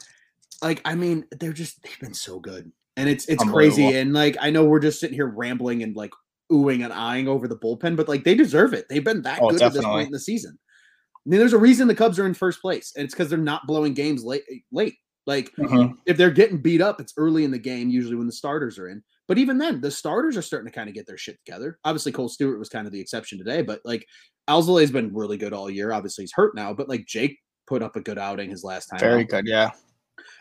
like, 0.62 0.82
I 0.84 0.94
mean, 0.94 1.24
they're 1.40 1.52
just 1.52 1.82
they've 1.82 1.98
been 2.00 2.14
so 2.14 2.38
good. 2.38 2.70
And 2.96 3.08
it's 3.08 3.26
it's 3.26 3.42
crazy. 3.44 3.94
And 3.94 4.12
like 4.12 4.36
I 4.40 4.50
know 4.50 4.64
we're 4.64 4.80
just 4.80 5.00
sitting 5.00 5.14
here 5.14 5.26
rambling 5.26 5.82
and 5.82 5.96
like 5.96 6.12
oohing 6.52 6.84
and 6.84 6.92
eyeing 6.92 7.28
over 7.28 7.48
the 7.48 7.56
bullpen, 7.56 7.96
but 7.96 8.08
like 8.08 8.24
they 8.24 8.34
deserve 8.34 8.74
it. 8.74 8.86
They've 8.88 9.04
been 9.04 9.22
that 9.22 9.40
Oh, 9.40 9.50
good 9.50 9.62
at 9.62 9.72
this 9.72 9.84
point 9.84 10.06
in 10.06 10.12
the 10.12 10.20
season. 10.20 10.58
I 10.58 11.28
mean, 11.28 11.40
there's 11.40 11.54
a 11.54 11.58
reason 11.58 11.88
the 11.88 11.94
Cubs 11.94 12.18
are 12.18 12.26
in 12.26 12.34
first 12.34 12.60
place, 12.60 12.92
and 12.94 13.04
it's 13.04 13.14
because 13.14 13.28
they're 13.28 13.38
not 13.38 13.66
blowing 13.66 13.94
games 13.94 14.22
late 14.22 14.44
late. 14.70 14.96
Like 15.26 15.52
Mhm. 15.56 15.94
if 16.06 16.16
they're 16.16 16.30
getting 16.30 16.58
beat 16.62 16.80
up, 16.80 17.00
it's 17.00 17.12
early 17.16 17.44
in 17.44 17.50
the 17.50 17.58
game, 17.58 17.88
usually 17.90 18.14
when 18.16 18.26
the 18.26 18.32
starters 18.32 18.78
are 18.78 18.88
in. 18.88 19.02
But 19.28 19.38
even 19.38 19.58
then, 19.58 19.80
the 19.80 19.90
starters 19.90 20.36
are 20.36 20.42
starting 20.42 20.70
to 20.70 20.74
kind 20.74 20.88
of 20.88 20.94
get 20.94 21.06
their 21.06 21.18
shit 21.18 21.36
together. 21.44 21.78
Obviously, 21.84 22.12
Kohl 22.12 22.28
Stewart 22.28 22.58
was 22.60 22.68
kind 22.68 22.86
of 22.86 22.92
the 22.92 23.00
exception 23.00 23.38
today, 23.38 23.60
but 23.62 23.80
like 23.84 24.06
Alzolay's 24.48 24.92
been 24.92 25.12
really 25.12 25.36
good 25.36 25.52
all 25.52 25.68
year. 25.68 25.92
Obviously, 25.92 26.22
he's 26.22 26.32
hurt 26.32 26.54
now, 26.54 26.72
but 26.72 26.88
like 26.88 27.06
Jake 27.06 27.38
put 27.66 27.82
up 27.82 27.96
a 27.96 28.00
good 28.00 28.18
outing 28.18 28.50
his 28.50 28.62
last 28.62 28.86
time. 28.86 29.00
Very 29.00 29.22
out. 29.22 29.28
good. 29.28 29.46
Yeah. 29.48 29.70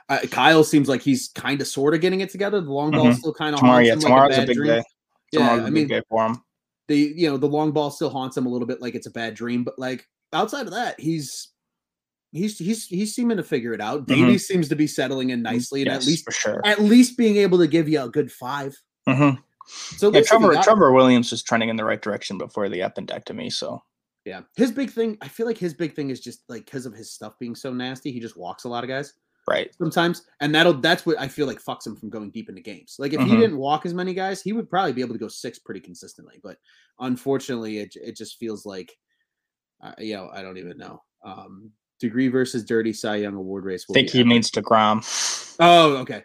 Uh, 0.08 0.19
Kyle 0.30 0.63
seems 0.63 0.88
like 0.88 1.02
he's 1.02 1.30
kind 1.30 1.60
of 1.62 1.67
sort 1.67 1.95
of 1.95 2.02
getting 2.02 2.21
it 2.21 2.30
together. 2.30 2.62
The 2.62 2.71
long 2.71 2.91
ball 2.91 3.08
Mhm. 3.08 3.15
still 3.15 3.34
kind 3.34 3.56
of 3.56 3.60
Tomorrow, 3.62 3.78
haunts 3.78 3.88
yeah, 3.88 3.93
him 3.93 4.00
tomorrow's 4.02 4.30
like 4.32 4.39
a 4.39 4.43
a 4.43 4.45
big 4.45 4.56
dream. 4.58 4.67
day. 4.69 4.84
Yeah, 5.32 5.39
Tomorrow's 5.39 5.60
I 5.60 5.67
a 5.67 5.71
mean 5.71 5.88
big 5.88 5.89
day 5.89 6.02
for 6.08 6.26
him. 6.28 6.38
the 6.88 7.13
you 7.15 7.28
know 7.28 7.38
the 7.38 7.48
long 7.48 7.71
ball 7.71 7.89
still 7.89 8.12
haunts 8.12 8.38
him 8.38 8.45
a 8.45 8.50
little 8.50 8.67
bit 8.67 8.80
like 8.82 8.93
it's 8.93 9.08
a 9.08 9.12
bad 9.12 9.34
dream, 9.34 9.63
but 9.63 9.80
like 9.80 10.08
outside 10.32 10.67
of 10.67 10.74
that, 10.74 11.00
he's 11.00 11.48
he's 12.36 12.58
he's 12.60 12.86
he's 12.88 13.15
seeming 13.15 13.38
to 13.38 13.43
figure 13.43 13.74
it 13.74 13.82
out. 13.82 14.02
Mhm. 14.04 14.08
Davies 14.08 14.48
seems 14.48 14.67
to 14.69 14.76
be 14.76 14.88
settling 14.88 15.30
in 15.32 15.41
nicely, 15.41 15.82
and 15.82 15.88
Yes, 15.88 16.04
at 16.04 16.08
least 16.08 16.26
for 16.26 16.32
sure. 16.32 16.62
at 16.65 16.80
least 16.82 17.17
being 17.17 17.38
able 17.38 17.58
to 17.60 17.67
give 17.67 17.88
you 17.89 18.02
a 18.02 18.10
good 18.10 18.32
five. 18.32 18.76
Mhm. 19.08 19.38
So 19.67 20.10
Yeah, 20.12 20.19
least 20.19 20.28
if 20.28 20.34
you 20.34 20.39
Trevor, 20.39 20.54
got- 20.54 20.63
Trevor 20.63 20.91
Williams 20.91 21.34
is 21.34 21.41
trending 21.41 21.69
in 21.69 21.76
the 21.76 21.86
right 21.86 22.02
direction 22.02 22.38
before 22.38 22.69
the 22.69 22.80
appendectomy. 22.80 23.52
So 23.52 23.82
Yeah. 24.26 24.41
His 24.58 24.71
big 24.71 24.89
thing, 24.91 25.17
I 25.21 25.28
feel 25.28 25.45
like 25.45 25.58
his 25.58 25.74
big 25.74 25.95
thing 25.95 26.10
is 26.10 26.19
just 26.19 26.43
like 26.50 26.65
because 26.65 26.86
of 26.86 26.93
his 26.93 27.12
stuff 27.12 27.38
being 27.39 27.56
so 27.56 27.71
nasty, 27.74 28.12
he 28.12 28.19
just 28.19 28.38
walks 28.38 28.63
a 28.63 28.69
lot 28.69 28.84
of 28.84 28.88
guys 28.88 29.13
right. 29.48 29.71
sometimes. 29.78 30.24
And 30.41 30.54
that'll 30.54 30.74
that's 30.82 31.06
what 31.06 31.19
I 31.19 31.28
feel 31.28 31.45
like 31.48 31.62
fucks 31.62 31.86
him 31.88 31.95
from 31.95 32.10
going 32.10 32.32
deep 32.32 32.50
into 32.50 32.62
games. 32.62 32.95
Like 33.00 33.13
if 33.13 33.21
he 33.21 33.28
Mhm. 33.32 33.39
didn't 33.39 33.58
walk 33.58 33.86
as 33.86 33.93
many 33.93 34.13
guys, 34.15 34.41
he 34.41 34.52
would 34.54 34.69
probably 34.69 34.93
be 34.93 35.02
able 35.02 35.13
to 35.13 35.19
go 35.19 35.28
six 35.28 35.60
pretty 35.60 35.80
consistently. 35.82 36.39
But 36.43 36.58
unfortunately, 37.00 37.78
it 37.80 37.95
it 37.95 38.15
just 38.15 38.38
feels 38.38 38.65
like 38.65 38.91
uh, 39.84 39.93
you 40.00 40.15
know, 40.15 40.30
I 40.34 40.41
don't 40.41 40.58
even 40.58 40.78
know. 40.78 41.04
Um 41.24 41.71
degree 41.99 42.27
versus 42.27 42.63
dirty 42.65 42.93
Cy 42.93 43.17
Young 43.17 43.36
award 43.36 43.65
race. 43.65 43.86
I 43.89 43.93
think 43.93 44.10
he 44.10 44.19
epic. 44.19 44.27
means 44.27 44.51
Degrom. 44.51 45.55
Oh, 45.60 45.97
okay. 45.97 46.23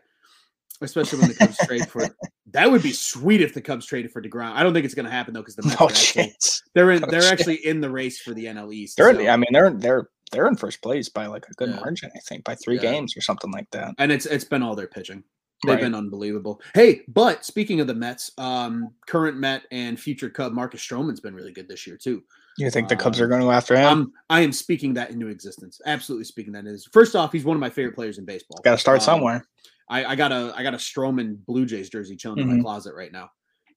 Especially 0.82 1.18
when 1.18 1.28
the 1.28 1.34
Cubs 1.34 1.58
trade 1.58 1.86
for 1.88 2.06
that 2.52 2.70
would 2.70 2.82
be 2.82 2.92
sweet 2.92 3.42
if 3.42 3.52
the 3.52 3.60
Cubs 3.60 3.84
traded 3.84 4.10
for 4.12 4.22
Degrom. 4.22 4.52
I 4.52 4.62
don't 4.62 4.72
think 4.72 4.84
it's 4.86 4.94
going 4.94 5.04
to 5.04 5.10
happen 5.12 5.34
though 5.34 5.40
because 5.40 5.56
the 5.56 5.62
Mets 5.66 5.78
No 5.80 5.86
are 5.86 5.90
actually, 5.90 6.34
they're 6.74 6.90
in 6.92 7.00
No 7.02 7.08
they're 7.08 7.30
actually 7.32 7.66
in 7.66 7.80
the 7.80 7.90
race 7.90 8.18
for 8.20 8.32
the 8.32 8.46
NL 8.46 8.72
East. 8.74 8.96
They're, 8.96 9.14
so- 9.14 9.26
I 9.28 9.36
mean, 9.36 9.50
they're 9.52 9.70
they're 9.70 10.08
they're 10.32 10.46
in 10.46 10.56
first 10.56 10.80
place 10.80 11.08
by 11.08 11.26
like 11.26 11.44
a 11.50 11.52
good 11.54 11.68
Yeah. 11.70 11.76
margin. 11.80 12.10
I 12.16 12.20
think 12.20 12.44
by 12.44 12.54
three 12.54 12.76
Yeah. 12.76 12.82
games 12.92 13.16
or 13.16 13.20
something 13.20 13.50
like 13.50 13.70
that. 13.72 13.94
and 13.98 14.10
it's 14.10 14.24
it's 14.26 14.44
been 14.44 14.62
all 14.62 14.74
their 14.74 14.86
pitching. 14.86 15.22
They've 15.66 15.74
Right. 15.74 15.82
been 15.82 15.94
unbelievable. 15.94 16.62
Hey, 16.72 17.02
but 17.08 17.44
speaking 17.44 17.80
of 17.80 17.86
the 17.86 17.94
Mets, 17.94 18.30
um, 18.38 18.94
current 19.06 19.36
Met 19.36 19.64
and 19.70 20.00
future 20.00 20.30
Cub 20.30 20.54
Marcus 20.54 20.80
Stroman's 20.80 21.20
been 21.20 21.34
really 21.34 21.52
good 21.52 21.68
this 21.68 21.86
year 21.86 21.98
too. 21.98 22.22
You 22.60 22.70
think 22.70 22.88
the 22.88 22.96
Cubs 22.96 23.18
Um, 23.18 23.24
are 23.24 23.28
going 23.28 23.40
to 23.40 23.46
go 23.46 23.52
after 23.52 23.74
him? 23.76 23.86
I'm 23.88 24.12
I 24.28 24.40
am 24.42 24.52
speaking 24.52 24.94
that 24.94 25.10
into 25.10 25.28
existence. 25.28 25.80
Absolutely 25.86 26.24
speaking 26.24 26.52
that 26.52 26.66
is. 26.66 26.88
First 26.92 27.16
off, 27.16 27.32
he's 27.32 27.44
one 27.44 27.56
of 27.56 27.60
my 27.60 27.70
favorite 27.70 27.94
players 27.94 28.18
in 28.18 28.24
baseball. 28.24 28.60
Got 28.64 28.72
to 28.72 28.78
start 28.78 28.98
Um, 29.00 29.04
somewhere. 29.04 29.44
I, 29.88 30.04
I 30.04 30.14
got 30.16 30.30
a 30.32 30.52
I 30.56 30.62
got 30.62 30.74
a 30.74 30.78
Stroman 30.78 31.44
Blue 31.46 31.64
Jays 31.66 31.88
jersey 31.90 32.16
chilling 32.16 32.38
in 32.40 32.46
my 32.48 32.54
Mhm. 32.54 32.62
closet 32.62 32.94
right 32.94 33.10
now. 33.12 33.30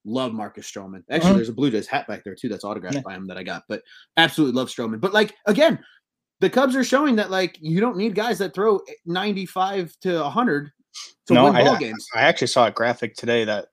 Love 0.04 0.32
Marcus 0.34 0.70
Stroman. 0.70 1.02
Actually, 1.10 1.32
Mhm. 1.32 1.36
there's 1.36 1.48
a 1.48 1.52
Blue 1.54 1.70
Jays 1.70 1.86
hat 1.86 2.06
back 2.06 2.22
there 2.24 2.34
too 2.34 2.48
that's 2.48 2.62
autographed 2.64 2.96
Yeah. 2.96 3.02
by 3.02 3.14
him 3.14 3.26
that 3.28 3.38
I 3.38 3.42
got. 3.42 3.64
But 3.68 3.82
absolutely 4.16 4.56
love 4.56 4.68
Stroman. 4.68 5.00
But 5.00 5.12
like 5.14 5.34
again, 5.46 5.78
the 6.40 6.50
Cubs 6.50 6.76
are 6.76 6.84
showing 6.84 7.16
that 7.16 7.30
like 7.30 7.56
you 7.60 7.80
don't 7.80 7.96
need 7.96 8.14
guys 8.14 8.38
that 8.38 8.54
throw 8.54 8.80
95 9.06 9.92
to 10.02 10.22
100 10.24 10.70
to 11.26 11.34
No, 11.34 11.44
win 11.44 11.56
I- 11.56 11.64
ball 11.64 11.76
games. 11.78 12.06
I 12.14 12.20
actually 12.22 12.48
saw 12.48 12.66
a 12.66 12.70
graphic 12.70 13.14
today 13.16 13.44
that 13.44 13.68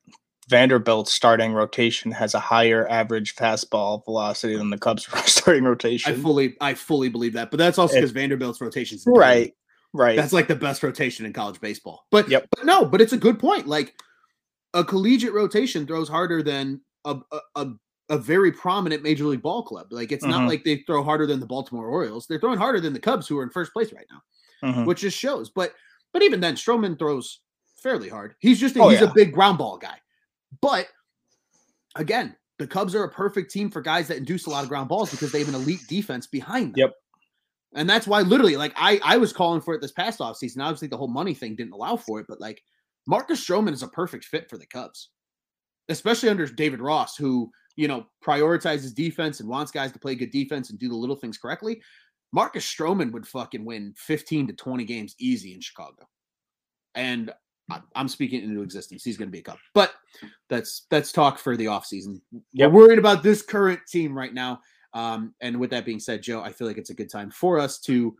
Vanderbilt's 0.51 1.13
starting 1.13 1.53
rotation 1.53 2.11
has 2.11 2.33
a 2.35 2.39
higher 2.39 2.85
average 2.89 3.35
fastball 3.35 4.03
velocity 4.05 4.55
than 4.57 4.69
the 4.69 4.77
Cubs' 4.77 5.07
starting 5.25 5.63
rotation. 5.63 6.11
I 6.13 6.15
fully 6.17 6.55
I 6.61 6.73
fully 6.73 7.07
believe 7.09 7.33
that. 7.33 7.49
But 7.51 7.57
that's 7.57 7.77
also 7.79 7.95
because 7.95 8.11
Vanderbilt's 8.11 8.59
rotations 8.61 9.03
right, 9.07 9.55
right. 9.93 10.17
That's 10.17 10.33
like 10.33 10.47
the 10.49 10.55
best 10.55 10.83
rotation 10.83 11.25
in 11.25 11.31
college 11.33 11.59
baseball. 11.61 12.05
But, 12.11 12.29
Yep. 12.29 12.47
but 12.55 12.65
no, 12.65 12.83
but 12.85 12.99
it's 13.01 13.13
a 13.13 13.17
good 13.17 13.39
point. 13.39 13.65
Like 13.65 13.95
a 14.73 14.83
collegiate 14.83 15.33
rotation 15.33 15.87
throws 15.87 16.09
harder 16.09 16.43
than 16.43 16.81
a 17.05 17.17
a, 17.31 17.39
a, 17.55 17.67
a 18.09 18.17
very 18.17 18.51
prominent 18.51 19.01
major 19.03 19.23
league 19.23 19.41
ball 19.41 19.63
club. 19.63 19.87
Like 19.89 20.11
it's 20.11 20.25
not 20.25 20.41
Mhm. 20.41 20.47
like 20.49 20.63
they 20.65 20.83
throw 20.85 21.01
harder 21.01 21.25
than 21.25 21.39
the 21.39 21.45
Baltimore 21.47 21.87
Orioles. 21.87 22.27
They're 22.27 22.39
throwing 22.41 22.59
harder 22.59 22.81
than 22.81 22.91
the 22.91 22.99
Cubs, 22.99 23.25
who 23.27 23.39
are 23.39 23.43
in 23.43 23.49
first 23.49 23.71
place 23.71 23.93
right 23.93 24.05
now, 24.11 24.69
Mhm. 24.69 24.85
which 24.85 24.99
just 24.99 25.17
shows. 25.17 25.49
But 25.49 25.73
but 26.13 26.21
even 26.23 26.41
then, 26.41 26.55
Stroman 26.55 26.99
throws 26.99 27.39
fairly 27.81 28.09
hard. 28.09 28.35
He's 28.39 28.59
just 28.59 28.75
a, 28.75 28.81
Oh, 28.83 28.89
he's 28.89 28.99
yeah. 29.01 29.09
a 29.09 29.13
big 29.13 29.31
ground 29.33 29.57
ball 29.57 29.77
guy. 29.77 29.97
But 30.59 30.87
again, 31.95 32.35
the 32.59 32.67
Cubs 32.67 32.93
are 32.93 33.03
a 33.03 33.09
perfect 33.09 33.51
team 33.51 33.71
for 33.71 33.81
guys 33.81 34.07
that 34.07 34.17
induce 34.17 34.45
a 34.45 34.49
lot 34.49 34.63
of 34.63 34.69
ground 34.69 34.89
balls 34.89 35.11
because 35.11 35.31
they 35.31 35.39
have 35.39 35.49
an 35.49 35.55
elite 35.55 35.87
defense 35.87 36.27
behind 36.27 36.73
them. 36.73 36.77
Yep. 36.77 36.93
And 37.73 37.89
that's 37.89 38.05
why 38.05 38.21
literally, 38.21 38.57
like 38.57 38.73
I, 38.75 38.99
I 39.03 39.17
was 39.17 39.33
calling 39.33 39.61
for 39.61 39.73
it 39.73 39.81
this 39.81 39.93
past 39.93 40.19
offseason. 40.19 40.61
Obviously, 40.61 40.89
the 40.89 40.97
whole 40.97 41.07
money 41.07 41.33
thing 41.33 41.55
didn't 41.55 41.73
allow 41.73 41.95
for 41.95 42.19
it, 42.19 42.25
but 42.27 42.41
like 42.41 42.61
Marcus 43.07 43.43
Stroman 43.43 43.73
is 43.73 43.83
a 43.83 43.87
perfect 43.87 44.25
fit 44.25 44.49
for 44.49 44.57
the 44.57 44.65
Cubs, 44.65 45.09
especially 45.89 46.29
under 46.29 46.45
David 46.45 46.81
Ross, 46.81 47.15
who 47.15 47.49
you 47.77 47.87
know 47.87 48.05
prioritizes 48.23 48.93
defense 48.93 49.39
and 49.39 49.49
wants 49.49 49.71
guys 49.71 49.91
to 49.93 49.99
play 49.99 50.15
good 50.15 50.31
defense 50.31 50.69
and 50.69 50.79
do 50.79 50.89
the 50.89 50.95
little 50.95 51.15
things 51.15 51.37
correctly. 51.37 51.81
Marcus 52.33 52.65
Stroman 52.65 53.11
would 53.11 53.27
fucking 53.27 53.65
win 53.65 53.93
15 53.97 54.47
to 54.47 54.53
20 54.53 54.85
games 54.85 55.15
easy 55.19 55.53
in 55.53 55.61
Chicago. 55.61 56.07
And 56.95 57.31
I'm 57.95 58.07
speaking 58.07 58.43
into 58.43 58.61
existence. 58.63 59.03
He's 59.03 59.17
going 59.17 59.29
to 59.29 59.31
be 59.31 59.39
a 59.39 59.43
Cub. 59.43 59.57
But 59.73 59.93
that's 60.49 60.85
that's 60.89 61.11
talk 61.11 61.39
for 61.39 61.55
the 61.55 61.65
offseason. 61.65 62.21
Yep. 62.53 62.71
We're 62.71 62.87
worried 62.87 62.99
about 62.99 63.23
this 63.23 63.41
current 63.41 63.79
team 63.87 64.17
right 64.17 64.33
now. 64.33 64.59
Um, 64.93 65.33
and 65.39 65.57
with 65.57 65.69
that 65.69 65.85
being 65.85 65.99
said, 65.99 66.21
Joe, 66.21 66.41
I 66.41 66.51
feel 66.51 66.67
like 66.67 66.77
it's 66.77 66.89
a 66.89 66.93
good 66.93 67.09
time 67.09 67.31
for 67.31 67.59
us 67.59 67.79
to 67.81 68.15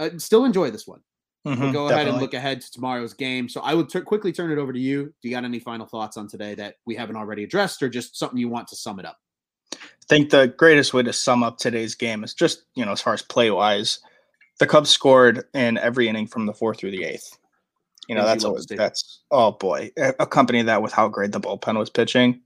uh, 0.00 0.10
still 0.16 0.44
enjoy 0.44 0.70
this 0.70 0.86
one. 0.86 1.00
We'll 1.44 1.56
Mhm, 1.56 1.72
go 1.72 1.88
ahead 1.88 2.08
and 2.08 2.18
look 2.18 2.34
ahead 2.34 2.60
to 2.60 2.70
tomorrow's 2.70 3.14
game. 3.14 3.48
So 3.48 3.60
I 3.62 3.74
will 3.74 3.86
tur- 3.86 4.02
quickly 4.02 4.32
turn 4.32 4.50
it 4.50 4.58
over 4.58 4.72
to 4.72 4.78
you. 4.78 5.04
Do 5.22 5.28
you 5.28 5.30
got 5.30 5.44
any 5.44 5.60
final 5.60 5.86
thoughts 5.86 6.16
on 6.16 6.28
today 6.28 6.54
that 6.56 6.76
we 6.84 6.94
haven't 6.96 7.16
already 7.16 7.44
addressed, 7.44 7.82
or 7.82 7.88
just 7.88 8.18
something 8.18 8.38
you 8.38 8.48
want 8.48 8.68
to 8.68 8.76
sum 8.76 8.98
it 8.98 9.06
up? 9.06 9.18
I 9.72 9.78
think 10.08 10.30
the 10.30 10.48
greatest 10.48 10.92
way 10.92 11.02
to 11.04 11.12
sum 11.12 11.42
up 11.42 11.56
today's 11.56 11.94
game 11.94 12.24
is 12.24 12.34
just, 12.34 12.64
you 12.74 12.84
know, 12.84 12.92
as 12.92 13.00
far 13.00 13.14
as 13.14 13.22
play 13.22 13.50
wise, 13.50 14.00
the 14.58 14.66
Cubs 14.66 14.90
scored 14.90 15.44
in 15.54 15.78
every 15.78 16.08
inning 16.08 16.26
from 16.26 16.44
the 16.44 16.52
fourth 16.52 16.80
through 16.80 16.90
the 16.90 17.04
eighth. 17.04 17.38
You 18.10 18.16
know, 18.16 18.24
that's 18.24 18.44
always 18.44 18.66
that's 18.66 19.20
oh 19.30 19.52
boy. 19.52 19.92
Accompany 20.18 20.62
that 20.62 20.82
with 20.82 20.92
how 20.92 21.06
great 21.06 21.30
the 21.30 21.38
bullpen 21.38 21.78
was 21.78 21.90
pitching. 21.90 22.40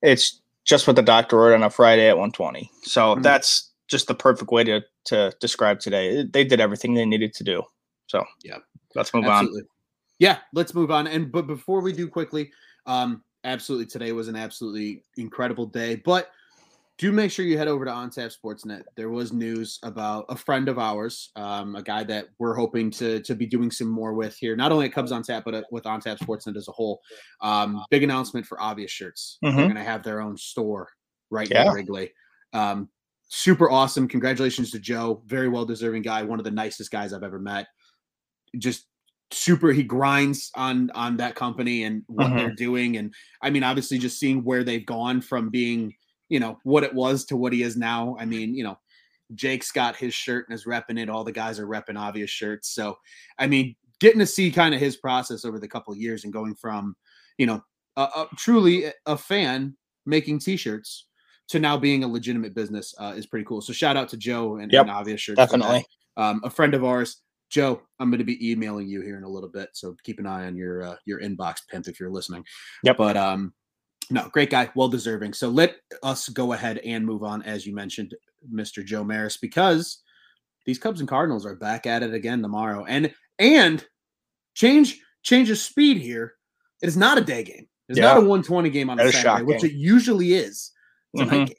It's 0.00 0.40
just 0.64 0.86
what 0.86 0.96
the 0.96 1.02
doctor 1.02 1.36
wrote 1.36 1.52
on 1.52 1.62
a 1.62 1.68
Friday 1.68 2.08
at 2.08 2.16
120. 2.16 2.70
So 2.84 3.14
Mhm. 3.14 3.22
that's 3.22 3.70
just 3.86 4.06
the 4.08 4.14
perfect 4.14 4.50
way 4.50 4.64
to 4.64 4.82
to 5.04 5.34
describe 5.40 5.80
today. 5.80 6.22
They 6.22 6.42
did 6.42 6.58
everything 6.58 6.94
they 6.94 7.04
needed 7.04 7.34
to 7.34 7.44
do. 7.44 7.64
So 8.06 8.24
Yeah. 8.42 8.60
let's 8.94 9.12
move 9.12 9.26
on. 9.26 9.50
Yeah, 10.20 10.38
let's 10.54 10.72
move 10.74 10.90
on. 10.90 11.06
And 11.06 11.30
but 11.30 11.46
before 11.46 11.82
we 11.82 11.92
do 11.92 12.08
quickly, 12.08 12.50
um, 12.86 13.22
absolutely 13.44 13.86
today 13.86 14.12
was 14.12 14.28
an 14.28 14.36
absolutely 14.36 15.04
incredible 15.18 15.66
day. 15.66 15.96
But 15.96 16.30
do 16.98 17.12
make 17.12 17.30
sure 17.30 17.44
you 17.44 17.56
head 17.56 17.68
over 17.68 17.84
to 17.84 17.90
OnTap 17.92 18.34
Sportsnet. 18.36 18.82
There 18.96 19.08
was 19.08 19.32
news 19.32 19.78
about 19.84 20.24
a 20.28 20.36
friend 20.36 20.68
of 20.68 20.78
ours, 20.80 21.30
um, 21.36 21.76
a 21.76 21.82
guy 21.82 22.02
that 22.04 22.26
we're 22.40 22.54
hoping 22.54 22.90
to 22.92 23.20
to 23.20 23.34
be 23.36 23.46
doing 23.46 23.70
some 23.70 23.88
more 23.88 24.14
with 24.14 24.36
here, 24.36 24.56
not 24.56 24.72
only 24.72 24.86
at 24.86 24.92
Cubs 24.92 25.12
on 25.12 25.22
Tap, 25.22 25.44
but 25.44 25.54
at, 25.54 25.64
with 25.70 25.84
OnTap 25.84 26.18
Sportsnet 26.18 26.56
as 26.56 26.66
a 26.68 26.72
whole. 26.72 27.00
Um, 27.40 27.84
big 27.90 28.02
announcement 28.02 28.46
for 28.46 28.60
Obvious 28.60 28.90
Shirts. 28.90 29.38
They're 29.42 29.52
Mhm. 29.52 29.56
going 29.56 29.74
to 29.76 29.84
have 29.84 30.02
their 30.02 30.20
own 30.20 30.36
store 30.36 30.88
right 31.30 31.48
Yeah. 31.48 31.68
in 31.68 31.72
Wrigley. 31.74 32.10
Um, 32.52 32.88
super 33.28 33.70
awesome. 33.70 34.08
Congratulations 34.08 34.70
to 34.72 34.80
Joe. 34.80 35.22
Very 35.26 35.48
well 35.48 35.64
deserving 35.64 36.02
guy. 36.02 36.22
One 36.24 36.40
of 36.40 36.44
the 36.44 36.50
nicest 36.50 36.90
guys 36.90 37.12
I've 37.12 37.22
ever 37.22 37.38
met. 37.38 37.68
Just 38.58 38.86
super 39.30 39.70
he 39.72 39.82
grinds 39.84 40.50
on 40.56 40.90
on 40.96 41.18
that 41.18 41.34
company 41.36 41.84
and 41.84 42.02
what 42.06 42.28
Mhm. 42.28 42.36
they're 42.38 42.54
doing 42.54 42.96
and 42.96 43.12
i 43.42 43.50
mean 43.50 43.62
obviously 43.62 43.98
just 43.98 44.18
seeing 44.18 44.42
where 44.42 44.64
they've 44.64 44.86
gone 44.86 45.20
from 45.20 45.50
being 45.50 45.94
you 46.28 46.40
know 46.40 46.58
what 46.64 46.84
it 46.84 46.94
was 46.94 47.24
to 47.24 47.36
what 47.36 47.52
he 47.52 47.62
is 47.62 47.76
now 47.76 48.16
i 48.18 48.24
mean 48.24 48.54
you 48.54 48.64
know 48.64 48.78
jake's 49.34 49.70
got 49.70 49.96
his 49.96 50.14
shirt 50.14 50.46
and 50.48 50.54
is 50.54 50.64
repping 50.64 50.98
it 50.98 51.08
all 51.08 51.24
the 51.24 51.32
guys 51.32 51.58
are 51.58 51.66
repping 51.66 51.98
obvious 51.98 52.30
shirts 52.30 52.68
so 52.68 52.96
i 53.38 53.46
mean 53.46 53.74
getting 54.00 54.18
to 54.20 54.26
see 54.26 54.50
kind 54.50 54.74
of 54.74 54.80
his 54.80 54.96
process 54.96 55.44
over 55.44 55.58
the 55.58 55.68
couple 55.68 55.92
of 55.92 55.98
years 55.98 56.24
and 56.24 56.32
going 56.32 56.54
from 56.54 56.94
you 57.36 57.46
know 57.46 57.62
a, 57.96 58.02
a, 58.02 58.28
truly 58.36 58.84
a- 58.84 58.92
a 59.06 59.16
fan 59.16 59.76
making 60.06 60.38
t-shirts 60.38 61.06
to 61.48 61.58
now 61.58 61.76
being 61.76 62.04
a 62.04 62.08
legitimate 62.08 62.54
business 62.54 62.94
uh, 62.98 63.14
is 63.16 63.26
pretty 63.26 63.44
cool 63.44 63.60
so 63.60 63.72
shout 63.72 63.96
out 63.96 64.08
to 64.08 64.16
joe 64.16 64.56
and, 64.56 64.72
Yep, 64.72 64.82
and 64.82 64.90
obvious 64.90 65.20
shirts 65.20 65.36
definitely. 65.38 65.84
um, 66.16 66.40
a 66.44 66.50
friend 66.50 66.74
of 66.74 66.84
ours 66.84 67.22
Joe, 67.50 67.80
I'm 67.98 68.10
going 68.10 68.18
to 68.18 68.24
be 68.24 68.50
emailing 68.50 68.88
you 68.88 69.00
here 69.00 69.16
in 69.16 69.24
a 69.24 69.28
little 69.28 69.48
bit, 69.48 69.70
so 69.72 69.96
keep 70.04 70.18
an 70.18 70.26
eye 70.26 70.46
on 70.46 70.54
your 70.54 70.82
uh, 70.82 70.96
your 71.06 71.20
inbox, 71.20 71.66
pimp, 71.66 71.88
if 71.88 71.98
you're 71.98 72.10
listening. 72.10 72.44
Yep. 72.82 72.96
But 72.98 73.16
um, 73.16 73.54
no, 74.10 74.28
great 74.32 74.50
guy, 74.50 74.70
well 74.74 74.88
deserving. 74.88 75.34
So 75.34 75.48
let 75.48 75.76
us 76.02 76.28
go 76.28 76.52
ahead 76.52 76.78
and 76.78 77.04
move 77.04 77.22
on, 77.22 77.42
as 77.42 77.66
you 77.66 77.74
mentioned, 77.74 78.14
Mr. 78.52 78.84
Joe 78.84 79.04
Maris, 79.04 79.36
because 79.36 80.02
these 80.64 80.78
Cubs 80.78 81.00
and 81.00 81.08
Cardinals 81.08 81.46
are 81.46 81.56
back 81.56 81.86
at 81.86 82.02
it 82.02 82.14
again 82.14 82.42
tomorrow, 82.42 82.84
and 82.84 83.12
and 83.38 83.84
change 84.54 85.00
change 85.22 85.50
of 85.50 85.58
speed 85.58 85.98
here. 85.98 86.34
It 86.82 86.86
is 86.88 86.96
not 86.96 87.18
a 87.18 87.22
day 87.22 87.42
game. 87.42 87.66
It's 87.88 87.98
not 87.98 88.18
a 88.18 88.20
120 88.20 88.70
game 88.70 88.90
on 88.90 89.00
a 89.00 89.04
That 89.04 89.14
Saturday, 89.14 89.44
which 89.44 89.64
it 89.64 89.72
usually 89.72 90.34
is. 90.34 90.72
It's 91.14 91.22
a 91.22 91.24
night 91.24 91.32
mm-hmm. 91.32 91.44
game. 91.46 91.56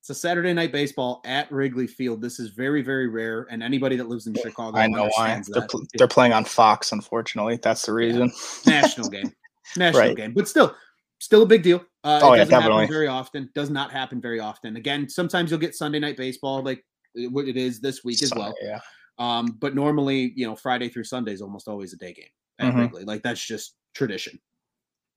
It's 0.00 0.10
a 0.10 0.14
Saturday 0.14 0.52
night 0.52 0.72
baseball 0.72 1.20
at 1.24 1.50
Wrigley 1.50 1.86
Field. 1.86 2.22
This 2.22 2.38
is 2.38 2.50
very, 2.50 2.80
very 2.80 3.08
rare, 3.08 3.46
and 3.50 3.62
anybody 3.62 3.96
that 3.96 4.08
lives 4.08 4.26
in 4.26 4.34
Chicago 4.34 4.78
I 4.78 4.86
know 4.86 5.10
why. 5.16 5.42
They're, 5.48 5.66
pl- 5.66 5.86
they're 5.98 6.08
playing 6.08 6.32
on 6.32 6.44
Fox, 6.44 6.92
unfortunately. 6.92 7.58
That's 7.60 7.84
the 7.84 7.92
reason. 7.92 8.30
national 8.64 9.08
game, 9.08 9.32
national 9.76 10.02
Right. 10.04 10.16
game, 10.16 10.32
but 10.32 10.46
still, 10.48 10.74
still 11.18 11.42
a 11.42 11.46
big 11.46 11.62
deal. 11.62 11.84
Uh, 12.04 12.20
Oh, 12.22 12.32
it 12.32 12.36
yeah, 12.36 12.44
doesn't 12.44 12.52
happen 12.54 12.68
definitely. 12.70 12.86
very 12.94 13.06
often. 13.08 13.50
Does 13.54 13.70
not 13.70 13.90
happen 13.90 14.20
very 14.20 14.40
often. 14.40 14.76
Again, 14.76 15.08
sometimes 15.08 15.50
you'll 15.50 15.60
get 15.60 15.74
Sunday 15.74 15.98
night 15.98 16.16
baseball, 16.16 16.62
like 16.62 16.84
what 17.30 17.48
it 17.48 17.56
is 17.56 17.80
this 17.80 18.04
week 18.04 18.22
as 18.22 18.32
well. 18.34 18.54
Yeah. 18.62 18.80
Um, 19.18 19.56
but 19.60 19.74
normally, 19.74 20.32
you 20.36 20.46
know, 20.46 20.54
Friday 20.54 20.88
through 20.88 21.04
Sunday 21.04 21.32
is 21.32 21.40
almost 21.42 21.68
always 21.68 21.92
a 21.94 21.96
day 21.96 22.12
game 22.12 22.28
at 22.58 22.72
Mhm. 22.74 22.78
Wrigley. 22.78 23.04
Like 23.04 23.22
that's 23.22 23.44
just 23.44 23.76
tradition 23.94 24.38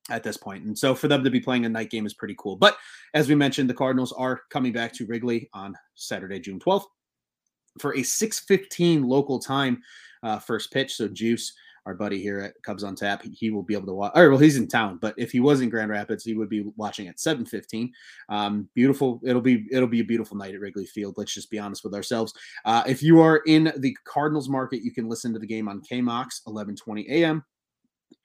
at 0.09 0.23
this 0.23 0.37
point. 0.37 0.63
And 0.63 0.77
so 0.77 0.95
for 0.95 1.07
them 1.09 1.23
to 1.23 1.29
be 1.29 1.39
playing 1.41 1.65
a 1.65 1.69
night 1.69 1.89
game 1.91 2.05
is 2.05 2.13
pretty 2.13 2.35
cool. 2.39 2.55
But 2.55 2.77
as 3.13 3.27
we 3.27 3.35
mentioned, 3.35 3.69
the 3.69 3.73
Cardinals 3.75 4.11
are 4.13 4.41
coming 4.49 4.71
back 4.71 4.93
to 4.93 5.05
Wrigley 5.05 5.49
on 5.53 5.75
Saturday, 5.95 6.39
June 6.39 6.59
12th 6.59 6.85
for 7.79 7.93
a 7.95 7.99
6:15 8.03 9.03
local 9.05 9.37
time 9.37 9.83
uh, 10.23 10.39
first 10.39 10.71
pitch. 10.71 10.95
So 10.95 11.07
Juice, 11.09 11.53
our 11.89 11.95
buddy 11.95 12.21
here 12.21 12.39
at 12.39 12.53
Cubs 12.61 12.83
on 12.83 12.95
Tap, 12.95 13.23
he, 13.23 13.49
will 13.49 13.63
be 13.63 13.73
able 13.73 13.87
to 13.87 13.93
watch. 13.93 14.11
Or 14.15 14.29
well, 14.29 14.37
he's 14.37 14.57
in 14.57 14.67
town, 14.67 14.99
but 15.01 15.15
if 15.17 15.31
he 15.31 15.39
was 15.39 15.61
in 15.61 15.69
Grand 15.69 15.89
Rapids, 15.89 16.23
he 16.23 16.35
would 16.35 16.47
be 16.47 16.63
watching 16.77 17.07
at 17.07 17.17
7:15. 17.17 17.89
Um, 18.29 18.69
beautiful. 18.75 19.19
It'll 19.23 19.41
be 19.41 19.65
it'll 19.71 19.87
be 19.87 20.01
a 20.01 20.05
beautiful 20.05 20.37
night 20.37 20.53
at 20.53 20.61
Wrigley 20.61 20.85
Field. 20.85 21.15
Let's 21.17 21.33
just 21.33 21.49
be 21.49 21.57
honest 21.57 21.83
with 21.83 21.95
ourselves. 21.95 22.31
Uh, 22.63 22.83
if 22.85 23.01
you 23.01 23.19
are 23.21 23.37
in 23.47 23.73
the 23.77 23.97
Cardinals 24.05 24.49
market, 24.49 24.83
you 24.83 24.91
can 24.91 25.09
listen 25.09 25.33
to 25.33 25.39
the 25.39 25.47
game 25.47 25.67
on 25.67 25.81
KMOX 25.81 26.43
11:20 26.47 27.09
a.m. 27.09 27.43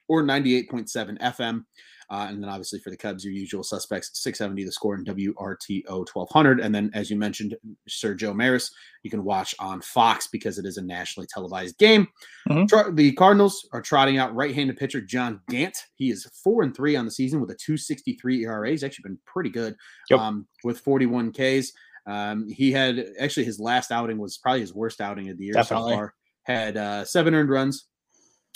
or 0.07 0.21
98.7 0.21 1.17
FM. 1.19 1.65
Uh, 2.09 2.27
and 2.29 2.41
then 2.41 2.49
obviously 2.49 2.79
for 2.79 2.89
the 2.91 2.97
Cubs, 2.97 3.23
your 3.25 3.33
usual 3.33 3.63
suspects, 3.63 4.11
670 4.21 4.63
the 4.63 4.71
score 4.71 4.93
and 4.95 5.05
WRTO 5.07 5.89
1200. 6.13 6.59
And 6.59 6.73
then, 6.73 6.91
as 6.93 7.09
you 7.09 7.17
mentioned, 7.17 7.55
Sir 7.87 8.13
Joe 8.13 8.33
Maris, 8.33 8.71
you 9.03 9.09
can 9.09 9.23
watch 9.23 9.55
on 9.59 9.81
Fox 9.81 10.27
because 10.27 10.59
it 10.59 10.65
is 10.65 10.77
a 10.77 10.81
nationally 10.81 11.27
televised 11.27 11.77
game. 11.77 12.07
Mhm. 12.49 12.67
Tr- 12.67 12.91
The 12.91 13.11
Cardinals 13.13 13.67
are 13.73 13.81
trotting 13.81 14.17
out 14.17 14.35
right 14.35 14.53
handed 14.53 14.77
pitcher 14.77 15.01
John 15.01 15.41
Gant. 15.49 15.77
He 15.95 16.11
is 16.11 16.25
four 16.43 16.61
and 16.63 16.75
three 16.75 16.95
on 16.95 17.05
the 17.05 17.11
season 17.11 17.41
with 17.41 17.49
a 17.51 17.55
263 17.55 18.43
ERA. 18.45 18.69
He's 18.69 18.83
actually 18.83 19.03
been 19.09 19.19
pretty 19.25 19.49
good 19.49 19.75
Yep. 20.09 20.19
um, 20.19 20.47
with 20.63 20.79
41 20.79 21.31
Ks. 21.31 21.71
Um, 22.07 22.47
he 22.49 22.71
had 22.71 23.03
actually 23.19 23.45
his 23.45 23.59
last 23.59 23.91
outing 23.91 24.19
was 24.19 24.37
probably 24.37 24.61
his 24.61 24.75
worst 24.75 25.01
outing 25.01 25.29
of 25.29 25.39
the 25.39 25.45
year 25.45 25.53
Definitely. 25.53 25.93
so 25.93 25.97
far. 25.97 26.13
Had 26.43 26.77
uh, 26.77 27.03
seven 27.03 27.33
earned 27.33 27.49
runs, 27.49 27.85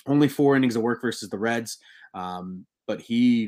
only 0.05 0.27
four 0.27 0.55
innings 0.55 0.75
of 0.75 0.83
work 0.83 1.01
versus 1.01 1.29
the 1.29 1.39
Reds. 1.39 1.79
Um, 2.13 2.65
but 2.89 2.99
he 2.99 3.47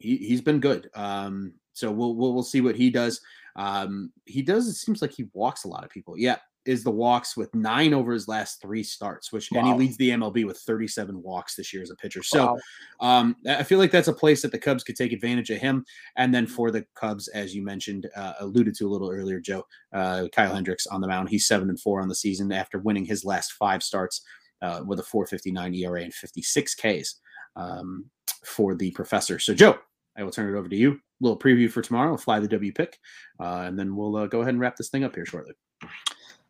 he 0.00 0.18
he's 0.18 0.42
been 0.42 0.60
good. 0.60 0.90
Um, 0.94 1.54
so 1.72 1.90
we'll, 1.90 2.14
we'll 2.14 2.34
we'll 2.34 2.42
see 2.42 2.60
what 2.60 2.76
he 2.76 2.90
does. 2.90 3.22
Um, 3.56 4.12
he 4.26 4.42
does. 4.42 4.68
It 4.68 4.74
seems 4.74 5.00
like 5.00 5.12
he 5.12 5.30
walks 5.32 5.64
a 5.64 5.68
lot 5.68 5.82
of 5.82 5.88
people. 5.88 6.18
Yeah, 6.18 6.36
is 6.66 6.84
the 6.84 6.90
walks 6.90 7.34
with 7.34 7.54
nine 7.54 7.94
over 7.94 8.12
his 8.12 8.28
last 8.28 8.60
three 8.60 8.82
starts, 8.82 9.32
which 9.32 9.50
and 9.50 9.66
he 9.66 9.72
leads 9.72 9.96
the 9.96 10.10
MLB 10.10 10.44
with 10.44 10.58
37 10.58 11.22
walks 11.22 11.54
this 11.54 11.72
year 11.72 11.82
as 11.82 11.90
a 11.90 11.96
pitcher. 11.96 12.22
So 12.22 12.58
Wow. 13.00 13.18
um, 13.20 13.36
I 13.48 13.60
I 13.60 13.62
feel 13.62 13.78
like 13.78 13.90
that's 13.90 14.08
a 14.08 14.12
place 14.12 14.42
that 14.42 14.52
the 14.52 14.58
Cubs 14.58 14.84
could 14.84 14.96
take 14.96 15.12
advantage 15.12 15.48
of 15.48 15.56
him. 15.56 15.86
And 16.16 16.34
then 16.34 16.46
for 16.46 16.70
the 16.70 16.84
Cubs, 16.94 17.28
as 17.28 17.54
you 17.54 17.62
mentioned, 17.62 18.10
uh, 18.14 18.34
alluded 18.40 18.74
to 18.74 18.86
a 18.86 18.90
little 18.90 19.10
earlier, 19.10 19.40
Joe, 19.40 19.64
uh, 19.94 20.28
Kyle 20.36 20.54
Hendricks 20.54 20.86
on 20.86 21.00
the 21.00 21.08
mound. 21.08 21.30
He's 21.30 21.46
seven 21.46 21.70
and 21.70 21.80
four 21.80 22.02
on 22.02 22.08
the 22.08 22.14
season 22.14 22.52
after 22.52 22.78
winning 22.78 23.06
his 23.06 23.24
last 23.24 23.52
five 23.52 23.82
starts 23.82 24.20
uh, 24.60 24.82
with 24.86 25.00
a 25.00 25.02
4.59 25.02 25.78
ERA 25.78 26.02
and 26.02 26.12
56 26.12 26.74
Ks 26.74 27.20
um, 27.56 28.04
for 28.44 28.74
the 28.74 28.90
professor. 28.92 29.38
So, 29.38 29.54
Joe, 29.54 29.78
I 30.16 30.22
will 30.22 30.30
turn 30.30 30.52
it 30.52 30.58
over 30.58 30.68
to 30.68 30.76
you. 30.76 30.92
A 30.92 30.98
little 31.20 31.38
preview 31.38 31.70
for 31.70 31.82
tomorrow. 31.82 32.16
Fly 32.16 32.40
the 32.40 32.48
W 32.48 32.72
pick, 32.72 32.98
uh, 33.40 33.64
and 33.66 33.78
then 33.78 33.94
we'll 33.94 34.16
uh, 34.16 34.26
go 34.26 34.40
ahead 34.40 34.54
and 34.54 34.60
wrap 34.60 34.76
this 34.76 34.88
thing 34.88 35.04
up 35.04 35.14
here 35.14 35.26
shortly. 35.26 35.54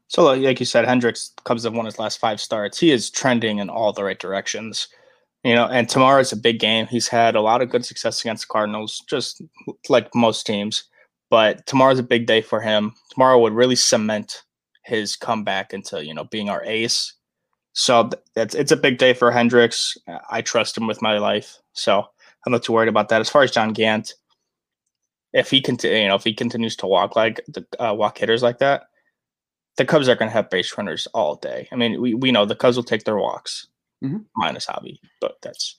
So, 0.08 0.24
like 0.24 0.60
you 0.60 0.66
said, 0.66 0.84
Hendricks 0.84 1.32
Cubs 1.44 1.64
have 1.64 1.74
won 1.74 1.86
his 1.86 1.98
last 1.98 2.18
five 2.18 2.40
starts. 2.40 2.78
He 2.78 2.90
is 2.90 3.10
trending 3.10 3.58
in 3.58 3.70
all 3.70 3.92
the 3.92 4.04
right 4.04 4.18
directions. 4.18 4.88
You 5.44 5.54
know, 5.54 5.66
and 5.66 5.88
tomorrow 5.88 6.20
is 6.20 6.32
a 6.32 6.36
big 6.36 6.60
game. 6.60 6.86
He's 6.86 7.08
had 7.08 7.34
a 7.34 7.40
lot 7.40 7.62
of 7.62 7.70
good 7.70 7.84
success 7.84 8.20
against 8.20 8.44
the 8.44 8.52
Cardinals, 8.52 9.02
just 9.08 9.42
like 9.88 10.14
most 10.14 10.46
teams. 10.46 10.84
But 11.30 11.66
tomorrow's 11.66 11.98
a 11.98 12.04
big 12.04 12.26
day 12.26 12.42
for 12.42 12.60
him. 12.60 12.92
Tomorrow 13.10 13.40
would 13.40 13.54
really 13.54 13.74
cement 13.74 14.42
his 14.84 15.16
comeback 15.16 15.72
into 15.72 16.04
you 16.04 16.14
know 16.14 16.24
being 16.24 16.48
our 16.50 16.62
ace. 16.64 17.14
So 17.72 18.10
it's 18.36 18.54
it's 18.54 18.72
a 18.72 18.76
big 18.76 18.98
day 18.98 19.14
for 19.14 19.30
Hendricks. 19.30 19.96
I 20.30 20.42
trust 20.42 20.76
him 20.76 20.86
with 20.86 21.00
my 21.00 21.18
life, 21.18 21.58
so 21.72 22.04
I'm 22.46 22.52
not 22.52 22.62
too 22.62 22.72
worried 22.72 22.88
about 22.88 23.08
that. 23.10 23.20
As 23.20 23.28
far 23.30 23.42
as 23.42 23.50
John 23.50 23.72
Gant, 23.72 24.14
if 25.32 25.50
he 25.50 25.60
continue, 25.60 25.98
you 26.02 26.08
know, 26.08 26.14
if 26.16 26.24
he 26.24 26.34
continues 26.34 26.76
to 26.76 26.86
walk 26.86 27.16
like 27.16 27.40
the 27.48 27.64
uh, 27.78 27.94
walk 27.94 28.18
hitters 28.18 28.42
like 28.42 28.58
that, 28.58 28.82
the 29.78 29.84
Cubs 29.86 30.08
are 30.08 30.14
going 30.16 30.28
to 30.28 30.32
have 30.34 30.50
base 30.50 30.76
runners 30.76 31.06
all 31.14 31.36
day. 31.36 31.68
I 31.72 31.76
mean, 31.76 32.00
we, 32.00 32.14
we 32.14 32.30
know 32.32 32.44
the 32.44 32.54
Cubs 32.56 32.76
will 32.76 32.84
take 32.84 33.04
their 33.04 33.16
walks, 33.16 33.66
Mhm. 34.04 34.26
minus 34.36 34.66
Hobby, 34.66 35.00
but 35.20 35.36
that's 35.42 35.76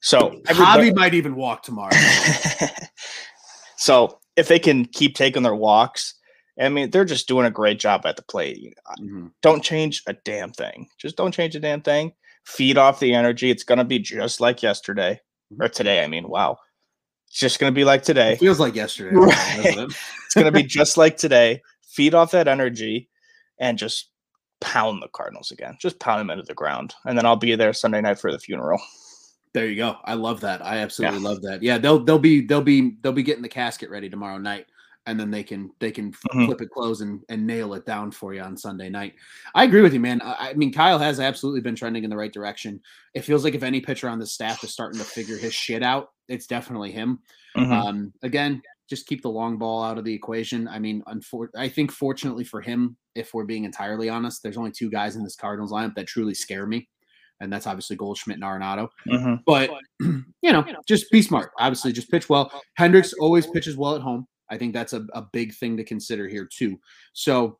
so. 0.00 0.40
Hobby 0.48 0.92
might 0.92 1.14
even 1.14 1.34
walk 1.36 1.62
tomorrow. 1.62 1.96
so 3.76 4.18
if 4.36 4.48
they 4.48 4.58
can 4.58 4.84
keep 4.84 5.14
taking 5.14 5.42
their 5.42 5.54
walks, 5.54 6.14
I 6.60 6.68
mean, 6.68 6.90
they're 6.90 7.04
just 7.04 7.28
doing 7.28 7.46
a 7.46 7.50
great 7.50 7.78
job 7.78 8.04
at 8.06 8.16
the 8.16 8.22
plate. 8.22 8.74
Mhm. 9.00 9.30
Don't 9.42 9.62
change 9.64 10.02
a 10.06 10.12
damn 10.12 10.52
thing. 10.52 10.88
Just 10.98 11.16
don't 11.16 11.32
change 11.32 11.54
a 11.56 11.60
damn 11.60 11.82
thing. 11.82 12.12
Feed 12.46 12.78
off 12.78 13.00
the 13.00 13.14
energy. 13.14 13.50
It's 13.50 13.64
going 13.64 13.78
to 13.78 13.84
be 13.84 13.98
just 13.98 14.40
like 14.40 14.62
yesterday 14.62 15.20
mm-hmm. 15.52 15.62
or 15.62 15.68
today. 15.68 16.02
I 16.02 16.06
mean, 16.06 16.28
wow. 16.28 16.58
It's 17.28 17.38
just 17.38 17.58
going 17.58 17.72
to 17.72 17.74
be 17.74 17.84
like 17.84 18.02
today. 18.02 18.32
It 18.32 18.40
feels 18.40 18.60
like 18.60 18.74
yesterday. 18.74 19.14
Right. 19.16 19.64
it? 19.64 19.96
It's 20.26 20.34
going 20.34 20.46
to 20.46 20.52
be 20.52 20.62
just 20.62 20.96
like 20.96 21.16
today. 21.16 21.62
Feed 21.82 22.14
off 22.14 22.30
that 22.30 22.48
energy 22.48 23.08
and 23.58 23.78
just 23.78 24.10
pound 24.60 25.02
the 25.02 25.08
Cardinals 25.08 25.50
again. 25.50 25.76
Just 25.80 25.98
pound 25.98 26.20
them 26.20 26.30
into 26.30 26.44
the 26.44 26.54
ground. 26.54 26.94
And 27.04 27.18
then 27.18 27.26
I'll 27.26 27.36
be 27.36 27.54
there 27.56 27.72
Sunday 27.72 28.00
night 28.00 28.18
for 28.18 28.30
the 28.30 28.38
funeral. 28.38 28.80
There 29.54 29.66
you 29.66 29.76
go. 29.76 29.96
I 30.04 30.14
love 30.14 30.40
that. 30.40 30.64
I 30.64 30.78
absolutely 30.78 31.20
love 31.20 31.40
that. 31.42 31.62
Yeah, 31.62 31.78
they'll 31.78 31.98
they'll 31.98 32.18
be 32.18 32.42
they'll 32.42 32.60
be 32.60 32.98
they'll 33.00 33.12
be 33.12 33.22
getting 33.22 33.42
the 33.42 33.48
casket 33.48 33.88
ready 33.88 34.10
tomorrow 34.10 34.36
night, 34.36 34.66
and 35.06 35.18
then 35.18 35.30
they 35.30 35.42
can 35.42 35.70
they 35.80 35.90
can 35.90 36.08
f- 36.08 36.20
Mhm. 36.34 36.46
flip 36.46 36.60
it 36.60 36.70
close 36.70 37.00
and 37.00 37.22
and 37.28 37.46
nail 37.46 37.74
it 37.74 37.86
down 37.86 38.10
for 38.10 38.34
you 38.34 38.40
on 38.42 38.56
Sunday 38.56 38.88
night. 38.90 39.14
I 39.54 39.64
agree 39.64 39.80
with 39.82 39.94
you, 39.94 40.00
man. 40.00 40.20
I, 40.22 40.50
I 40.50 40.54
mean, 40.54 40.72
Kyle 40.72 40.98
has 40.98 41.20
absolutely 41.20 41.60
been 41.60 41.76
trending 41.76 42.04
in 42.04 42.10
the 42.10 42.16
right 42.16 42.32
direction. 42.32 42.80
It 43.14 43.22
feels 43.22 43.44
like 43.44 43.54
if 43.54 43.62
any 43.62 43.80
pitcher 43.80 44.08
on 44.08 44.18
the 44.18 44.26
staff 44.26 44.62
is 44.64 44.72
starting 44.72 44.98
to 44.98 45.04
figure 45.06 45.36
his 45.38 45.54
shit 45.54 45.82
out, 45.82 46.10
it's 46.28 46.46
definitely 46.46 46.92
him. 46.92 47.20
Mhm. 47.56 47.72
Um, 47.72 48.12
again, 48.22 48.62
just 48.88 49.06
keep 49.06 49.22
the 49.22 49.30
long 49.30 49.58
ball 49.58 49.82
out 49.82 49.98
of 49.98 50.04
the 50.04 50.14
equation. 50.14 50.68
I 50.68 50.78
mean, 50.78 51.02
unfor- 51.08 51.48
I 51.56 51.68
think 51.68 51.90
fortunately 51.90 52.44
for 52.44 52.60
him, 52.60 52.96
if 53.14 53.32
we're 53.34 53.44
being 53.44 53.64
entirely 53.64 54.08
honest, 54.08 54.42
there's 54.42 54.56
only 54.58 54.70
two 54.70 54.90
guys 54.90 55.16
in 55.16 55.24
this 55.24 55.34
Cardinals 55.36 55.72
lineup 55.72 55.94
that 55.96 56.06
truly 56.06 56.34
scare 56.34 56.66
me, 56.66 56.88
and 57.40 57.52
that's 57.52 57.66
obviously 57.66 57.96
Goldschmidt 57.96 58.36
and 58.36 58.44
Arenado. 58.44 58.88
Mhm. 59.08 59.40
But 59.46 59.70
you 60.00 60.52
know, 60.52 60.64
just 60.86 61.10
be 61.10 61.22
smart. 61.22 61.50
Obviously, 61.58 61.92
just 61.92 62.10
pitch 62.10 62.28
well. 62.28 62.50
Hendricks 62.74 63.12
always 63.14 63.46
pitches 63.46 63.76
well 63.76 63.96
at 63.96 64.02
home. 64.02 64.26
I 64.50 64.56
think 64.56 64.72
that's 64.72 64.92
a, 64.92 65.06
a 65.12 65.22
big 65.32 65.54
thing 65.54 65.76
to 65.76 65.84
consider 65.84 66.28
here 66.28 66.48
too. 66.50 66.78
So 67.12 67.58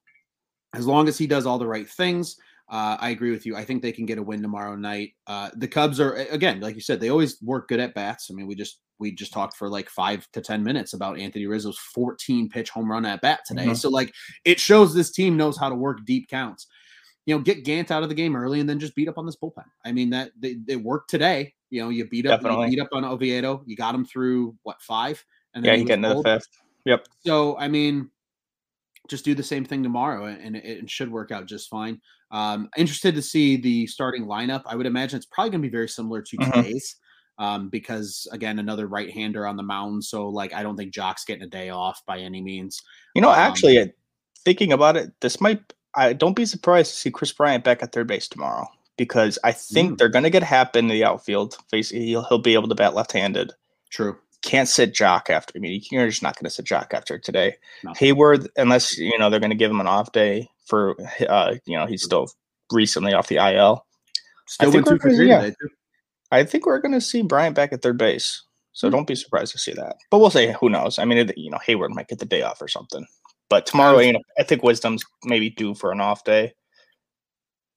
as 0.74 0.86
long 0.86 1.08
as 1.08 1.18
he 1.18 1.26
does 1.26 1.46
all 1.46 1.58
the 1.58 1.66
right 1.66 1.88
things, 1.88 2.36
uh, 2.68 2.96
I 2.98 3.10
agree 3.10 3.30
with 3.30 3.46
you. 3.46 3.56
I 3.56 3.64
think 3.64 3.80
they 3.80 3.92
can 3.92 4.06
get 4.06 4.18
a 4.18 4.22
win 4.22 4.42
tomorrow 4.42 4.74
night. 4.74 5.12
Uh, 5.26 5.50
the 5.54 5.68
Cubs 5.68 6.00
are 6.00 6.14
again, 6.14 6.60
like 6.60 6.74
you 6.74 6.80
said, 6.80 7.00
they 7.00 7.10
always 7.10 7.40
work 7.40 7.68
good 7.68 7.80
at 7.80 7.94
bats. 7.94 8.28
I 8.30 8.34
mean, 8.34 8.46
we 8.46 8.56
just 8.56 8.80
we 8.98 9.12
just 9.12 9.32
talked 9.32 9.56
for 9.56 9.68
like 9.68 9.88
five 9.88 10.26
to 10.32 10.40
ten 10.40 10.64
minutes 10.64 10.92
about 10.92 11.18
Anthony 11.18 11.46
Rizzo's 11.46 11.78
14 11.94 12.48
pitch 12.48 12.70
home 12.70 12.90
run 12.90 13.06
at 13.06 13.20
bat 13.20 13.40
today. 13.46 13.66
Mhm. 13.66 13.76
So 13.76 13.88
like 13.88 14.12
it 14.44 14.58
shows 14.58 14.94
this 14.94 15.12
team 15.12 15.36
knows 15.36 15.56
how 15.56 15.68
to 15.68 15.76
work 15.76 16.04
deep 16.04 16.28
counts. 16.28 16.66
You 17.24 17.36
know, 17.36 17.42
get 17.42 17.64
Gant 17.64 17.90
out 17.90 18.02
of 18.02 18.08
the 18.08 18.14
game 18.14 18.36
early 18.36 18.60
and 18.60 18.68
then 18.68 18.78
just 18.78 18.94
beat 18.94 19.08
up 19.08 19.18
on 19.18 19.26
this 19.26 19.36
bullpen. 19.36 19.64
I 19.84 19.92
mean, 19.92 20.10
that 20.10 20.30
they, 20.38 20.54
they 20.54 20.76
worked 20.76 21.10
today. 21.10 21.54
You 21.70 21.82
know, 21.82 21.88
you 21.88 22.08
beat 22.08 22.26
up 22.26 22.42
you 22.42 22.70
beat 22.70 22.80
up 22.80 22.88
on 22.92 23.04
Oviedo. 23.04 23.62
You 23.66 23.76
got 23.76 23.94
him 23.94 24.04
through 24.04 24.56
what 24.62 24.80
five? 24.80 25.24
And 25.54 25.64
Yeah, 25.64 25.74
he 25.74 25.80
you 25.80 25.86
get 25.86 25.98
into 25.98 26.14
the 26.14 26.22
fifth. 26.22 26.48
Yep. 26.86 27.06
So 27.26 27.58
I 27.58 27.68
mean, 27.68 28.10
just 29.08 29.24
do 29.24 29.34
the 29.34 29.42
same 29.42 29.64
thing 29.64 29.82
tomorrow, 29.82 30.26
and 30.26 30.56
it, 30.56 30.64
it 30.64 30.90
should 30.90 31.12
work 31.12 31.30
out 31.30 31.46
just 31.46 31.68
fine. 31.68 32.00
Um, 32.30 32.68
interested 32.76 33.14
to 33.14 33.22
see 33.22 33.56
the 33.56 33.86
starting 33.86 34.24
lineup. 34.24 34.62
I 34.66 34.74
would 34.74 34.86
imagine 34.86 35.16
it's 35.18 35.26
probably 35.26 35.50
going 35.50 35.62
to 35.62 35.68
be 35.68 35.72
very 35.72 35.88
similar 35.88 36.22
to 36.22 36.36
Mhm. 36.36 36.52
today's, 36.54 36.96
um, 37.38 37.68
because 37.68 38.26
again, 38.32 38.58
another 38.58 38.88
right-hander 38.88 39.46
on 39.46 39.56
the 39.56 39.62
mound. 39.62 40.02
So 40.02 40.28
like, 40.28 40.52
I 40.52 40.64
don't 40.64 40.76
think 40.76 40.92
Joc's 40.92 41.24
getting 41.24 41.44
a 41.44 41.48
day 41.48 41.70
off 41.70 42.00
by 42.06 42.18
any 42.18 42.42
means. 42.42 42.82
You 43.14 43.22
know, 43.22 43.30
Um, 43.30 43.38
actually, 43.38 43.92
thinking 44.44 44.72
about 44.72 44.96
it, 44.96 45.12
this 45.20 45.40
might. 45.40 45.60
I 45.94 46.12
don't 46.12 46.34
be 46.36 46.46
surprised 46.46 46.90
to 46.92 46.96
see 46.96 47.10
Kris 47.10 47.32
Bryant 47.32 47.62
back 47.64 47.82
at 47.82 47.92
third 47.92 48.06
base 48.08 48.28
tomorrow 48.28 48.66
because 48.96 49.38
I 49.44 49.52
think 49.52 49.92
Mm. 49.92 49.98
they're 49.98 50.08
going 50.08 50.24
to 50.24 50.30
get 50.30 50.42
Happ 50.42 50.74
in 50.76 50.88
the 50.88 51.04
outfield. 51.04 51.56
He'll, 51.70 52.24
he'll 52.24 52.38
be 52.38 52.54
able 52.54 52.68
to 52.68 52.74
bat 52.74 52.94
left-handed. 52.94 53.52
True. 53.90 54.18
Can't 54.46 54.68
sit 54.68 54.94
Joc 54.94 55.28
after. 55.28 55.52
I 55.56 55.58
mean, 55.58 55.82
you're 55.90 56.08
just 56.08 56.22
not 56.22 56.36
going 56.36 56.44
to 56.44 56.50
sit 56.50 56.64
Joc 56.66 56.94
after 56.94 57.18
today. 57.18 57.56
No. 57.82 57.90
Heyward, 57.92 58.46
unless 58.56 58.96
you 58.96 59.18
know 59.18 59.28
they're 59.28 59.40
going 59.40 59.50
to 59.50 59.56
give 59.56 59.70
him 59.72 59.80
an 59.80 59.88
off 59.88 60.12
day 60.12 60.48
for, 60.66 60.96
uh, 61.28 61.54
you 61.66 61.76
know, 61.76 61.86
he's 61.86 62.04
still 62.04 62.28
recently 62.72 63.12
off 63.12 63.26
the 63.26 63.36
IL. 63.36 63.84
Still 64.46 64.70
think 64.70 64.86
two 64.86 64.92
we're 64.92 64.98
gonna- 64.98 65.24
yeah. 65.24 65.50
I 66.30 66.44
think 66.44 66.64
we're 66.66 66.78
going 66.78 66.92
to 66.94 67.00
see 67.00 67.22
Bryant 67.22 67.56
back 67.56 67.72
at 67.72 67.82
third 67.82 67.98
base. 67.98 68.42
So 68.72 68.88
Hmm. 68.88 68.92
don't 68.94 69.06
be 69.08 69.14
surprised 69.16 69.52
to 69.52 69.58
see 69.58 69.72
that. 69.72 69.96
But 70.10 70.18
we'll 70.18 70.30
say 70.30 70.52
who 70.60 70.70
knows. 70.70 70.98
I 71.00 71.04
mean, 71.06 71.18
it, 71.18 71.36
you 71.36 71.50
know, 71.50 71.58
Heyward 71.66 71.90
might 71.90 72.08
get 72.08 72.18
the 72.20 72.24
day 72.26 72.42
off 72.42 72.62
or 72.62 72.68
something. 72.68 73.04
But 73.50 73.66
tomorrow, 73.66 73.98
you 73.98 74.12
know, 74.12 74.20
I 74.38 74.42
think 74.44 74.62
Wisdom's 74.62 75.04
maybe 75.24 75.50
due 75.50 75.74
for 75.74 75.90
an 75.92 76.00
off 76.00 76.22
day. 76.24 76.52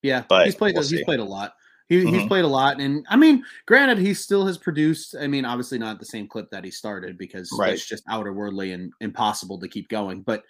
Yeah, 0.02 0.24
But 0.30 0.46
he's 0.46 0.56
played. 0.56 0.76
we'll 0.76 0.84
he's 0.84 0.92
see. 1.00 1.04
played 1.04 1.20
a 1.20 1.24
lot. 1.26 1.54
He, 1.90 2.06
He's 2.06 2.22
Mhm. 2.24 2.28
played 2.28 2.46
a 2.46 2.48
lot, 2.48 2.80
and 2.80 3.04
I 3.10 3.16
mean, 3.18 3.44
granted, 3.66 3.98
he 3.98 4.14
still 4.14 4.46
has 4.46 4.58
produced. 4.60 5.16
I 5.20 5.26
mean, 5.28 5.44
obviously 5.44 5.80
not 5.80 6.00
the 6.00 6.06
same 6.06 6.28
clip 6.28 6.50
that 6.52 6.64
he 6.64 6.70
started 6.72 7.18
because 7.18 7.52
Right. 7.58 7.74
it's 7.74 7.86
just 7.88 8.04
outer 8.08 8.32
worldly 8.32 8.72
and 8.74 8.94
impossible 9.02 9.60
to 9.60 9.68
keep 9.68 9.90
going. 9.90 10.22
But 10.22 10.44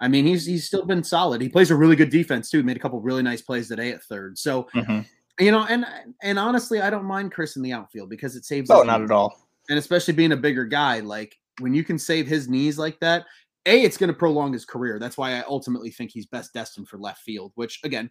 I 0.00 0.08
mean, 0.08 0.26
he's 0.26 0.44
he's 0.44 0.66
still 0.66 0.84
been 0.84 1.04
solid. 1.04 1.40
He 1.40 1.48
plays 1.48 1.70
a 1.70 1.76
really 1.76 1.94
good 1.94 2.10
defense 2.10 2.50
too. 2.50 2.64
Made 2.64 2.76
a 2.76 2.80
couple 2.80 3.00
really 3.00 3.22
nice 3.22 3.40
plays 3.42 3.68
today 3.68 3.92
at 3.92 4.02
third. 4.02 4.36
So 4.38 4.68
Mhm. 4.74 5.06
you 5.38 5.52
know, 5.52 5.64
and 5.68 5.86
and 6.22 6.38
honestly, 6.38 6.80
I 6.80 6.90
don't 6.90 7.04
mind 7.04 7.30
Kris 7.32 7.54
in 7.56 7.62
the 7.62 7.72
outfield 7.72 8.10
because 8.10 8.34
it 8.34 8.44
saves. 8.44 8.68
Oh, 8.68 8.82
not 8.82 9.00
knees. 9.00 9.10
at 9.10 9.14
all. 9.14 9.48
And 9.70 9.78
especially 9.78 10.14
being 10.14 10.32
a 10.32 10.36
bigger 10.36 10.64
guy, 10.64 10.98
like 10.98 11.38
when 11.60 11.72
you 11.74 11.84
can 11.84 11.98
save 11.98 12.26
his 12.26 12.48
knees 12.48 12.76
like 12.76 12.98
that, 12.98 13.26
a 13.66 13.82
it's 13.84 13.96
going 13.96 14.08
to 14.08 14.18
prolong 14.18 14.52
his 14.52 14.64
career. 14.64 14.98
That's 14.98 15.16
why 15.16 15.36
I 15.38 15.44
ultimately 15.46 15.90
think 15.92 16.10
he's 16.10 16.26
best 16.26 16.52
destined 16.52 16.88
for 16.88 16.98
left 16.98 17.22
field. 17.22 17.52
Which 17.54 17.78
again, 17.84 18.10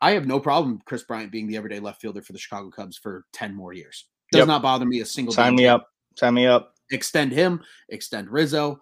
I 0.00 0.12
have 0.12 0.26
no 0.26 0.40
problem 0.40 0.74
with 0.74 0.84
Kris 0.84 1.02
Bryant 1.04 1.30
being 1.32 1.46
the 1.46 1.56
everyday 1.56 1.78
left 1.80 2.00
fielder 2.00 2.22
for 2.22 2.32
the 2.32 2.38
Chicago 2.38 2.70
Cubs 2.70 2.96
for 2.96 3.26
ten 3.32 3.54
more 3.54 3.72
years. 3.72 4.06
Does 4.32 4.40
Yep. 4.40 4.48
not 4.48 4.62
bother 4.62 4.86
me 4.86 5.00
a 5.00 5.06
single. 5.06 5.34
Sign 5.34 5.54
me 5.56 5.66
up. 5.66 5.88
Sign 6.16 6.34
me 6.34 6.46
up. 6.46 6.74
extend 6.92 7.30
him, 7.32 7.60
extend 7.90 8.28
Rizzo. 8.30 8.80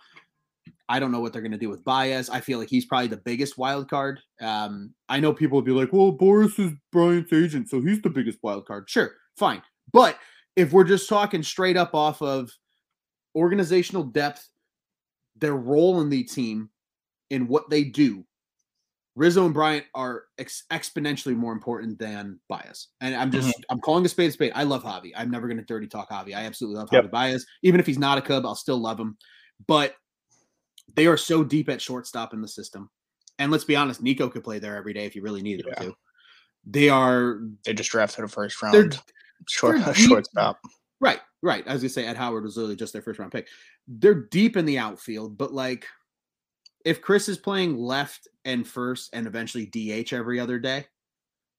I 0.88 0.98
don't 0.98 1.12
know 1.12 1.20
what 1.20 1.32
they're 1.34 1.42
going 1.42 1.52
to 1.52 1.58
do 1.58 1.68
with 1.68 1.84
Baez. 1.84 2.30
I 2.30 2.40
feel 2.40 2.58
like 2.58 2.70
he's 2.70 2.86
probably 2.86 3.08
the 3.08 3.18
biggest 3.18 3.58
wild 3.58 3.90
card. 3.90 4.20
Um, 4.40 4.94
I 5.10 5.20
know 5.20 5.34
people 5.34 5.56
will 5.56 5.62
be 5.62 5.72
like, 5.72 5.92
well, 5.92 6.10
Boras 6.16 6.58
is 6.58 6.72
Bryant's 6.90 7.32
agent, 7.34 7.68
so 7.68 7.82
he's 7.82 8.00
the 8.00 8.08
biggest 8.08 8.38
wild 8.42 8.66
card. 8.66 8.88
Sure, 8.88 9.12
fine. 9.36 9.60
But 9.92 10.18
if 10.56 10.72
we're 10.72 10.84
just 10.84 11.06
talking 11.08 11.42
straight 11.42 11.76
up 11.76 11.94
off 11.94 12.22
of 12.22 12.50
organizational 13.36 14.04
depth, 14.04 14.48
their 15.36 15.54
role 15.56 16.00
in 16.00 16.08
the 16.08 16.22
team, 16.24 16.70
and 17.30 17.46
what 17.48 17.68
they 17.68 17.84
do, 17.84 18.24
Rizzo 19.18 19.44
and 19.44 19.52
Bryant 19.52 19.84
are 19.96 20.24
ex- 20.38 20.62
exponentially 20.70 21.34
more 21.34 21.52
important 21.52 21.98
than 21.98 22.38
Baez. 22.48 22.86
And 23.00 23.16
I'm 23.16 23.32
just 23.32 23.48
mm-hmm. 23.48 23.62
I'm 23.68 23.80
calling 23.80 24.06
a 24.06 24.08
spade 24.08 24.30
a 24.30 24.32
spade. 24.32 24.52
I 24.54 24.62
love 24.62 24.84
Javi. 24.84 25.10
I'm 25.16 25.28
never 25.28 25.48
going 25.48 25.58
to 25.58 25.64
dirty 25.64 25.88
talk 25.88 26.08
Javi. 26.08 26.34
I 26.36 26.44
absolutely 26.44 26.78
love 26.78 26.88
Yep. 26.92 27.06
Javi 27.06 27.10
Baez. 27.10 27.46
Even 27.62 27.80
if 27.80 27.86
he's 27.86 27.98
not 27.98 28.16
a 28.16 28.22
Cub, 28.22 28.46
I'll 28.46 28.54
still 28.54 28.78
love 28.78 28.98
him. 28.98 29.16
But 29.66 29.96
they 30.94 31.08
are 31.08 31.16
so 31.16 31.42
deep 31.42 31.68
at 31.68 31.82
shortstop 31.82 32.32
in 32.32 32.40
the 32.40 32.46
system. 32.46 32.90
And 33.40 33.50
let's 33.50 33.64
be 33.64 33.74
honest, 33.74 34.00
Nico 34.00 34.28
could 34.28 34.44
play 34.44 34.60
there 34.60 34.76
every 34.76 34.92
day 34.92 35.04
if 35.04 35.16
you 35.16 35.22
really 35.22 35.42
needed 35.42 35.66
Yeah. 35.68 35.82
him 35.82 35.90
to. 35.90 35.96
They 36.64 36.88
are 36.88 37.40
They 37.64 37.74
just 37.74 37.90
drafted 37.90 38.24
a 38.24 38.28
first 38.28 38.60
they're 38.60 38.82
round 38.82 39.00
short 39.48 39.84
they're 39.84 39.94
shortstop. 39.94 40.60
Right, 41.00 41.20
right. 41.42 41.66
I 41.66 41.72
was 41.72 41.82
gonna 41.82 41.90
say 41.90 42.06
Ed 42.06 42.16
Howard 42.16 42.44
was 42.44 42.56
literally 42.56 42.76
just 42.76 42.92
their 42.92 43.02
first 43.02 43.18
round 43.18 43.32
pick. 43.32 43.48
They're 43.88 44.26
deep 44.30 44.56
in 44.56 44.64
the 44.64 44.78
outfield, 44.78 45.36
but 45.38 45.52
like 45.52 45.86
if 46.84 47.00
Kris 47.02 47.28
is 47.28 47.38
playing 47.38 47.76
left 47.76 48.28
and 48.44 48.66
first 48.66 49.10
and 49.12 49.26
eventually 49.26 49.66
DH 49.66 50.12
every 50.12 50.38
other 50.40 50.58
day, 50.58 50.86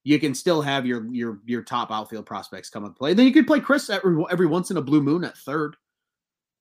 you 0.03 0.19
can 0.19 0.33
still 0.33 0.61
have 0.61 0.85
your 0.85 1.05
your 1.13 1.39
your 1.45 1.61
top 1.61 1.91
outfield 1.91 2.25
prospects 2.25 2.69
come 2.69 2.85
and 2.85 2.95
play. 2.95 3.13
Then 3.13 3.25
you 3.25 3.33
could 3.33 3.47
play 3.47 3.59
Kris 3.59 3.89
every 3.89 4.23
every 4.31 4.47
once 4.47 4.71
in 4.71 4.77
a 4.77 4.81
blue 4.81 5.01
moon 5.01 5.23
at 5.23 5.37
third. 5.37 5.75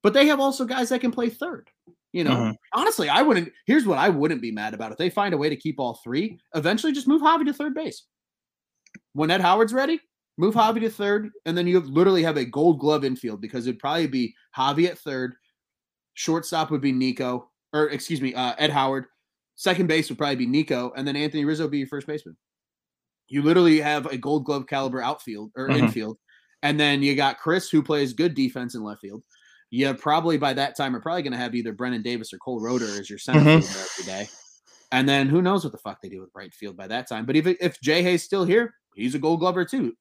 But 0.03 0.13
they 0.13 0.27
have 0.27 0.41
also 0.41 0.65
guys 0.65 0.89
that 0.91 1.01
can 1.01 1.11
play 1.11 1.29
third. 1.29 1.71
You 2.13 2.25
know, 2.25 2.31
Mhm. 2.37 2.57
honestly, 2.73 3.09
I 3.09 3.23
wouldn't. 3.23 3.53
Here's 3.67 3.87
what 3.87 3.99
I 3.99 4.09
wouldn't 4.09 4.41
be 4.41 4.51
mad 4.51 4.75
about 4.75 4.93
if 4.93 4.99
they 4.99 5.11
find 5.11 5.35
a 5.35 5.39
way 5.39 5.49
to 5.49 5.57
keep 5.57 5.79
all 5.79 5.95
three. 6.03 6.39
Eventually, 6.55 6.93
just 6.93 7.09
move 7.09 7.21
Javi 7.21 7.45
to 7.47 7.53
third 7.53 7.75
base. 7.75 8.07
When 9.13 9.31
Ed 9.31 9.41
Howard's 9.41 9.73
ready, 9.75 10.01
move 10.39 10.55
Javi 10.55 10.81
to 10.81 10.91
third, 10.91 11.31
and 11.45 11.57
then 11.57 11.67
you 11.67 11.81
literally 11.81 12.23
have 12.23 12.37
a 12.37 12.45
Gold 12.45 12.81
Glove 12.81 13.05
infield 13.05 13.41
because 13.41 13.67
it'd 13.67 13.81
probably 13.81 14.07
be 14.07 14.35
Javi 14.57 14.87
at 14.89 14.99
third, 14.99 15.35
shortstop 16.15 16.71
would 16.71 16.81
be 16.81 16.93
Nico, 16.93 17.51
or 17.73 17.89
excuse 17.91 18.21
me, 18.21 18.35
uh, 18.35 18.55
Ed 18.59 18.71
Howard. 18.71 19.07
Second 19.57 19.87
base 19.89 20.09
would 20.09 20.19
probably 20.19 20.37
be 20.37 20.47
Nico, 20.47 20.93
and 20.97 21.07
then 21.07 21.17
Anthony 21.17 21.45
Rizzo 21.45 21.65
would 21.65 21.73
be 21.73 21.79
your 21.79 21.89
first 21.89 22.07
baseman. 22.07 22.37
You 23.29 23.43
literally 23.43 23.81
have 23.81 24.07
a 24.07 24.17
Gold 24.17 24.45
Glove 24.45 24.67
caliber 24.67 25.03
outfield 25.03 25.51
or 25.57 25.69
Mhm. 25.69 25.79
infield, 25.79 26.19
and 26.63 26.79
then 26.79 27.03
you 27.03 27.15
got 27.17 27.39
Kris 27.39 27.69
who 27.69 27.83
plays 27.83 28.13
good 28.13 28.35
defense 28.35 28.75
in 28.75 28.83
left 28.83 29.01
field. 29.01 29.23
You 29.71 29.93
probably 29.95 30.39
by 30.39 30.55
that 30.55 30.77
time 30.77 30.97
are 30.97 31.01
probably 31.01 31.23
going 31.23 31.33
to 31.33 31.39
have 31.39 31.55
either 31.55 31.73
Brennen 31.75 32.03
Davis 32.03 32.33
or 32.33 32.39
Cole 32.39 32.61
Roederer 32.61 32.99
as 32.99 33.11
your 33.11 33.19
center 33.19 33.41
Mhm. 33.41 33.61
fielder 33.61 33.87
every 33.91 34.05
day. 34.05 34.29
And 34.93 35.07
then 35.07 35.29
who 35.29 35.43
knows 35.43 35.65
what 35.65 35.73
the 35.73 35.79
fuck 35.79 36.01
they 36.01 36.09
do 36.09 36.21
with 36.21 36.31
right 36.35 36.55
field 36.55 36.77
by 36.77 36.87
that 36.87 37.07
time. 37.07 37.27
But 37.27 37.37
if 37.37 37.47
if 37.47 37.79
Jay 37.83 38.03
Hay's 38.03 38.23
still 38.23 38.45
here, 38.47 38.75
he's 38.95 39.15
a 39.15 39.19
gold 39.19 39.41
glover 39.41 39.67
too. 39.67 39.95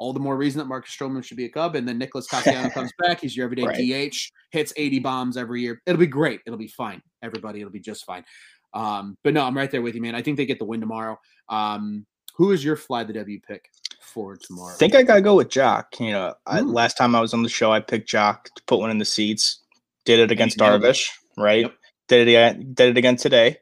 All 0.00 0.12
the 0.14 0.18
more 0.18 0.36
reason 0.36 0.58
that 0.58 0.64
Marcus 0.64 0.96
Stroman 0.96 1.22
should 1.22 1.36
be 1.36 1.44
a 1.44 1.48
Cub. 1.50 1.76
And 1.76 1.86
then 1.86 1.98
Nicholas 1.98 2.26
Castellanos 2.30 2.72
comes 2.72 2.90
back. 2.98 3.20
He's 3.20 3.36
your 3.36 3.44
everyday 3.44 3.66
Right. 3.66 4.10
DH, 4.12 4.16
hits 4.50 4.72
80 4.76 4.98
bombs 5.00 5.36
every 5.36 5.60
year. 5.60 5.80
It'll 5.86 6.00
be 6.00 6.06
great. 6.06 6.40
It'll 6.46 6.58
be 6.58 6.68
fine. 6.68 7.02
Everybody, 7.22 7.60
it'll 7.60 7.70
be 7.70 7.80
just 7.80 8.06
fine. 8.06 8.24
Um, 8.72 9.18
but 9.22 9.34
no, 9.34 9.44
I'm 9.44 9.54
right 9.56 9.70
there 9.70 9.82
with 9.82 9.94
you, 9.94 10.00
man. 10.00 10.14
I 10.14 10.22
think 10.22 10.38
they 10.38 10.46
get 10.46 10.58
the 10.58 10.64
win 10.64 10.80
tomorrow. 10.80 11.18
Um, 11.50 12.06
who 12.34 12.52
is 12.52 12.64
your 12.64 12.76
fly 12.76 13.04
the 13.04 13.12
W 13.12 13.38
pick 13.46 13.68
for 14.00 14.36
tomorrow? 14.36 14.72
I 14.72 14.78
think 14.78 14.94
I 14.94 15.02
gotta 15.02 15.20
go 15.20 15.34
with 15.36 15.50
Joc. 15.50 15.84
You 16.00 16.12
know, 16.12 16.34
I, 16.46 16.60
Mm. 16.60 16.72
last 16.72 16.96
time 16.96 17.14
I 17.14 17.20
was 17.20 17.34
on 17.34 17.42
the 17.42 17.48
show, 17.50 17.70
I 17.70 17.80
picked 17.80 18.08
Joc 18.10 18.44
to 18.56 18.62
put 18.66 18.78
one 18.80 18.90
in 18.90 18.96
the 18.98 19.04
seats. 19.04 19.58
Did 20.06 20.18
it 20.20 20.30
against. 20.30 20.56
Darvish, 20.56 21.10
right? 21.36 21.62
Yep. 21.62 21.74
Did 22.08 22.26
it 22.26 22.30
again. 22.30 22.72
Did 22.72 22.88
it 22.88 22.96
again 22.96 23.16
today. 23.16 23.58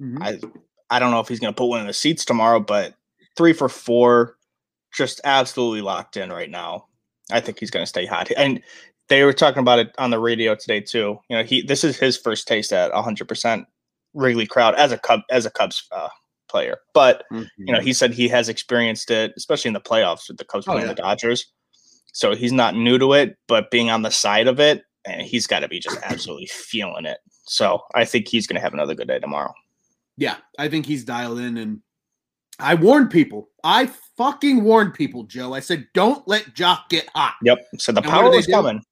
Mhm. 0.00 0.18
I 0.22 0.38
I 0.94 0.98
don't 1.00 1.10
know 1.10 1.18
if 1.20 1.26
he's 1.26 1.40
gonna 1.40 1.52
put 1.52 1.66
one 1.66 1.80
in 1.80 1.86
the 1.88 1.92
seats 1.92 2.24
tomorrow, 2.24 2.60
but 2.60 2.94
three 3.36 3.52
for 3.52 3.68
four, 3.68 4.36
just 4.92 5.20
absolutely 5.24 5.82
locked 5.82 6.16
in 6.16 6.30
right 6.30 6.50
now. 6.50 6.86
I 7.30 7.40
think 7.40 7.58
he's 7.60 7.70
gonna 7.70 7.86
stay 7.86 8.06
hot. 8.06 8.30
And 8.36 8.60
they 9.08 9.24
were 9.24 9.32
talking 9.32 9.60
about 9.60 9.78
it 9.80 9.94
on 9.98 10.10
the 10.10 10.18
radio 10.20 10.54
today 10.54 10.80
too. 10.80 11.18
You 11.28 11.36
know, 11.38 11.42
he 11.42 11.62
this 11.62 11.84
is 11.84 11.98
his 11.98 12.16
first 12.16 12.46
taste 12.48 12.72
at 12.72 12.92
100 12.92 13.28
percent 13.28 13.66
Wrigley 14.14 14.46
crowd 14.46 14.74
as 14.74 14.92
a 14.92 14.98
Cub 14.98 15.20
as 15.30 15.46
a 15.46 15.50
Cubs 15.50 15.86
uh, 15.92 16.08
player, 16.48 16.78
but 16.94 17.24
you 17.30 17.46
know, 17.72 17.78
Mhm. 17.78 17.82
he 17.84 17.92
said 17.92 18.12
he 18.12 18.28
has 18.28 18.48
experienced 18.48 19.10
it, 19.10 19.32
especially 19.36 19.68
in 19.68 19.74
the 19.74 19.80
playoffs 19.80 20.28
with 20.28 20.36
the 20.38 20.44
Cubs 20.44 20.66
Oh, 20.66 20.72
playing 20.72 20.88
yeah. 20.88 20.94
the 20.94 21.02
Dodgers. 21.02 21.46
So 22.12 22.34
he's 22.34 22.52
not 22.52 22.74
new 22.74 22.98
to 22.98 23.12
it, 23.12 23.36
but 23.46 23.70
being 23.70 23.88
on 23.90 24.02
the 24.02 24.10
side 24.10 24.48
of 24.48 24.58
it, 24.58 24.82
and 25.04 25.22
he's 25.22 25.46
got 25.46 25.60
to 25.60 25.68
be 25.68 25.78
just 25.78 25.96
absolutely 26.02 26.46
feeling 26.46 27.04
it. 27.04 27.18
So 27.44 27.82
I 27.94 28.04
think 28.04 28.26
he's 28.26 28.48
going 28.48 28.56
to 28.56 28.60
have 28.60 28.74
another 28.74 28.96
good 28.96 29.06
day 29.06 29.20
tomorrow. 29.20 29.54
Yeah, 30.16 30.36
I 30.58 30.68
think 30.68 30.86
he's 30.86 31.04
dialed 31.04 31.38
in 31.38 31.56
and 31.56 31.80
I 32.62 32.74
warned 32.74 33.10
people. 33.10 33.48
I 33.64 33.86
fucking 34.16 34.62
warned 34.62 34.94
people, 34.94 35.24
Joe. 35.24 35.52
I 35.54 35.60
said, 35.60 35.86
don't 35.94 36.26
let 36.28 36.54
Joc 36.54 36.88
get 36.88 37.08
hot. 37.14 37.34
Yep. 37.42 37.58
So 37.78 37.92
the 37.92 38.00
And 38.02 38.10
power 38.10 38.30
was 38.30 38.46
do? 38.46 38.52
coming. 38.52 38.82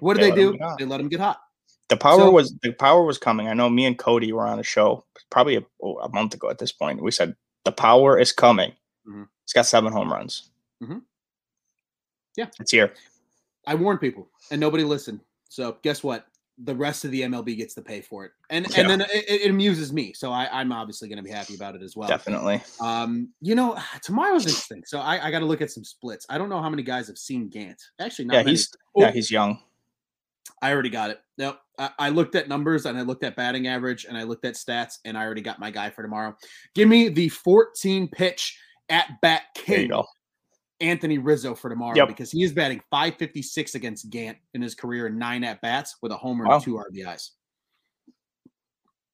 What 0.00 0.16
did 0.16 0.24
They 0.24 0.30
they, 0.30 0.36
do? 0.52 0.58
They 0.78 0.84
let 0.84 1.00
him 1.00 1.08
get 1.08 1.20
hot. 1.20 1.40
The 1.88 1.96
power 1.96 2.18
So- 2.18 2.30
was 2.30 2.54
the 2.62 2.72
power 2.72 3.02
was 3.04 3.16
coming. 3.18 3.48
I 3.48 3.54
know 3.54 3.70
me 3.70 3.86
and 3.86 3.98
Cody 3.98 4.32
were 4.32 4.46
on 4.46 4.58
a 4.58 4.62
show 4.62 5.04
probably 5.30 5.56
a, 5.56 5.62
oh, 5.82 5.98
a 6.00 6.08
month 6.10 6.34
ago 6.34 6.50
at 6.50 6.58
this 6.58 6.72
point. 6.72 7.02
We 7.02 7.10
said 7.10 7.34
the 7.64 7.72
power 7.72 8.18
is 8.18 8.30
coming. 8.32 8.72
Mhm. 9.08 9.26
He's 9.46 9.52
got 9.54 9.64
seven 9.66 9.92
home 9.92 10.12
runs. 10.12 10.50
Mhm. 10.82 11.02
Yeah. 12.36 12.46
it's 12.60 12.70
here. 12.70 12.92
I 13.66 13.74
warned 13.74 14.00
people 14.00 14.28
and 14.50 14.60
nobody 14.60 14.84
listened. 14.84 15.20
So 15.48 15.76
guess 15.82 16.02
what? 16.02 16.26
The 16.64 16.74
rest 16.74 17.04
of 17.04 17.10
the 17.12 17.22
MLB 17.22 17.56
gets 17.56 17.74
to 17.74 17.82
pay 17.82 18.00
for 18.00 18.24
it. 18.24 18.32
And 18.50 18.66
Yeah. 18.70 18.80
and 18.80 18.90
then 18.90 19.00
it, 19.02 19.24
it 19.28 19.50
amuses 19.50 19.92
me. 19.92 20.12
So 20.12 20.32
I, 20.32 20.48
I'm 20.60 20.72
obviously 20.72 21.08
going 21.08 21.18
to 21.18 21.22
be 21.22 21.30
happy 21.30 21.54
about 21.54 21.76
it 21.76 21.82
as 21.82 21.94
well. 21.96 22.08
Definitely. 22.08 22.62
Um, 22.80 23.28
you 23.40 23.54
know, 23.54 23.78
tomorrow's 24.02 24.46
interesting. 24.46 24.82
So 24.86 24.98
I, 24.98 25.26
I 25.26 25.30
got 25.30 25.38
to 25.40 25.46
look 25.46 25.60
at 25.62 25.70
some 25.70 25.84
splits. 25.84 26.26
I 26.28 26.36
don't 26.38 26.48
know 26.48 26.60
how 26.60 26.68
many 26.70 26.82
guys 26.82 27.06
have 27.08 27.18
seen 27.18 27.48
Gant. 27.48 27.80
Actually, 28.00 28.26
not 28.26 28.34
Yeah, 28.34 28.42
many. 28.42 28.50
he's 28.52 28.70
Oh, 28.96 29.02
yeah 29.02 29.10
he's 29.12 29.30
young. 29.30 29.60
I 30.60 30.72
already 30.72 30.90
got 30.90 31.10
it. 31.10 31.20
No, 31.36 31.56
I, 31.78 31.90
I 31.98 32.08
looked 32.08 32.34
at 32.34 32.48
numbers 32.48 32.86
and 32.86 32.98
I 32.98 33.02
looked 33.02 33.22
at 33.22 33.36
batting 33.36 33.68
average 33.68 34.06
and 34.06 34.18
I 34.18 34.24
looked 34.24 34.44
at 34.44 34.54
stats 34.54 34.94
and 35.04 35.16
I 35.16 35.24
already 35.24 35.42
got 35.42 35.60
my 35.60 35.70
guy 35.70 35.90
for 35.90 36.02
tomorrow. 36.02 36.36
Give 36.74 36.88
me 36.88 37.08
the 37.10 37.28
14 37.28 38.08
pitch 38.08 38.58
at 38.88 39.06
bat 39.22 39.42
There 39.66 39.76
you 39.76 39.82
king, 39.82 39.88
go. 39.90 40.04
Anthony 40.80 41.18
Rizzo 41.18 41.54
for 41.54 41.68
tomorrow 41.68 41.96
Yep. 41.96 42.08
because 42.08 42.30
he 42.30 42.42
is 42.44 42.52
batting 42.52 42.80
556 42.90 43.74
against 43.74 44.10
Gant 44.10 44.38
in 44.54 44.62
his 44.62 44.74
career 44.74 45.06
in 45.08 45.18
nine 45.18 45.42
at 45.44 45.60
bats 45.60 45.96
with 46.02 46.12
a 46.12 46.16
homer 46.16 46.44
Wow. 46.46 46.56
and 46.56 46.64
two 46.64 46.76
RBIs. 46.78 47.30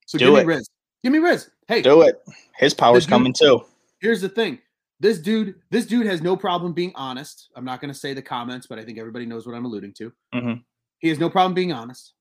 So 0.06 0.18
Do 0.18 0.26
give 0.26 0.34
it. 0.34 0.46
me 0.46 0.54
Riz. 0.54 0.70
Give 1.02 1.12
me 1.12 1.18
Riz. 1.18 1.50
Hey, 1.68 1.82
Do 1.82 2.02
it. 2.02 2.22
His 2.56 2.74
power's 2.74 3.04
dude- 3.04 3.10
coming 3.10 3.32
too. 3.32 3.64
here's 4.00 4.20
the 4.20 4.28
thing. 4.28 4.58
This 5.00 5.18
dude, 5.18 5.60
this 5.70 5.86
dude 5.86 6.06
has 6.06 6.22
no 6.22 6.36
problem 6.36 6.72
being 6.72 6.92
honest. 6.94 7.50
I'm 7.56 7.64
not 7.64 7.80
going 7.80 7.92
to 7.92 7.98
say 7.98 8.14
the 8.14 8.22
comments, 8.22 8.66
but 8.66 8.78
I 8.78 8.84
think 8.84 8.98
everybody 8.98 9.26
knows 9.26 9.46
what 9.46 9.54
I'm 9.56 9.64
alluding 9.64 9.94
to. 9.94 10.12
Mhm. 10.34 10.64
He 10.98 11.08
has 11.08 11.18
no 11.18 11.28
problem 11.30 11.54
being 11.54 11.72
honest. 11.72 12.14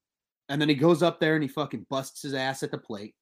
And 0.49 0.59
then 0.61 0.69
he 0.69 0.75
goes 0.75 1.03
up 1.03 1.19
there 1.19 1.35
and 1.35 1.43
he 1.43 1.47
fucking 1.49 1.87
busts 1.89 2.21
his 2.23 2.33
ass 2.33 2.63
at 2.63 2.71
the 2.71 2.77
plate, 2.77 3.15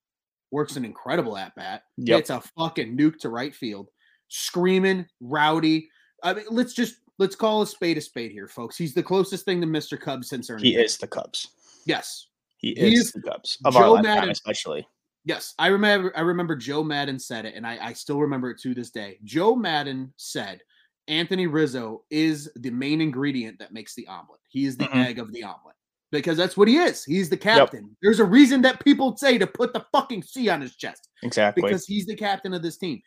works 0.51 0.76
an 0.76 0.86
incredible 0.86 1.38
at 1.38 1.53
bat, 1.55 1.84
Yep. 1.97 2.30
a 2.30 2.41
fucking 2.41 2.97
nuke 2.97 3.17
to 3.19 3.30
right 3.30 3.53
field, 3.53 3.89
screaming, 4.30 5.07
rowdy. 5.19 5.89
I 6.24 6.34
mean, 6.34 6.45
let's 6.49 6.74
just 6.74 6.95
let's 7.17 7.36
call 7.36 7.61
a 7.61 7.67
spade 7.67 7.97
a 7.97 8.01
spade 8.01 8.32
here, 8.32 8.47
folks. 8.47 8.78
He's 8.78 8.93
the 8.93 9.03
closest 9.03 9.45
thing 9.45 9.61
to 9.61 9.67
Mr. 9.67 9.99
Cubs 9.99 10.30
since 10.30 10.49
Ernie. 10.49 10.63
He 10.72 10.76
is 10.76 10.97
the 10.97 11.07
Cubs. 11.07 11.47
Yes, 11.86 12.28
He, 12.57 12.74
He 12.76 12.93
is 12.93 13.07
is 13.07 13.11
the 13.13 13.22
Cubs 13.22 13.57
of 13.65 13.74
Joe 13.74 13.97
our 13.97 14.03
Madden. 14.03 14.30
especially. 14.30 14.88
Yes, 15.26 15.53
I 15.59 15.67
remember. 15.67 16.11
I 16.15 16.22
remember 16.22 16.55
Joe 16.55 16.84
Maddon 16.84 17.19
said 17.19 17.45
it, 17.45 17.53
and 17.55 17.65
I, 17.65 17.78
I 17.88 17.93
still 17.93 18.19
remember 18.19 18.49
it 18.49 18.59
to 18.61 18.74
this 18.74 18.89
day. 18.89 19.19
Joe 19.24 19.55
Maddon 19.55 20.11
said 20.17 20.61
Anthony 21.07 21.45
Rizzo 21.47 22.03
is 22.09 22.49
the 22.55 22.72
main 22.72 23.01
ingredient 23.01 23.59
that 23.59 23.72
makes 23.74 23.93
the 23.95 24.07
omelet. 24.07 24.39
He 24.49 24.65
is 24.65 24.78
the 24.78 24.86
Mhm. 24.86 25.05
egg 25.05 25.19
of 25.19 25.32
the 25.32 25.43
omelet 25.43 25.76
because 26.11 26.38
that's 26.38 26.57
what 26.57 26.67
he 26.67 26.78
is. 26.78 27.03
He's 27.03 27.30
the 27.30 27.38
captain. 27.38 27.95
There's 28.01 28.19
a 28.19 28.26
reason 28.26 28.61
that 28.63 28.84
people 28.84 29.15
say 29.17 29.38
to 29.38 29.45
put 29.47 29.74
the 29.74 29.86
fucking 29.91 30.24
C 30.24 30.49
on 30.49 30.59
his 30.61 30.76
chest 30.76 31.09
Exactly. 31.24 31.61
because 31.63 31.86
he's 31.86 32.05
the 32.05 32.15
captain 32.15 32.53
of 32.53 32.61
this 32.63 32.78
team. 32.78 33.01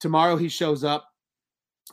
Tomorrow 0.00 0.36
he 0.36 0.48
shows 0.48 0.84
up. 0.84 1.08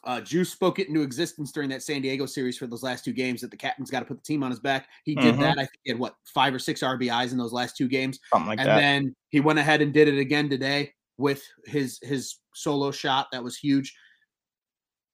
Uh, 0.04 0.22
Juice 0.22 0.52
spoke 0.52 0.80
it 0.80 0.88
into 0.88 1.02
existence 1.02 1.52
during 1.52 1.70
that 1.70 1.84
San 1.84 2.02
Diego 2.02 2.26
series 2.26 2.58
for 2.58 2.68
those 2.68 2.84
last 2.84 3.04
two 3.04 3.14
games 3.14 3.41
that 3.41 3.52
the 3.52 3.58
captain's 3.58 3.91
got 3.91 4.00
to 4.00 4.06
put 4.06 4.18
the 4.18 4.24
team 4.24 4.43
on 4.43 4.52
his 4.52 4.60
back. 4.60 4.88
He 5.04 5.16
did 5.16 5.36
Mhm. 5.36 5.39
that. 5.41 5.52
I 5.58 5.62
think 5.62 5.80
he 5.84 5.91
had 5.91 6.00
what 6.00 6.16
five 6.26 6.54
or 6.54 6.60
six 6.60 6.82
RBIs 6.82 7.32
in 7.32 7.38
those 7.38 7.54
last 7.54 7.76
two 7.78 7.88
games, 7.88 8.20
Something 8.32 8.47
like 8.47 8.60
and 8.60 8.68
that. 8.70 8.78
then 8.80 9.16
he 9.30 9.39
went 9.39 9.60
ahead 9.60 9.82
and 9.82 9.93
did 9.93 10.08
it 10.08 10.18
again 10.18 10.50
today 10.50 10.93
with 11.18 11.43
his 11.66 12.00
his 12.02 12.38
solo 12.56 12.91
shot. 12.91 13.28
That 13.32 13.43
was 13.43 13.58
huge. 13.58 13.95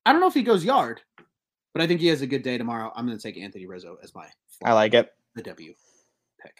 I 0.05 0.11
don't 0.11 0.21
know 0.21 0.27
if 0.27 0.33
he 0.35 0.43
goes 0.43 0.63
yard, 0.63 1.01
but 1.73 1.81
I 1.81 1.87
think 1.87 1.99
he 1.99 2.07
has 2.07 2.21
a 2.21 2.27
good 2.27 2.43
day 2.43 2.57
tomorrow. 2.57 2.91
I'm 2.95 3.07
going 3.07 3.17
to 3.17 3.21
take 3.23 3.37
Anthony 3.41 3.65
Rizzo 3.65 3.97
as 4.03 4.13
my 4.13 4.29
I 4.63 4.73
like 4.73 4.93
it. 4.93 5.11
the 5.33 5.41
W 5.41 5.73
pick. 6.41 6.57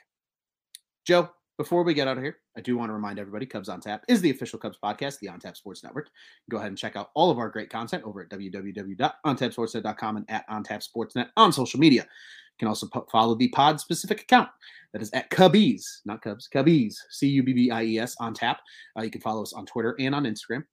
Joe, 1.05 1.29
before 1.57 1.83
we 1.83 1.93
get 1.93 2.07
out 2.07 2.17
of 2.17 2.23
here, 2.23 2.37
I 2.57 2.61
do 2.61 2.77
want 2.77 2.89
to 2.89 2.93
remind 2.93 3.19
everybody 3.19 3.45
Cubs 3.45 3.69
on 3.69 3.79
Tap 3.79 4.03
is 4.07 4.21
the 4.21 4.29
official 4.29 4.59
Cubs 4.59 4.77
podcast, 4.83 5.19
the 5.19 5.29
On 5.29 5.39
Tap 5.39 5.55
Sports 5.55 5.83
Network. 5.83 6.09
Go 6.49 6.57
ahead 6.57 6.69
and 6.69 6.77
check 6.77 6.95
out 6.95 7.11
all 7.15 7.31
of 7.31 7.37
our 7.37 7.49
great 7.49 7.69
content 7.69 8.03
over 8.03 8.21
at 8.21 8.29
www.ontapsportsnet.com 8.29 10.17
and 10.17 10.29
at 10.29 10.47
ontapsportsnet 10.49 11.29
on 11.37 11.53
social 11.53 11.79
media. 11.79 12.01
You 12.03 12.59
can 12.59 12.67
also 12.67 12.87
po- 12.87 13.07
follow 13.11 13.35
the 13.35 13.49
pod 13.49 13.79
specific 13.79 14.21
account 14.21 14.49
that 14.93 15.01
is 15.01 15.11
at 15.11 15.29
Cubbies, 15.29 15.83
not 16.05 16.21
Cubs, 16.21 16.47
Cubbies, 16.53 16.95
C 17.09 17.27
U 17.27 17.43
B 17.43 17.53
B 17.53 17.71
I 17.71 17.83
E 17.83 17.99
S 17.99 18.15
on 18.19 18.33
tap. 18.33 18.61
Uh, 18.97 19.03
you 19.03 19.11
can 19.11 19.21
follow 19.21 19.41
us 19.41 19.53
on 19.53 19.65
Twitter 19.65 19.95
and 19.99 20.15
on 20.15 20.23
Instagram. 20.23 20.63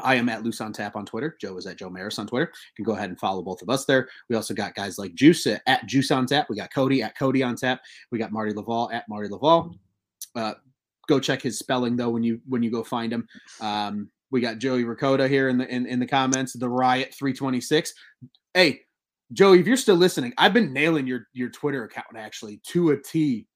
I 0.00 0.14
am 0.14 0.28
at 0.28 0.44
Loose 0.44 0.60
on 0.60 0.72
Tap 0.72 0.94
on 0.96 1.04
Twitter. 1.04 1.36
Joe 1.40 1.56
is 1.56 1.66
at 1.66 1.76
Joe 1.76 1.90
Maris 1.90 2.18
on 2.18 2.26
Twitter. 2.26 2.52
You 2.76 2.84
can 2.84 2.92
go 2.92 2.96
ahead 2.96 3.10
and 3.10 3.18
follow 3.18 3.42
both 3.42 3.62
of 3.62 3.68
us 3.68 3.84
there. 3.84 4.08
We 4.28 4.36
also 4.36 4.54
got 4.54 4.74
guys 4.74 4.96
like 4.96 5.14
Juice 5.14 5.46
at, 5.46 5.62
at 5.66 5.86
Juice 5.86 6.10
on 6.10 6.26
Tap. 6.26 6.48
We 6.48 6.56
got 6.56 6.72
Cody 6.72 7.02
at 7.02 7.18
Cody 7.18 7.42
on 7.42 7.56
Tap. 7.56 7.80
We 8.12 8.18
got 8.18 8.30
Marty 8.30 8.52
Laval 8.52 8.90
at 8.92 9.08
Marty 9.08 9.28
Laval. 9.28 9.74
Uh, 10.38 10.54
go 11.08 11.18
check 11.18 11.42
his 11.42 11.58
spelling 11.58 11.96
though 11.96 12.10
when 12.10 12.22
you 12.22 12.40
when 12.46 12.62
you 12.62 12.70
go 12.70 12.84
find 12.84 13.12
him. 13.12 13.26
Um, 13.60 14.08
we 14.30 14.40
got 14.40 14.58
Joey 14.58 14.84
Ricotta 14.84 15.26
here 15.26 15.48
in 15.48 15.58
the 15.58 15.66
in, 15.66 15.86
in 15.86 15.98
the 15.98 16.06
comments. 16.06 16.52
The 16.52 16.68
Riot 16.68 17.12
326. 17.14 17.92
Hey, 18.54 18.82
Joey, 19.32 19.58
if 19.58 19.66
you're 19.66 19.76
still 19.76 19.96
listening, 19.96 20.32
I've 20.38 20.54
been 20.54 20.72
nailing 20.72 21.08
your 21.08 21.26
your 21.32 21.48
Twitter 21.48 21.84
account 21.84 22.16
actually 22.16 22.60
to 22.68 22.90
a 22.90 22.96
T 22.96 23.48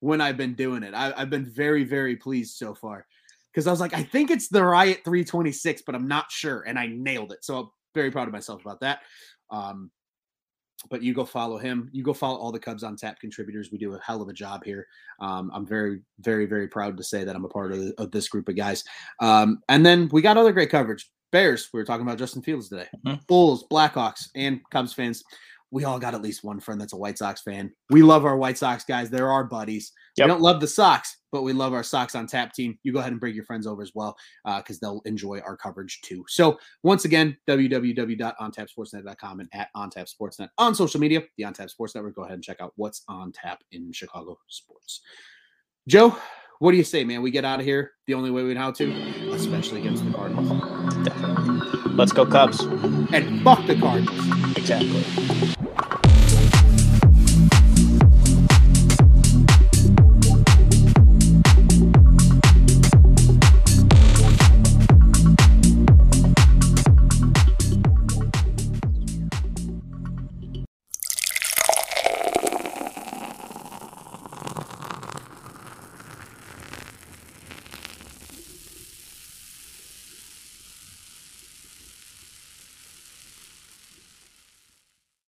when 0.00 0.20
I've 0.20 0.36
been 0.36 0.54
doing 0.54 0.84
it. 0.84 0.94
I, 0.94 1.12
I've 1.16 1.30
been 1.30 1.46
very 1.46 1.82
very 1.82 2.14
pleased 2.14 2.56
so 2.56 2.74
far 2.74 3.06
because 3.52 3.66
I 3.66 3.72
was 3.72 3.80
like, 3.80 3.94
I 3.94 4.04
think 4.04 4.30
it's 4.30 4.48
the 4.48 4.64
Riot 4.64 5.00
326, 5.04 5.82
but 5.84 5.96
I'm 5.96 6.06
not 6.06 6.30
sure, 6.30 6.62
and 6.62 6.78
I 6.78 6.86
nailed 6.86 7.32
it. 7.32 7.44
So 7.44 7.58
I'm 7.58 7.70
very 7.92 8.12
proud 8.12 8.28
of 8.28 8.32
myself 8.32 8.60
about 8.60 8.80
that. 8.80 9.00
Um, 9.50 9.90
but 10.90 11.02
you 11.02 11.14
go 11.14 11.24
follow 11.24 11.58
him. 11.58 11.88
You 11.92 12.02
go 12.02 12.12
follow 12.14 12.38
all 12.38 12.52
the 12.52 12.58
Cubs 12.58 12.82
on 12.82 12.96
Tap 12.96 13.20
contributors. 13.20 13.70
We 13.70 13.78
do 13.78 13.94
a 13.94 14.00
hell 14.00 14.22
of 14.22 14.28
a 14.28 14.32
job 14.32 14.64
here. 14.64 14.86
Um, 15.20 15.50
I'm 15.54 15.66
very, 15.66 16.00
very, 16.20 16.46
very 16.46 16.68
proud 16.68 16.96
to 16.96 17.04
say 17.04 17.24
that 17.24 17.34
I'm 17.34 17.44
a 17.44 17.48
part 17.48 17.72
of, 17.72 17.78
the, 17.78 17.94
of 17.98 18.10
this 18.10 18.28
group 18.28 18.48
of 18.48 18.56
guys. 18.56 18.84
Um, 19.20 19.62
and 19.68 19.84
then 19.84 20.08
we 20.12 20.22
got 20.22 20.36
other 20.36 20.52
great 20.52 20.70
coverage. 20.70 21.10
Bears. 21.32 21.68
We 21.72 21.80
were 21.80 21.84
talking 21.84 22.06
about 22.06 22.16
Justin 22.18 22.42
Fields 22.42 22.68
today. 22.68 22.86
Mhm. 23.04 23.26
Bulls, 23.26 23.64
Blackhawks, 23.68 24.28
and 24.36 24.60
Cubs 24.70 24.92
fans. 24.92 25.24
We 25.74 25.82
all 25.82 25.98
got 25.98 26.14
at 26.14 26.22
least 26.22 26.44
one 26.44 26.60
friend 26.60 26.80
that's 26.80 26.92
a 26.92 26.96
White 26.96 27.18
Sox 27.18 27.42
fan. 27.42 27.72
We 27.90 28.02
love 28.02 28.24
our 28.24 28.36
White 28.36 28.56
Sox 28.56 28.84
guys. 28.84 29.10
They're 29.10 29.32
our 29.32 29.42
buddies. 29.42 29.90
Yep. 30.16 30.26
We 30.26 30.28
don't 30.28 30.40
love 30.40 30.60
the 30.60 30.68
Sox, 30.68 31.16
but 31.32 31.42
we 31.42 31.52
love 31.52 31.72
our 31.72 31.82
Sox 31.82 32.14
on 32.14 32.28
Tap 32.28 32.52
team. 32.52 32.78
You 32.84 32.92
go 32.92 33.00
ahead 33.00 33.10
and 33.10 33.18
bring 33.18 33.34
your 33.34 33.44
friends 33.44 33.66
over 33.66 33.82
as 33.82 33.90
well 33.92 34.16
uh, 34.44 34.58
because 34.60 34.78
they'll 34.78 35.02
enjoy 35.04 35.40
our 35.40 35.56
coverage 35.56 36.00
too. 36.02 36.24
So 36.28 36.60
once 36.84 37.06
again, 37.06 37.36
www.ontapsportsnet.com 37.48 39.40
and 39.40 39.48
at 39.52 39.68
ontapsportsnet 39.76 40.48
on 40.58 40.76
social 40.76 41.00
media, 41.00 41.24
the 41.38 41.42
OnTap 41.42 41.68
Sports 41.70 41.96
Network. 41.96 42.14
Go 42.14 42.22
ahead 42.22 42.34
and 42.34 42.44
check 42.44 42.60
out 42.60 42.72
what's 42.76 43.02
on 43.08 43.32
tap 43.32 43.64
in 43.72 43.90
Chicago 43.90 44.38
sports. 44.46 45.00
Joe, 45.88 46.16
what 46.60 46.70
do 46.70 46.76
you 46.76 46.84
say, 46.84 47.02
man? 47.02 47.20
We 47.20 47.32
get 47.32 47.44
out 47.44 47.58
of 47.58 47.66
here 47.66 47.94
the 48.06 48.14
only 48.14 48.30
way 48.30 48.44
we 48.44 48.54
know 48.54 48.60
how 48.60 48.70
to, 48.70 48.92
especially 49.32 49.80
against 49.80 50.04
the 50.04 50.12
Cardinals. 50.12 51.04
Definitely. 51.04 51.73
Let's 51.96 52.12
go 52.12 52.26
Cubs. 52.26 52.60
And 53.12 53.42
fuck 53.42 53.64
the 53.66 53.76
Cardinals. 53.76 54.56
Exactly. 54.56 55.04